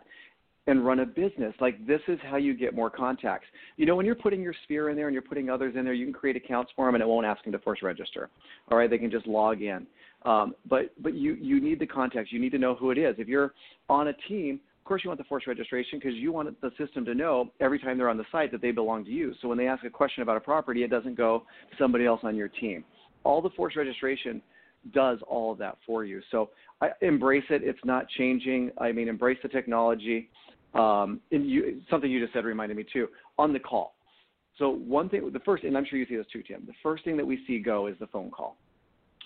and 0.67 0.85
run 0.85 0.99
a 0.99 1.05
business. 1.05 1.53
Like 1.59 1.85
this 1.87 2.01
is 2.07 2.19
how 2.23 2.37
you 2.37 2.53
get 2.53 2.75
more 2.75 2.89
contacts. 2.89 3.47
You 3.77 3.85
know, 3.85 3.95
when 3.95 4.05
you're 4.05 4.15
putting 4.15 4.41
your 4.41 4.53
sphere 4.63 4.89
in 4.89 4.95
there 4.95 5.07
and 5.07 5.13
you're 5.13 5.21
putting 5.21 5.49
others 5.49 5.75
in 5.77 5.83
there, 5.83 5.93
you 5.93 6.05
can 6.05 6.13
create 6.13 6.35
accounts 6.35 6.71
for 6.75 6.85
them, 6.85 6.95
and 6.95 7.01
it 7.01 7.07
won't 7.07 7.25
ask 7.25 7.43
them 7.43 7.51
to 7.53 7.59
force 7.59 7.79
register. 7.81 8.29
All 8.71 8.77
right, 8.77 8.89
they 8.89 8.97
can 8.97 9.11
just 9.11 9.27
log 9.27 9.61
in. 9.61 9.87
Um, 10.25 10.53
but 10.69 10.91
but 11.01 11.13
you 11.15 11.33
you 11.35 11.61
need 11.61 11.79
the 11.79 11.87
contacts. 11.87 12.31
You 12.31 12.39
need 12.39 12.51
to 12.51 12.57
know 12.57 12.75
who 12.75 12.91
it 12.91 12.97
is. 12.97 13.15
If 13.17 13.27
you're 13.27 13.53
on 13.89 14.09
a 14.09 14.13
team, 14.27 14.59
of 14.79 14.85
course 14.85 15.03
you 15.03 15.09
want 15.09 15.19
the 15.19 15.23
force 15.25 15.43
registration 15.47 15.97
because 15.99 16.15
you 16.15 16.31
want 16.31 16.59
the 16.61 16.71
system 16.77 17.05
to 17.05 17.15
know 17.15 17.51
every 17.59 17.79
time 17.79 17.97
they're 17.97 18.09
on 18.09 18.17
the 18.17 18.25
site 18.31 18.51
that 18.51 18.61
they 18.61 18.71
belong 18.71 19.05
to 19.05 19.11
you. 19.11 19.33
So 19.41 19.47
when 19.47 19.57
they 19.57 19.67
ask 19.67 19.83
a 19.85 19.89
question 19.89 20.23
about 20.23 20.37
a 20.37 20.41
property, 20.41 20.83
it 20.83 20.89
doesn't 20.89 21.15
go 21.15 21.43
to 21.71 21.77
somebody 21.77 22.05
else 22.05 22.21
on 22.23 22.35
your 22.35 22.49
team. 22.49 22.83
All 23.23 23.41
the 23.41 23.51
force 23.51 23.75
registration 23.75 24.41
does 24.93 25.19
all 25.27 25.51
of 25.51 25.57
that 25.59 25.77
for 25.85 26.05
you. 26.05 26.21
So 26.31 26.49
I 26.81 26.89
embrace 27.01 27.43
it. 27.49 27.61
It's 27.63 27.79
not 27.83 28.07
changing. 28.17 28.71
I 28.77 28.91
mean, 28.91 29.07
embrace 29.07 29.37
the 29.43 29.49
technology. 29.49 30.29
Um, 30.73 31.19
and 31.31 31.49
you, 31.49 31.81
something 31.89 32.11
you 32.11 32.19
just 32.19 32.33
said 32.33 32.45
reminded 32.45 32.77
me 32.77 32.85
too 32.91 33.07
on 33.37 33.53
the 33.53 33.59
call. 33.59 33.95
So 34.57 34.69
one 34.69 35.09
thing, 35.09 35.29
the 35.31 35.39
first, 35.39 35.63
and 35.63 35.77
I'm 35.77 35.85
sure 35.89 35.97
you 35.97 36.05
see 36.05 36.17
this 36.17 36.27
too, 36.31 36.43
Tim. 36.43 36.63
The 36.67 36.73
first 36.83 37.03
thing 37.05 37.17
that 37.17 37.25
we 37.25 37.39
see 37.47 37.59
go 37.59 37.87
is 37.87 37.95
the 37.99 38.07
phone 38.07 38.29
call 38.29 38.57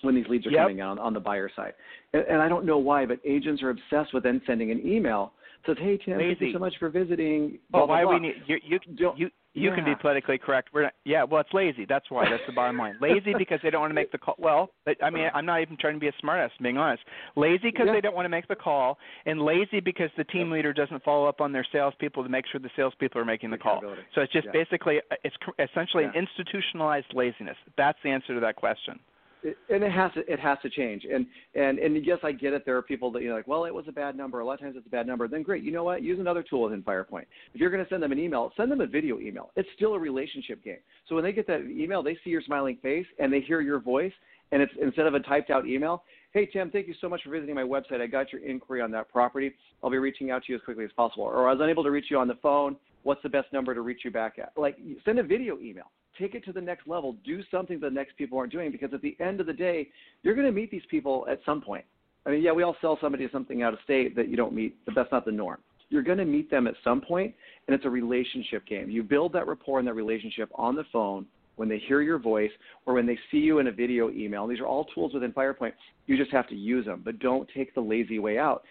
when 0.02 0.14
these 0.14 0.26
leads 0.28 0.46
are 0.46 0.50
yep. 0.50 0.62
coming 0.62 0.80
on 0.80 0.98
on 0.98 1.12
the 1.12 1.20
buyer 1.20 1.50
side. 1.54 1.72
And, 2.12 2.24
and, 2.28 2.42
I 2.42 2.48
don't 2.48 2.64
know 2.64 2.78
why, 2.78 3.06
but 3.06 3.18
agents 3.24 3.62
are 3.62 3.70
obsessed 3.70 4.14
with 4.14 4.22
then 4.22 4.40
sending 4.46 4.70
an 4.70 4.86
email 4.86 5.32
says, 5.66 5.76
"Hey 5.80 5.98
Tim, 6.04 6.18
Lazy. 6.18 6.28
thank 6.28 6.40
you 6.40 6.52
so 6.52 6.58
much 6.58 6.74
for 6.78 6.88
visiting." 6.88 7.58
Blah, 7.70 7.86
blah, 7.86 7.96
why 7.96 8.04
blah. 8.04 8.14
we 8.14 8.20
need 8.20 8.34
you 8.46 8.58
you 8.64 8.78
you 9.16 9.30
you 9.54 9.70
yeah. 9.70 9.76
can 9.76 9.84
be 9.84 9.94
politically 9.94 10.36
correct. 10.36 10.70
We're 10.72 10.82
not, 10.82 10.94
yeah, 11.04 11.22
well, 11.22 11.40
it's 11.40 11.54
lazy. 11.54 11.86
That's 11.88 12.10
why. 12.10 12.28
That's 12.28 12.42
the 12.46 12.52
bottom 12.52 12.76
line. 12.76 12.96
Lazy 13.00 13.34
because 13.38 13.60
they 13.62 13.70
don't 13.70 13.80
want 13.80 13.90
to 13.90 13.94
make 13.94 14.10
the 14.10 14.18
call. 14.18 14.34
Well, 14.38 14.70
I 15.02 15.10
mean, 15.10 15.28
I'm 15.32 15.46
not 15.46 15.62
even 15.62 15.76
trying 15.76 15.94
to 15.94 16.00
be 16.00 16.08
a 16.08 16.12
smartass, 16.22 16.50
being 16.60 16.76
honest. 16.76 17.02
Lazy 17.36 17.70
because 17.70 17.86
yeah. 17.86 17.92
they 17.92 18.00
don't 18.00 18.14
want 18.14 18.24
to 18.24 18.30
make 18.30 18.48
the 18.48 18.56
call, 18.56 18.98
and 19.26 19.40
lazy 19.40 19.80
because 19.80 20.10
the 20.16 20.24
team 20.24 20.50
leader 20.50 20.72
doesn't 20.72 21.02
follow 21.04 21.26
up 21.26 21.40
on 21.40 21.52
their 21.52 21.66
salespeople 21.70 22.24
to 22.24 22.28
make 22.28 22.44
sure 22.50 22.60
the 22.60 22.70
salespeople 22.74 23.20
are 23.20 23.24
making 23.24 23.50
the 23.50 23.58
call. 23.58 23.80
So 24.14 24.22
it's 24.22 24.32
just 24.32 24.46
yeah. 24.46 24.52
basically 24.52 24.98
uh, 25.10 25.16
it's 25.22 25.36
essentially 25.58 26.04
an 26.04 26.12
institutionalized 26.14 27.12
laziness. 27.14 27.56
That's 27.76 27.98
the 28.02 28.10
answer 28.10 28.34
to 28.34 28.40
that 28.40 28.56
question 28.56 28.98
and 29.44 29.82
it 29.82 29.92
has 29.92 30.12
to 30.14 30.32
it 30.32 30.40
has 30.40 30.58
to 30.62 30.70
change. 30.70 31.04
And 31.04 31.26
and 31.54 31.78
and 31.78 32.04
yes, 32.04 32.18
I 32.22 32.32
get 32.32 32.52
it. 32.52 32.64
There 32.64 32.76
are 32.76 32.82
people 32.82 33.10
that 33.12 33.22
you 33.22 33.28
know 33.28 33.36
like, 33.36 33.46
well, 33.46 33.64
it 33.64 33.74
was 33.74 33.86
a 33.88 33.92
bad 33.92 34.16
number. 34.16 34.40
A 34.40 34.44
lot 34.44 34.54
of 34.54 34.60
times 34.60 34.74
it's 34.76 34.86
a 34.86 34.90
bad 34.90 35.06
number. 35.06 35.28
Then 35.28 35.42
great, 35.42 35.62
you 35.62 35.72
know 35.72 35.84
what? 35.84 36.02
Use 36.02 36.18
another 36.18 36.42
tool 36.42 36.62
within 36.62 36.82
FirePoint. 36.82 37.26
If 37.52 37.60
you're 37.60 37.70
going 37.70 37.84
to 37.84 37.88
send 37.88 38.02
them 38.02 38.12
an 38.12 38.18
email, 38.18 38.52
send 38.56 38.70
them 38.70 38.80
a 38.80 38.86
video 38.86 39.20
email. 39.20 39.50
It's 39.56 39.68
still 39.76 39.94
a 39.94 39.98
relationship 39.98 40.64
game. 40.64 40.78
So 41.08 41.14
when 41.14 41.24
they 41.24 41.32
get 41.32 41.46
that 41.46 41.62
email, 41.62 42.02
they 42.02 42.16
see 42.24 42.30
your 42.30 42.42
smiling 42.42 42.78
face 42.82 43.06
and 43.18 43.32
they 43.32 43.40
hear 43.40 43.60
your 43.60 43.80
voice, 43.80 44.12
and 44.52 44.62
it's 44.62 44.72
instead 44.80 45.06
of 45.06 45.14
a 45.14 45.20
typed 45.20 45.50
out 45.50 45.66
email. 45.66 46.02
Hey 46.32 46.46
Tim, 46.46 46.70
thank 46.70 46.88
you 46.88 46.94
so 47.00 47.08
much 47.08 47.22
for 47.22 47.30
visiting 47.30 47.54
my 47.54 47.62
website. 47.62 48.00
I 48.00 48.06
got 48.06 48.32
your 48.32 48.44
inquiry 48.44 48.80
on 48.80 48.90
that 48.92 49.10
property. 49.12 49.52
I'll 49.82 49.90
be 49.90 49.98
reaching 49.98 50.30
out 50.30 50.44
to 50.44 50.52
you 50.52 50.56
as 50.56 50.64
quickly 50.64 50.84
as 50.84 50.92
possible. 50.96 51.24
Or 51.24 51.48
I 51.48 51.52
was 51.52 51.60
unable 51.62 51.84
to 51.84 51.90
reach 51.90 52.06
you 52.10 52.18
on 52.18 52.28
the 52.28 52.38
phone. 52.42 52.76
What's 53.02 53.22
the 53.22 53.28
best 53.28 53.52
number 53.52 53.74
to 53.74 53.82
reach 53.82 54.00
you 54.04 54.10
back 54.10 54.38
at? 54.38 54.52
Like 54.56 54.78
send 55.04 55.18
a 55.18 55.22
video 55.22 55.58
email 55.58 55.90
take 56.18 56.34
it 56.34 56.44
to 56.44 56.52
the 56.52 56.60
next 56.60 56.86
level. 56.86 57.16
Do 57.24 57.42
something 57.50 57.80
the 57.80 57.90
next 57.90 58.16
people 58.16 58.38
aren't 58.38 58.52
doing 58.52 58.70
because 58.70 58.92
at 58.92 59.02
the 59.02 59.16
end 59.20 59.40
of 59.40 59.46
the 59.46 59.52
day, 59.52 59.88
you're 60.22 60.34
going 60.34 60.46
to 60.46 60.52
meet 60.52 60.70
these 60.70 60.82
people 60.90 61.26
at 61.30 61.40
some 61.44 61.60
point. 61.60 61.84
I 62.26 62.30
mean, 62.30 62.42
yeah, 62.42 62.52
we 62.52 62.62
all 62.62 62.76
sell 62.80 62.98
somebody 63.00 63.28
something 63.30 63.62
out 63.62 63.74
of 63.74 63.80
state 63.84 64.16
that 64.16 64.28
you 64.28 64.36
don't 64.36 64.54
meet, 64.54 64.76
but 64.86 64.94
that's 64.94 65.12
not 65.12 65.24
the 65.24 65.32
norm. 65.32 65.58
You're 65.90 66.02
going 66.02 66.18
to 66.18 66.24
meet 66.24 66.50
them 66.50 66.66
at 66.66 66.74
some 66.82 67.00
point, 67.00 67.34
and 67.66 67.74
it's 67.74 67.84
a 67.84 67.90
relationship 67.90 68.66
game. 68.66 68.90
You 68.90 69.02
build 69.02 69.32
that 69.34 69.46
rapport 69.46 69.78
and 69.78 69.86
that 69.86 69.94
relationship 69.94 70.48
on 70.54 70.74
the 70.74 70.84
phone 70.92 71.26
when 71.56 71.68
they 71.68 71.78
hear 71.78 72.00
your 72.00 72.18
voice 72.18 72.50
or 72.86 72.94
when 72.94 73.06
they 73.06 73.18
see 73.30 73.38
you 73.38 73.58
in 73.58 73.68
a 73.68 73.72
video 73.72 74.10
email. 74.10 74.46
These 74.46 74.60
are 74.60 74.66
all 74.66 74.86
tools 74.86 75.14
within 75.14 75.32
FirePoint. 75.32 75.72
You 76.06 76.16
just 76.16 76.32
have 76.32 76.48
to 76.48 76.56
use 76.56 76.84
them, 76.84 77.02
but 77.04 77.18
don't 77.18 77.48
take 77.54 77.74
the 77.74 77.80
lazy 77.80 78.18
way 78.18 78.38
out. 78.38 78.64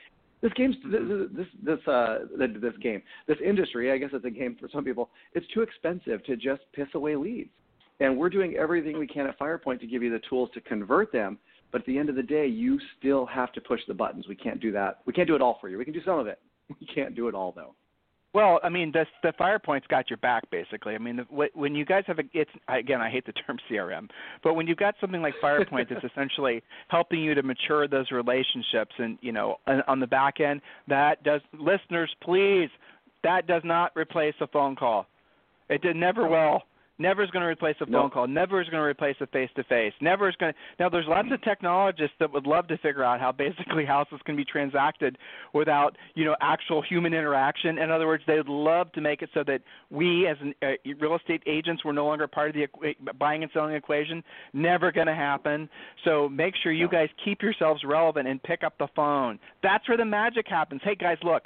This 0.44 0.52
game's 0.58 0.76
this 0.92 1.48
this 1.64 1.88
uh 1.88 2.20
this 2.38 2.74
game 2.82 3.02
this 3.30 3.38
industry 3.44 3.94
I 3.94 3.98
guess 3.98 4.10
it's 4.12 4.26
a 4.26 4.30
game 4.30 4.58
for 4.60 4.68
some 4.68 4.84
people. 4.84 5.10
It's 5.34 5.48
too 5.54 5.62
expensive 5.62 6.22
to 6.26 6.36
just 6.36 6.62
piss 6.74 6.90
away 6.96 7.16
leads, 7.16 7.50
and 8.02 8.18
we're 8.18 8.30
doing 8.30 8.56
everything 8.56 9.00
we 9.00 9.08
can 9.08 9.26
at 9.26 9.40
FirePoint 9.40 9.80
to 9.80 9.88
give 9.88 10.04
you 10.04 10.12
the 10.12 10.20
tools 10.30 10.50
to 10.54 10.60
convert 10.60 11.14
them. 11.14 11.40
But 11.72 11.82
at 11.82 11.88
the 11.88 11.98
end 11.98 12.10
of 12.10 12.16
the 12.16 12.24
day, 12.24 12.46
you 12.46 12.78
still 13.00 13.26
have 13.26 13.54
to 13.54 13.62
push 13.62 13.80
the 13.88 13.94
buttons. 13.94 14.28
We 14.28 14.36
can't 14.36 14.60
do 14.60 14.74
that. 14.74 15.00
We 15.06 15.14
can't 15.14 15.30
do 15.30 15.36
it 15.36 15.42
all 15.42 15.58
for 15.62 15.70
you. 15.70 15.78
We 15.78 15.86
can 15.86 15.94
do 15.94 16.04
some 16.06 16.20
of 16.20 16.28
it. 16.28 16.40
We 16.80 16.88
can't 16.88 17.16
do 17.16 17.28
it 17.28 17.36
all 17.36 17.54
though. 17.56 17.76
Well, 18.34 18.60
I 18.64 18.70
mean, 18.70 18.92
the 18.92 19.06
the 19.22 19.32
FirePoint's 19.40 19.86
got 19.88 20.10
your 20.10 20.18
back 20.18 20.50
basically. 20.50 20.96
I 20.96 20.98
mean, 20.98 21.18
the, 21.18 21.50
when 21.54 21.76
you 21.76 21.86
guys 21.86 22.04
have 22.08 22.18
a, 22.18 22.24
it's 22.34 22.50
again, 22.68 23.00
I 23.00 23.10
hate 23.10 23.26
the 23.26 23.34
term 23.34 23.58
CRM, 23.70 24.10
but 24.44 24.56
when 24.56 24.66
you've 24.68 24.78
got 24.78 24.96
something 25.00 25.22
like 25.22 25.36
FirePoint 25.42 25.90
that's 25.94 26.04
essentially 26.04 26.64
helping 26.88 27.22
you 27.22 27.36
to 27.36 27.44
mature 27.44 27.88
those 27.88 28.10
relationships, 28.12 28.94
and 28.98 29.18
you 29.22 29.32
know, 29.32 29.58
on, 29.68 29.84
on 29.88 30.00
the 30.00 30.08
back 30.08 30.40
end, 30.40 30.62
that 30.88 31.24
does 31.24 31.42
listeners, 31.54 32.14
please, 32.24 32.70
that 33.24 33.46
does 33.46 33.62
not 33.64 33.92
replace 33.96 34.36
a 34.42 34.48
phone 34.48 34.76
call. 34.76 35.06
It 35.70 35.82
did 35.82 35.96
never 35.96 36.28
oh. 36.28 36.32
will. 36.32 36.62
Never 37.00 37.24
is 37.24 37.32
going 37.32 37.42
to 37.42 37.48
replace 37.48 37.76
a 37.82 37.88
phone 37.88 38.12
call. 38.12 38.28
Never 38.28 38.62
is 38.62 38.70
going 38.70 38.82
to 38.82 38.88
replace 38.88 39.16
a 39.20 39.26
face 39.28 39.50
to 39.56 39.64
face. 39.64 39.94
Never 40.00 40.30
is 40.30 40.36
going 40.36 40.54
to. 40.54 40.60
Now, 40.80 40.90
there's 40.90 41.08
lots 41.08 41.28
of 41.32 41.42
technologists 41.42 42.16
that 42.20 42.32
would 42.32 42.46
love 42.46 42.68
to 42.68 42.78
figure 42.78 43.04
out 43.04 43.20
how 43.20 43.32
basically 43.32 43.84
houses 43.88 44.20
can 44.26 44.36
be 44.36 44.46
transacted 44.46 45.18
without, 45.54 45.98
you 46.14 46.24
know, 46.24 46.36
actual 46.40 46.84
human 46.84 47.14
interaction. 47.14 47.80
In 47.80 47.90
other 47.90 48.06
words, 48.06 48.24
they'd 48.28 48.48
love 48.48 48.92
to 48.92 49.02
make 49.02 49.24
it 49.24 49.30
so 49.34 49.44
that 49.48 49.62
we, 49.90 50.28
as 50.28 50.38
an, 50.40 50.54
uh, 50.62 50.74
real 51.00 51.16
estate 51.16 51.42
agents, 51.48 51.84
were 51.84 51.94
no 51.94 52.06
longer 52.06 52.28
part 52.28 52.50
of 52.50 52.56
the 52.56 52.68
equ- 52.68 53.18
buying 53.18 53.42
and 53.42 53.52
selling 53.54 53.74
equation. 53.74 54.24
Never 54.54 54.92
going 54.92 55.08
to 55.08 55.16
happen. 55.16 55.68
So 56.06 56.30
make 56.30 56.54
sure 56.62 56.72
you 56.72 56.88
guys 56.88 57.10
keep 57.26 57.42
yourselves 57.42 57.84
relevant 57.84 58.28
and 58.28 58.42
pick 58.44 58.64
up 58.64 58.78
the 58.78 58.88
phone. 58.96 59.40
That's 59.64 59.88
where 59.88 59.98
the 59.98 60.06
magic 60.06 60.46
happens. 60.48 60.82
Hey, 60.84 60.96
guys, 60.96 61.18
look 61.24 61.44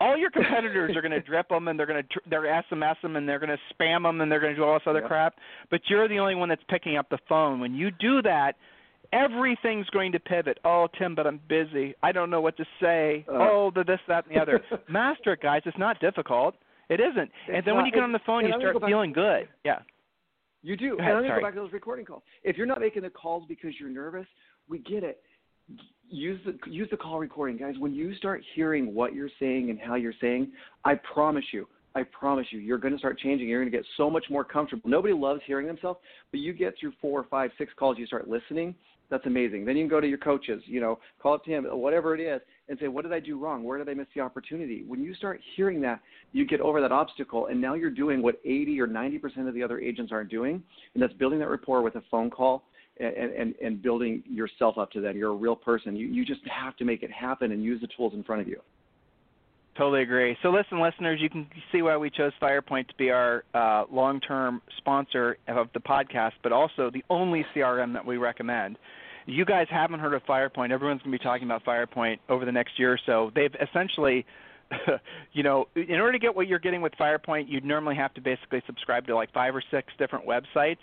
all 0.00 0.16
your 0.16 0.30
competitors 0.30 0.96
are 0.96 1.02
going 1.02 1.12
to 1.12 1.20
drip 1.20 1.48
them 1.48 1.68
and 1.68 1.78
they're 1.78 1.86
going 1.86 2.02
to 2.02 2.20
they're 2.30 2.62
SMS 2.70 3.00
them 3.02 3.16
and 3.16 3.28
they're 3.28 3.38
going 3.38 3.50
to 3.50 3.74
spam 3.74 4.04
them 4.04 4.20
and 4.20 4.30
they're 4.30 4.40
going 4.40 4.54
to 4.54 4.56
do 4.56 4.64
all 4.64 4.74
this 4.74 4.82
other 4.86 5.00
yep. 5.00 5.08
crap. 5.08 5.34
But 5.70 5.80
you're 5.88 6.08
the 6.08 6.18
only 6.18 6.34
one 6.34 6.48
that's 6.48 6.62
picking 6.68 6.96
up 6.96 7.08
the 7.10 7.18
phone. 7.28 7.60
When 7.60 7.74
you 7.74 7.90
do 7.90 8.22
that, 8.22 8.54
everything's 9.12 9.88
going 9.90 10.12
to 10.12 10.20
pivot. 10.20 10.58
Oh, 10.64 10.88
Tim, 10.98 11.14
but 11.14 11.26
I'm 11.26 11.40
busy. 11.48 11.94
I 12.02 12.12
don't 12.12 12.30
know 12.30 12.40
what 12.40 12.56
to 12.58 12.64
say. 12.80 13.24
Uh, 13.28 13.38
oh, 13.38 13.72
the 13.74 13.84
this, 13.84 14.00
that, 14.08 14.26
and 14.26 14.36
the 14.36 14.40
other. 14.40 14.60
Master 14.88 15.32
it, 15.32 15.42
guys. 15.42 15.62
It's 15.64 15.78
not 15.78 16.00
difficult. 16.00 16.54
It 16.88 17.00
isn't. 17.00 17.30
and 17.48 17.64
then 17.66 17.74
not, 17.74 17.76
when 17.76 17.86
you 17.86 17.92
get 17.92 18.02
on 18.02 18.12
the 18.12 18.20
phone, 18.24 18.44
you 18.44 18.54
start 18.58 18.80
go 18.80 18.86
feeling 18.86 19.12
good. 19.12 19.48
Yeah. 19.64 19.80
You 20.62 20.76
do. 20.76 20.96
Go 20.96 20.98
ahead, 20.98 21.10
and 21.10 21.18
I'm 21.18 21.22
going 21.22 21.24
to 21.24 21.28
sorry. 21.30 21.40
go 21.40 21.46
back 21.46 21.54
to 21.54 21.60
those 21.60 21.72
recording 21.72 22.04
calls. 22.04 22.22
If 22.42 22.56
you're 22.56 22.66
not 22.66 22.80
making 22.80 23.02
the 23.02 23.10
calls 23.10 23.44
because 23.48 23.72
you're 23.78 23.90
nervous, 23.90 24.26
we 24.68 24.78
get 24.78 25.04
it 25.04 25.22
use 26.10 26.40
the 26.44 26.58
use 26.70 26.88
the 26.90 26.96
call 26.96 27.18
recording, 27.18 27.56
guys. 27.56 27.74
When 27.78 27.94
you 27.94 28.14
start 28.14 28.42
hearing 28.54 28.94
what 28.94 29.14
you're 29.14 29.30
saying 29.38 29.70
and 29.70 29.78
how 29.78 29.94
you're 29.94 30.14
saying, 30.20 30.52
I 30.84 30.94
promise 30.94 31.44
you, 31.52 31.66
I 31.94 32.02
promise 32.04 32.46
you, 32.50 32.60
you're 32.60 32.78
going 32.78 32.92
to 32.92 32.98
start 32.98 33.18
changing. 33.18 33.48
You're 33.48 33.60
going 33.60 33.70
to 33.70 33.76
get 33.76 33.86
so 33.96 34.10
much 34.10 34.24
more 34.30 34.44
comfortable. 34.44 34.88
Nobody 34.88 35.14
loves 35.14 35.40
hearing 35.46 35.66
themselves, 35.66 35.98
but 36.30 36.40
you 36.40 36.52
get 36.52 36.74
through 36.78 36.92
four 37.00 37.20
or 37.20 37.24
five, 37.24 37.50
six 37.58 37.72
calls, 37.78 37.98
you 37.98 38.06
start 38.06 38.28
listening. 38.28 38.74
That's 39.10 39.24
amazing. 39.24 39.64
Then 39.64 39.76
you 39.76 39.84
can 39.84 39.88
go 39.88 40.00
to 40.02 40.06
your 40.06 40.18
coaches, 40.18 40.62
you 40.66 40.80
know, 40.80 40.98
call 41.20 41.32
up 41.32 41.44
to 41.44 41.50
him, 41.50 41.64
whatever 41.64 42.14
it 42.14 42.20
is, 42.20 42.42
and 42.68 42.78
say, 42.78 42.88
what 42.88 43.04
did 43.04 43.12
I 43.14 43.20
do 43.20 43.38
wrong? 43.38 43.64
Where 43.64 43.78
did 43.78 43.88
I 43.88 43.94
miss 43.94 44.06
the 44.14 44.20
opportunity? 44.20 44.84
When 44.86 45.02
you 45.02 45.14
start 45.14 45.40
hearing 45.56 45.80
that, 45.80 46.00
you 46.32 46.46
get 46.46 46.60
over 46.60 46.82
that 46.82 46.92
obstacle, 46.92 47.46
and 47.46 47.58
now 47.58 47.72
you're 47.72 47.90
doing 47.90 48.20
what 48.20 48.38
80 48.44 48.78
or 48.80 48.86
90 48.86 49.18
percent 49.18 49.48
of 49.48 49.54
the 49.54 49.62
other 49.62 49.80
agents 49.80 50.12
aren't 50.12 50.30
doing, 50.30 50.62
and 50.92 51.02
that's 51.02 51.14
building 51.14 51.38
that 51.38 51.48
rapport 51.48 51.80
with 51.80 51.96
a 51.96 52.02
phone 52.10 52.28
call 52.28 52.64
and, 53.00 53.32
and, 53.32 53.54
and 53.62 53.82
building 53.82 54.22
yourself 54.28 54.78
up 54.78 54.90
to 54.92 55.00
that. 55.02 55.14
You're 55.14 55.30
a 55.30 55.36
real 55.36 55.56
person. 55.56 55.96
You, 55.96 56.06
you 56.06 56.24
just 56.24 56.40
have 56.48 56.76
to 56.76 56.84
make 56.84 57.02
it 57.02 57.10
happen 57.10 57.52
and 57.52 57.62
use 57.62 57.80
the 57.80 57.88
tools 57.96 58.14
in 58.14 58.22
front 58.22 58.42
of 58.42 58.48
you. 58.48 58.60
Totally 59.76 60.02
agree. 60.02 60.36
So, 60.42 60.50
listen, 60.50 60.80
listeners, 60.80 61.20
you 61.22 61.30
can 61.30 61.46
see 61.70 61.82
why 61.82 61.96
we 61.96 62.10
chose 62.10 62.32
FirePoint 62.42 62.88
to 62.88 62.94
be 62.96 63.10
our 63.10 63.44
uh, 63.54 63.84
long 63.90 64.20
term 64.20 64.60
sponsor 64.76 65.38
of 65.46 65.68
the 65.72 65.78
podcast, 65.78 66.32
but 66.42 66.50
also 66.50 66.90
the 66.92 67.04
only 67.08 67.46
CRM 67.54 67.92
that 67.92 68.04
we 68.04 68.16
recommend. 68.16 68.76
You 69.26 69.44
guys 69.44 69.66
haven't 69.70 70.00
heard 70.00 70.14
of 70.14 70.24
FirePoint. 70.24 70.72
Everyone's 70.72 71.02
going 71.02 71.12
to 71.12 71.18
be 71.18 71.22
talking 71.22 71.44
about 71.44 71.64
FirePoint 71.64 72.18
over 72.28 72.44
the 72.44 72.50
next 72.50 72.78
year 72.78 72.92
or 72.92 72.98
so. 73.06 73.30
They've 73.34 73.54
essentially 73.60 74.26
you 75.32 75.42
know, 75.42 75.68
in 75.74 75.94
order 75.94 76.12
to 76.12 76.18
get 76.18 76.34
what 76.34 76.46
you're 76.46 76.58
getting 76.58 76.82
with 76.82 76.92
FirePoint, 77.00 77.48
you'd 77.48 77.64
normally 77.64 77.96
have 77.96 78.12
to 78.14 78.20
basically 78.20 78.62
subscribe 78.66 79.06
to 79.06 79.14
like 79.14 79.32
five 79.32 79.54
or 79.54 79.62
six 79.70 79.92
different 79.98 80.26
websites 80.26 80.78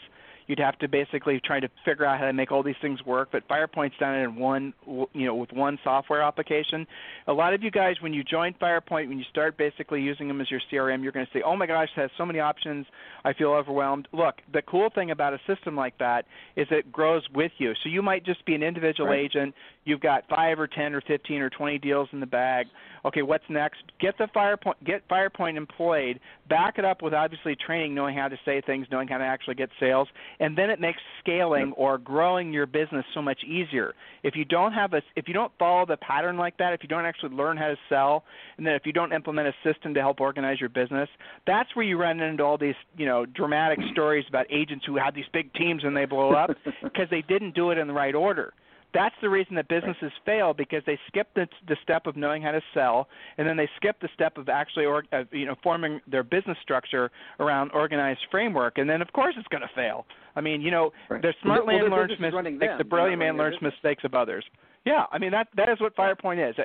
You'd 0.48 0.60
have 0.60 0.78
to 0.80 0.88
basically 0.88 1.40
try 1.44 1.60
to 1.60 1.70
figure 1.84 2.06
out 2.06 2.20
how 2.20 2.26
to 2.26 2.34
make 2.34 2.52
all 2.52 2.64
these 2.64 2.76
things 2.82 3.04
work. 3.06 3.30
But 3.32 3.48
FirePoint's 3.48 3.98
done 4.00 4.16
it 4.16 4.24
in 4.24 4.36
one, 4.36 4.74
you 4.86 5.26
know, 5.26 5.36
with 5.36 5.52
one 5.52 5.80
software 5.84 6.22
application. 6.22 6.86
A 7.28 7.34
lot 7.34 7.54
of 7.54 7.64
you 7.64 7.72
guys, 7.72 7.96
when 8.02 8.14
you 8.14 8.24
join 8.24 8.54
FirePoint, 8.54 9.10
when 9.10 9.18
you 9.18 9.26
start 9.30 9.58
basically 9.58 10.02
using 10.02 10.28
them 10.28 10.42
as 10.42 10.52
your 10.52 10.62
CRM, 10.72 11.04
you're 11.04 11.12
going 11.12 11.26
to 11.26 11.32
say, 11.32 11.42
"Oh 11.44 11.56
my 11.56 11.66
gosh, 11.66 11.90
it 11.96 12.02
has 12.02 12.12
so 12.18 12.26
many 12.26 12.40
options. 12.40 12.86
I 13.24 13.34
feel 13.34 13.52
overwhelmed." 13.52 14.08
Look, 14.12 14.36
the 14.54 14.62
cool 14.62 14.90
thing 14.94 15.12
about 15.12 15.34
a 15.34 15.40
system 15.48 15.76
like 15.76 15.98
that 15.98 16.26
is 16.56 16.68
it 16.72 16.92
grows 16.92 17.24
with 17.34 17.52
you. 17.58 17.74
So 17.84 17.90
you 17.90 18.02
might 18.02 18.26
just 18.26 18.46
be 18.46 18.56
an 18.56 18.64
individual 18.64 19.10
right. 19.10 19.20
agent. 19.20 19.56
You've 19.86 20.02
got 20.02 20.24
five 20.28 20.60
or 20.60 20.68
ten 20.68 20.94
or 20.94 21.02
fifteen 21.02 21.42
or 21.42 21.50
twenty 21.50 21.78
deals 21.78 22.10
in 22.12 22.20
the 22.20 22.26
bag. 22.26 22.66
Okay, 23.06 23.22
what's 23.22 23.44
next? 23.50 23.84
Get 24.02 24.18
the 24.18 24.28
FirePoint, 24.36 24.74
get 24.84 25.08
FirePoint 25.08 25.58
employed. 25.58 26.20
Back 26.50 26.80
it 26.80 26.86
up 26.86 27.04
with 27.04 27.14
obviously 27.14 27.56
training, 27.56 27.94
knowing 27.94 28.18
how 28.18 28.28
to 28.28 28.36
say 28.44 28.62
things, 28.66 28.88
knowing 28.92 29.08
how 29.08 29.20
to 29.20 29.24
actually 29.24 29.54
get 29.54 29.70
sales, 29.80 30.08
and 30.40 30.58
then 30.58 30.72
it 30.72 30.82
makes 30.82 30.98
scaling 31.20 31.72
or 31.74 32.00
growing 32.00 32.52
your 32.52 32.66
business 32.66 33.06
so 33.14 33.22
much 33.22 33.38
easier. 33.44 33.94
If 34.24 34.36
you 34.36 34.44
don't 34.44 34.74
have 34.74 34.94
a, 34.94 35.04
if 35.16 35.28
you 35.28 35.36
don't 35.36 35.52
follow 35.60 35.86
the 35.86 35.98
pattern 35.98 36.36
like 36.36 36.58
that, 36.58 36.74
if 36.74 36.82
you 36.82 36.90
don't 36.90 37.06
actually 37.06 37.36
learn 37.36 37.58
how 37.58 37.68
to 37.68 37.78
sell, 37.88 38.24
and 38.58 38.66
then 38.66 38.74
if 38.74 38.88
you 38.88 38.92
don't 38.92 39.14
implement 39.14 39.48
a 39.48 39.54
system 39.64 39.94
to 39.94 40.00
help 40.00 40.20
organize 40.20 40.60
your 40.60 40.70
business, 40.70 41.10
that's 41.46 41.76
where 41.76 41.86
you 41.86 42.00
run 42.00 42.20
into 42.20 42.44
all 42.44 42.58
these, 42.58 42.76
you 42.98 43.06
know, 43.06 43.28
dramatic 43.28 43.78
stories 43.92 44.26
about 44.28 44.48
agents 44.52 44.84
who 44.88 44.98
have 44.98 45.14
these 45.14 45.26
big 45.32 45.54
teams 45.54 45.84
and 45.84 45.96
they 45.96 46.06
blow 46.06 46.34
up 46.34 46.50
because 46.84 47.08
they 47.12 47.22
didn't 47.22 47.54
do 47.54 47.70
it 47.70 47.78
in 47.78 47.86
the 47.86 47.94
right 47.94 48.16
order 48.16 48.52
that's 48.96 49.16
the 49.22 49.30
reason 49.30 49.56
that 49.56 49.68
businesses 49.68 50.12
fail 50.26 50.54
because 50.54 50.82
they 50.86 50.98
skip 51.08 51.28
the, 51.36 51.48
the 51.68 51.76
step 51.84 52.08
of 52.08 52.16
knowing 52.16 52.42
how 52.42 52.52
to 52.52 52.62
sell, 52.74 53.08
and 53.38 53.48
then 53.48 53.58
they 53.58 53.70
skip 53.76 53.98
the 54.02 54.08
step 54.14 54.38
of 54.38 54.48
actually, 54.50 54.86
or, 54.86 55.04
uh, 55.12 55.24
you 55.32 55.46
know, 55.46 55.56
forming 55.62 56.00
their 56.08 56.24
business 56.24 56.58
structure 56.64 57.12
around 57.40 57.72
organized 57.74 58.22
framework, 58.32 58.78
and 58.78 58.90
then 58.90 59.02
of 59.02 59.12
course 59.12 59.36
it's 59.38 59.48
going 59.50 59.62
to 59.62 59.70
fail. 59.76 60.06
I 60.36 60.42
mean, 60.42 60.62
you 60.62 60.72
know, 60.72 60.92
right. 61.10 61.22
the 61.22 61.34
smart 61.44 61.66
well, 61.66 61.78
man 61.78 61.92
learns 61.92 62.14
mistakes, 62.20 62.74
the 62.78 62.84
brilliant 62.86 63.20
man 63.20 63.38
learns 63.38 63.58
mistakes 63.62 64.04
of 64.06 64.14
others. 64.14 64.46
Yeah, 64.86 65.04
I 65.12 65.18
mean 65.18 65.32
that 65.32 65.48
that 65.58 65.70
is 65.70 65.80
what 65.82 65.96
FirePoint 65.96 66.50
is. 66.50 66.56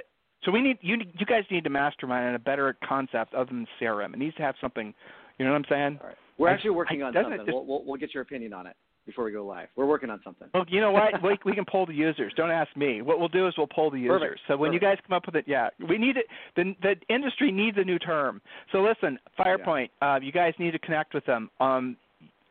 So 0.44 0.52
we 0.52 0.62
need 0.62 0.78
you 0.80 0.96
you 1.18 1.26
guys 1.26 1.44
need 1.50 1.64
to 1.64 1.70
mastermind 1.70 2.28
on 2.28 2.34
a 2.34 2.38
better 2.38 2.76
concept 2.86 3.34
other 3.34 3.50
than 3.50 3.66
CRM. 3.80 4.14
It 4.14 4.18
needs 4.18 4.36
to 4.36 4.42
have 4.42 4.54
something. 4.60 4.94
You 5.38 5.46
know 5.46 5.52
what 5.52 5.58
I'm 5.58 5.64
saying? 5.68 5.98
All 6.00 6.08
right. 6.08 6.16
We're 6.38 6.48
actually 6.48 6.70
working 6.70 7.02
I, 7.02 7.08
on 7.08 7.12
something. 7.14 7.38
Just, 7.38 7.48
we'll, 7.48 7.66
we'll, 7.66 7.84
we'll 7.84 7.96
get 7.96 8.14
your 8.14 8.22
opinion 8.22 8.52
on 8.52 8.66
it 8.66 8.76
before 9.06 9.24
we 9.24 9.32
go 9.32 9.44
live. 9.44 9.68
We're 9.76 9.86
working 9.86 10.10
on 10.10 10.20
something. 10.24 10.48
Well, 10.54 10.64
you 10.68 10.80
know 10.80 10.92
what? 10.92 11.04
we, 11.22 11.38
we 11.44 11.54
can 11.54 11.64
pull 11.64 11.86
the 11.86 11.94
users. 11.94 12.32
Don't 12.36 12.50
ask 12.50 12.74
me. 12.76 13.02
What 13.02 13.18
we'll 13.18 13.28
do 13.28 13.46
is 13.48 13.54
we'll 13.56 13.66
pull 13.66 13.90
the 13.90 13.98
users. 13.98 14.20
Perfect. 14.20 14.40
So 14.48 14.56
when 14.56 14.70
Perfect. 14.70 14.82
you 14.82 14.88
guys 14.88 14.98
come 15.06 15.16
up 15.16 15.26
with 15.26 15.36
it, 15.36 15.44
yeah, 15.46 15.68
we 15.88 15.98
need 15.98 16.16
it. 16.16 16.26
The 16.56 16.74
the 16.82 17.14
industry 17.14 17.50
needs 17.52 17.76
a 17.78 17.84
new 17.84 17.98
term. 17.98 18.40
So 18.72 18.82
listen, 18.82 19.18
FirePoint, 19.38 19.88
yeah. 20.00 20.14
uh, 20.14 20.20
you 20.20 20.32
guys 20.32 20.54
need 20.58 20.72
to 20.72 20.78
connect 20.78 21.14
with 21.14 21.24
them. 21.26 21.50
Um, 21.60 21.96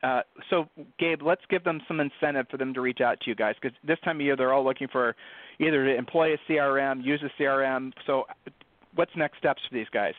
uh, 0.02 0.22
so 0.50 0.66
Gabe, 0.98 1.22
let's 1.22 1.42
give 1.50 1.64
them 1.64 1.82
some 1.88 2.00
incentive 2.00 2.48
for 2.50 2.58
them 2.58 2.74
to 2.74 2.82
reach 2.82 3.02
out 3.02 3.20
to 3.22 3.30
you 3.30 3.36
guys 3.36 3.56
because 3.62 3.76
this 3.86 3.98
time 4.04 4.18
of 4.18 4.22
year 4.22 4.36
they're 4.36 4.54
all 4.54 4.64
looking 4.64 4.88
for 4.90 5.16
either 5.60 5.86
to 5.86 5.96
employ 5.96 6.34
a 6.34 6.38
CRM, 6.50 7.04
use 7.04 7.22
a 7.24 7.42
CRM. 7.42 7.92
So 8.08 8.24
what's 8.96 9.12
next 9.18 9.38
steps 9.40 9.62
for 9.68 9.76
these 9.76 9.90
guys? 9.92 10.14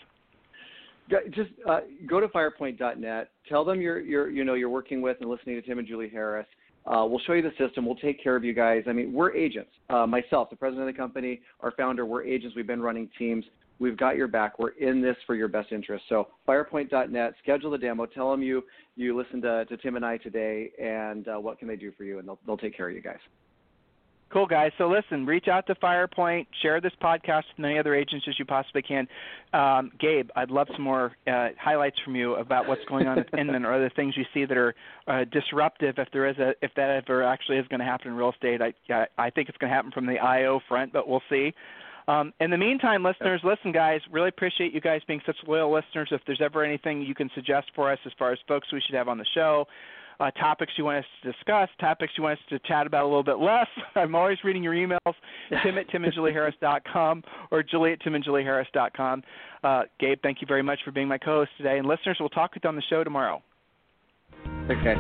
Just 1.31 1.51
uh, 1.68 1.81
go 2.07 2.20
to 2.20 2.29
firepoint.net. 2.29 3.31
Tell 3.49 3.64
them 3.64 3.81
you're, 3.81 4.01
you're, 4.01 4.31
you 4.31 4.44
know, 4.44 4.55
you're 4.55 4.68
working 4.68 5.03
with 5.03 5.16
and 5.20 5.31
listening 5.31 5.57
to 5.57 5.62
Tim 5.62 5.79
and 5.79 5.87
Julie 5.87 6.09
Harris. 6.09 6.46
Uh, 6.87 7.05
we'll 7.07 7.20
show 7.20 7.35
you 7.35 7.42
the 7.42 7.53
system. 7.59 7.85
We'll 7.85 7.96
take 7.96 8.23
care 8.23 8.37
of 8.37 8.44
you 8.44 8.55
guys. 8.55 8.85
I 8.87 8.92
mean, 8.92 9.12
we're 9.12 9.35
agents. 9.35 9.70
Uh, 9.90 10.07
myself, 10.07 10.49
the 10.51 10.57
president 10.57 10.88
of 10.88 10.94
the 10.94 10.99
company, 10.99 11.42
our 11.61 11.73
founder, 11.73 12.07
we're 12.07 12.25
agents. 12.25 12.57
We've 12.57 12.66
been 12.66 12.81
running 12.81 13.09
teams. 13.18 13.44
We've 13.79 13.96
got 13.96 14.16
your 14.16 14.29
back. 14.29 14.59
We're 14.59 14.70
in 14.70 15.01
this 15.01 15.16
for 15.27 15.35
your 15.35 15.49
best 15.49 15.73
interest. 15.73 16.05
So 16.09 16.29
firepoint.net, 16.46 17.35
schedule 17.42 17.70
the 17.70 17.79
demo. 17.79 18.07
Tell 18.07 18.31
them 18.31 18.42
you 18.42 18.62
you 18.96 19.16
listened 19.16 19.42
to, 19.42 19.64
to 19.64 19.77
Tim 19.79 19.96
and 19.96 20.05
I 20.05 20.18
today, 20.18 20.70
and 20.81 21.27
uh, 21.29 21.37
what 21.37 21.59
can 21.59 21.66
they 21.66 21.77
do 21.77 21.90
for 21.96 22.05
you, 22.05 22.18
and 22.18 22.29
they'll 22.29 22.38
they'll 22.46 22.59
take 22.59 22.77
care 22.77 22.88
of 22.88 22.94
you 22.94 23.01
guys. 23.01 23.18
Cool, 24.33 24.47
guys. 24.47 24.71
So 24.79 24.88
listen, 24.88 25.27
reach 25.27 25.49
out 25.49 25.66
to 25.66 25.75
FirePoint, 25.75 26.47
share 26.62 26.81
this 26.81 26.93
podcast 27.03 27.43
with 27.49 27.59
many 27.59 27.81
other 27.81 27.97
agents 27.97 28.27
as 28.29 28.38
you 28.38 28.45
possibly 28.45 28.81
can. 28.81 29.09
Um, 29.53 29.90
Gabe, 29.99 30.31
I'd 30.37 30.51
love 30.51 30.69
some 30.73 30.83
more 30.83 31.16
uh, 31.27 31.49
highlights 31.61 31.99
from 32.05 32.14
you 32.14 32.37
about 32.37 32.69
what's 32.69 32.85
going 32.85 33.09
on 33.09 33.19
at 33.19 33.27
Inman 33.37 33.64
or 33.64 33.75
other 33.75 33.90
things 33.97 34.16
you 34.16 34.25
see 34.33 34.45
that 34.45 34.57
are 34.57 34.75
uh, 35.09 35.25
disruptive. 35.33 35.97
If 35.99 36.09
there 36.12 36.29
is 36.29 36.38
a, 36.38 36.55
if 36.62 36.71
that 36.77 36.90
ever 36.90 37.25
actually 37.25 37.59
is 37.59 37.66
going 37.66 37.81
to 37.81 37.87
happen 37.87 38.07
in 38.07 38.14
real 38.14 38.31
estate, 38.31 38.61
I, 38.62 39.07
I 39.19 39.31
think 39.31 39.49
it's 39.49 39.59
going 39.59 39.71
to 39.71 39.75
happen 39.75 39.90
from 39.90 40.07
the 40.07 40.21
IO 40.21 40.61
front, 40.69 40.93
but 40.93 41.09
we'll 41.09 41.23
see. 41.29 41.53
Um, 42.07 42.33
in 42.40 42.51
the 42.51 42.59
meantime, 42.59 43.03
listeners, 43.03 43.40
listen, 43.43 43.73
guys, 43.73 44.01
really 44.12 44.29
appreciate 44.29 44.73
you 44.73 44.81
guys 44.81 45.01
being 45.09 45.21
such 45.27 45.37
loyal 45.47 45.73
listeners. 45.73 46.09
If 46.12 46.21
there's 46.27 46.40
ever 46.40 46.64
anything 46.64 47.03
you 47.03 47.16
can 47.16 47.31
suggest 47.35 47.73
for 47.75 47.90
us 47.90 47.99
as 48.07 48.12
far 48.16 48.33
as 48.33 48.38
folks 48.47 48.69
we 48.73 48.81
should 48.81 48.95
have 48.95 49.09
on 49.09 49.19
the 49.19 49.27
show, 49.35 49.66
uh, 50.21 50.31
topics 50.33 50.73
you 50.77 50.85
want 50.85 50.99
us 50.99 51.05
to 51.23 51.33
discuss, 51.33 51.69
topics 51.81 52.13
you 52.17 52.23
want 52.23 52.39
us 52.39 52.45
to 52.51 52.59
chat 52.61 52.87
about 52.87 53.05
a 53.05 53.09
little 53.09 53.25
bit 53.25 53.39
less. 53.39 53.67
I'm 53.95 54.15
always 54.15 54.39
reading 54.45 54.63
your 54.63 54.75
emails, 54.75 55.15
tim 55.63 55.79
at 55.79 55.89
timandjulieharris.com 55.89 57.23
or 57.51 57.63
julie 57.63 57.93
at 57.93 58.03
timandjulieharris.com. 58.03 59.23
Uh, 59.65 59.83
Gabe, 59.99 60.19
thank 60.23 60.41
you 60.41 60.47
very 60.47 60.63
much 60.63 60.81
for 60.85 60.91
being 60.91 61.09
my 61.09 61.19
co-host 61.19 61.51
today. 61.57 61.79
And 61.79 61.87
listeners, 61.87 62.19
we'll 62.21 62.29
talk 62.29 62.55
with 62.55 62.65
you 62.65 62.69
on 62.69 62.77
the 62.77 62.83
show 62.89 63.03
tomorrow. 63.03 63.43
Okay. 64.71 64.95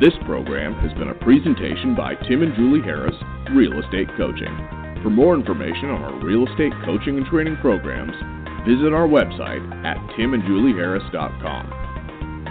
This 0.00 0.12
program 0.26 0.74
has 0.74 0.92
been 0.98 1.08
a 1.08 1.14
presentation 1.14 1.96
by 1.96 2.14
Tim 2.28 2.42
and 2.42 2.54
Julie 2.54 2.82
Harris, 2.82 3.16
Real 3.54 3.80
Estate 3.82 4.08
Coaching. 4.18 4.54
For 5.02 5.08
more 5.08 5.34
information 5.34 5.88
on 5.88 6.02
our 6.02 6.24
real 6.24 6.46
estate 6.46 6.72
coaching 6.84 7.16
and 7.16 7.26
training 7.26 7.56
programs, 7.62 8.12
visit 8.68 8.92
our 8.92 9.08
website 9.08 9.64
at 9.84 9.96
timandjulieharris.com. 10.18 11.85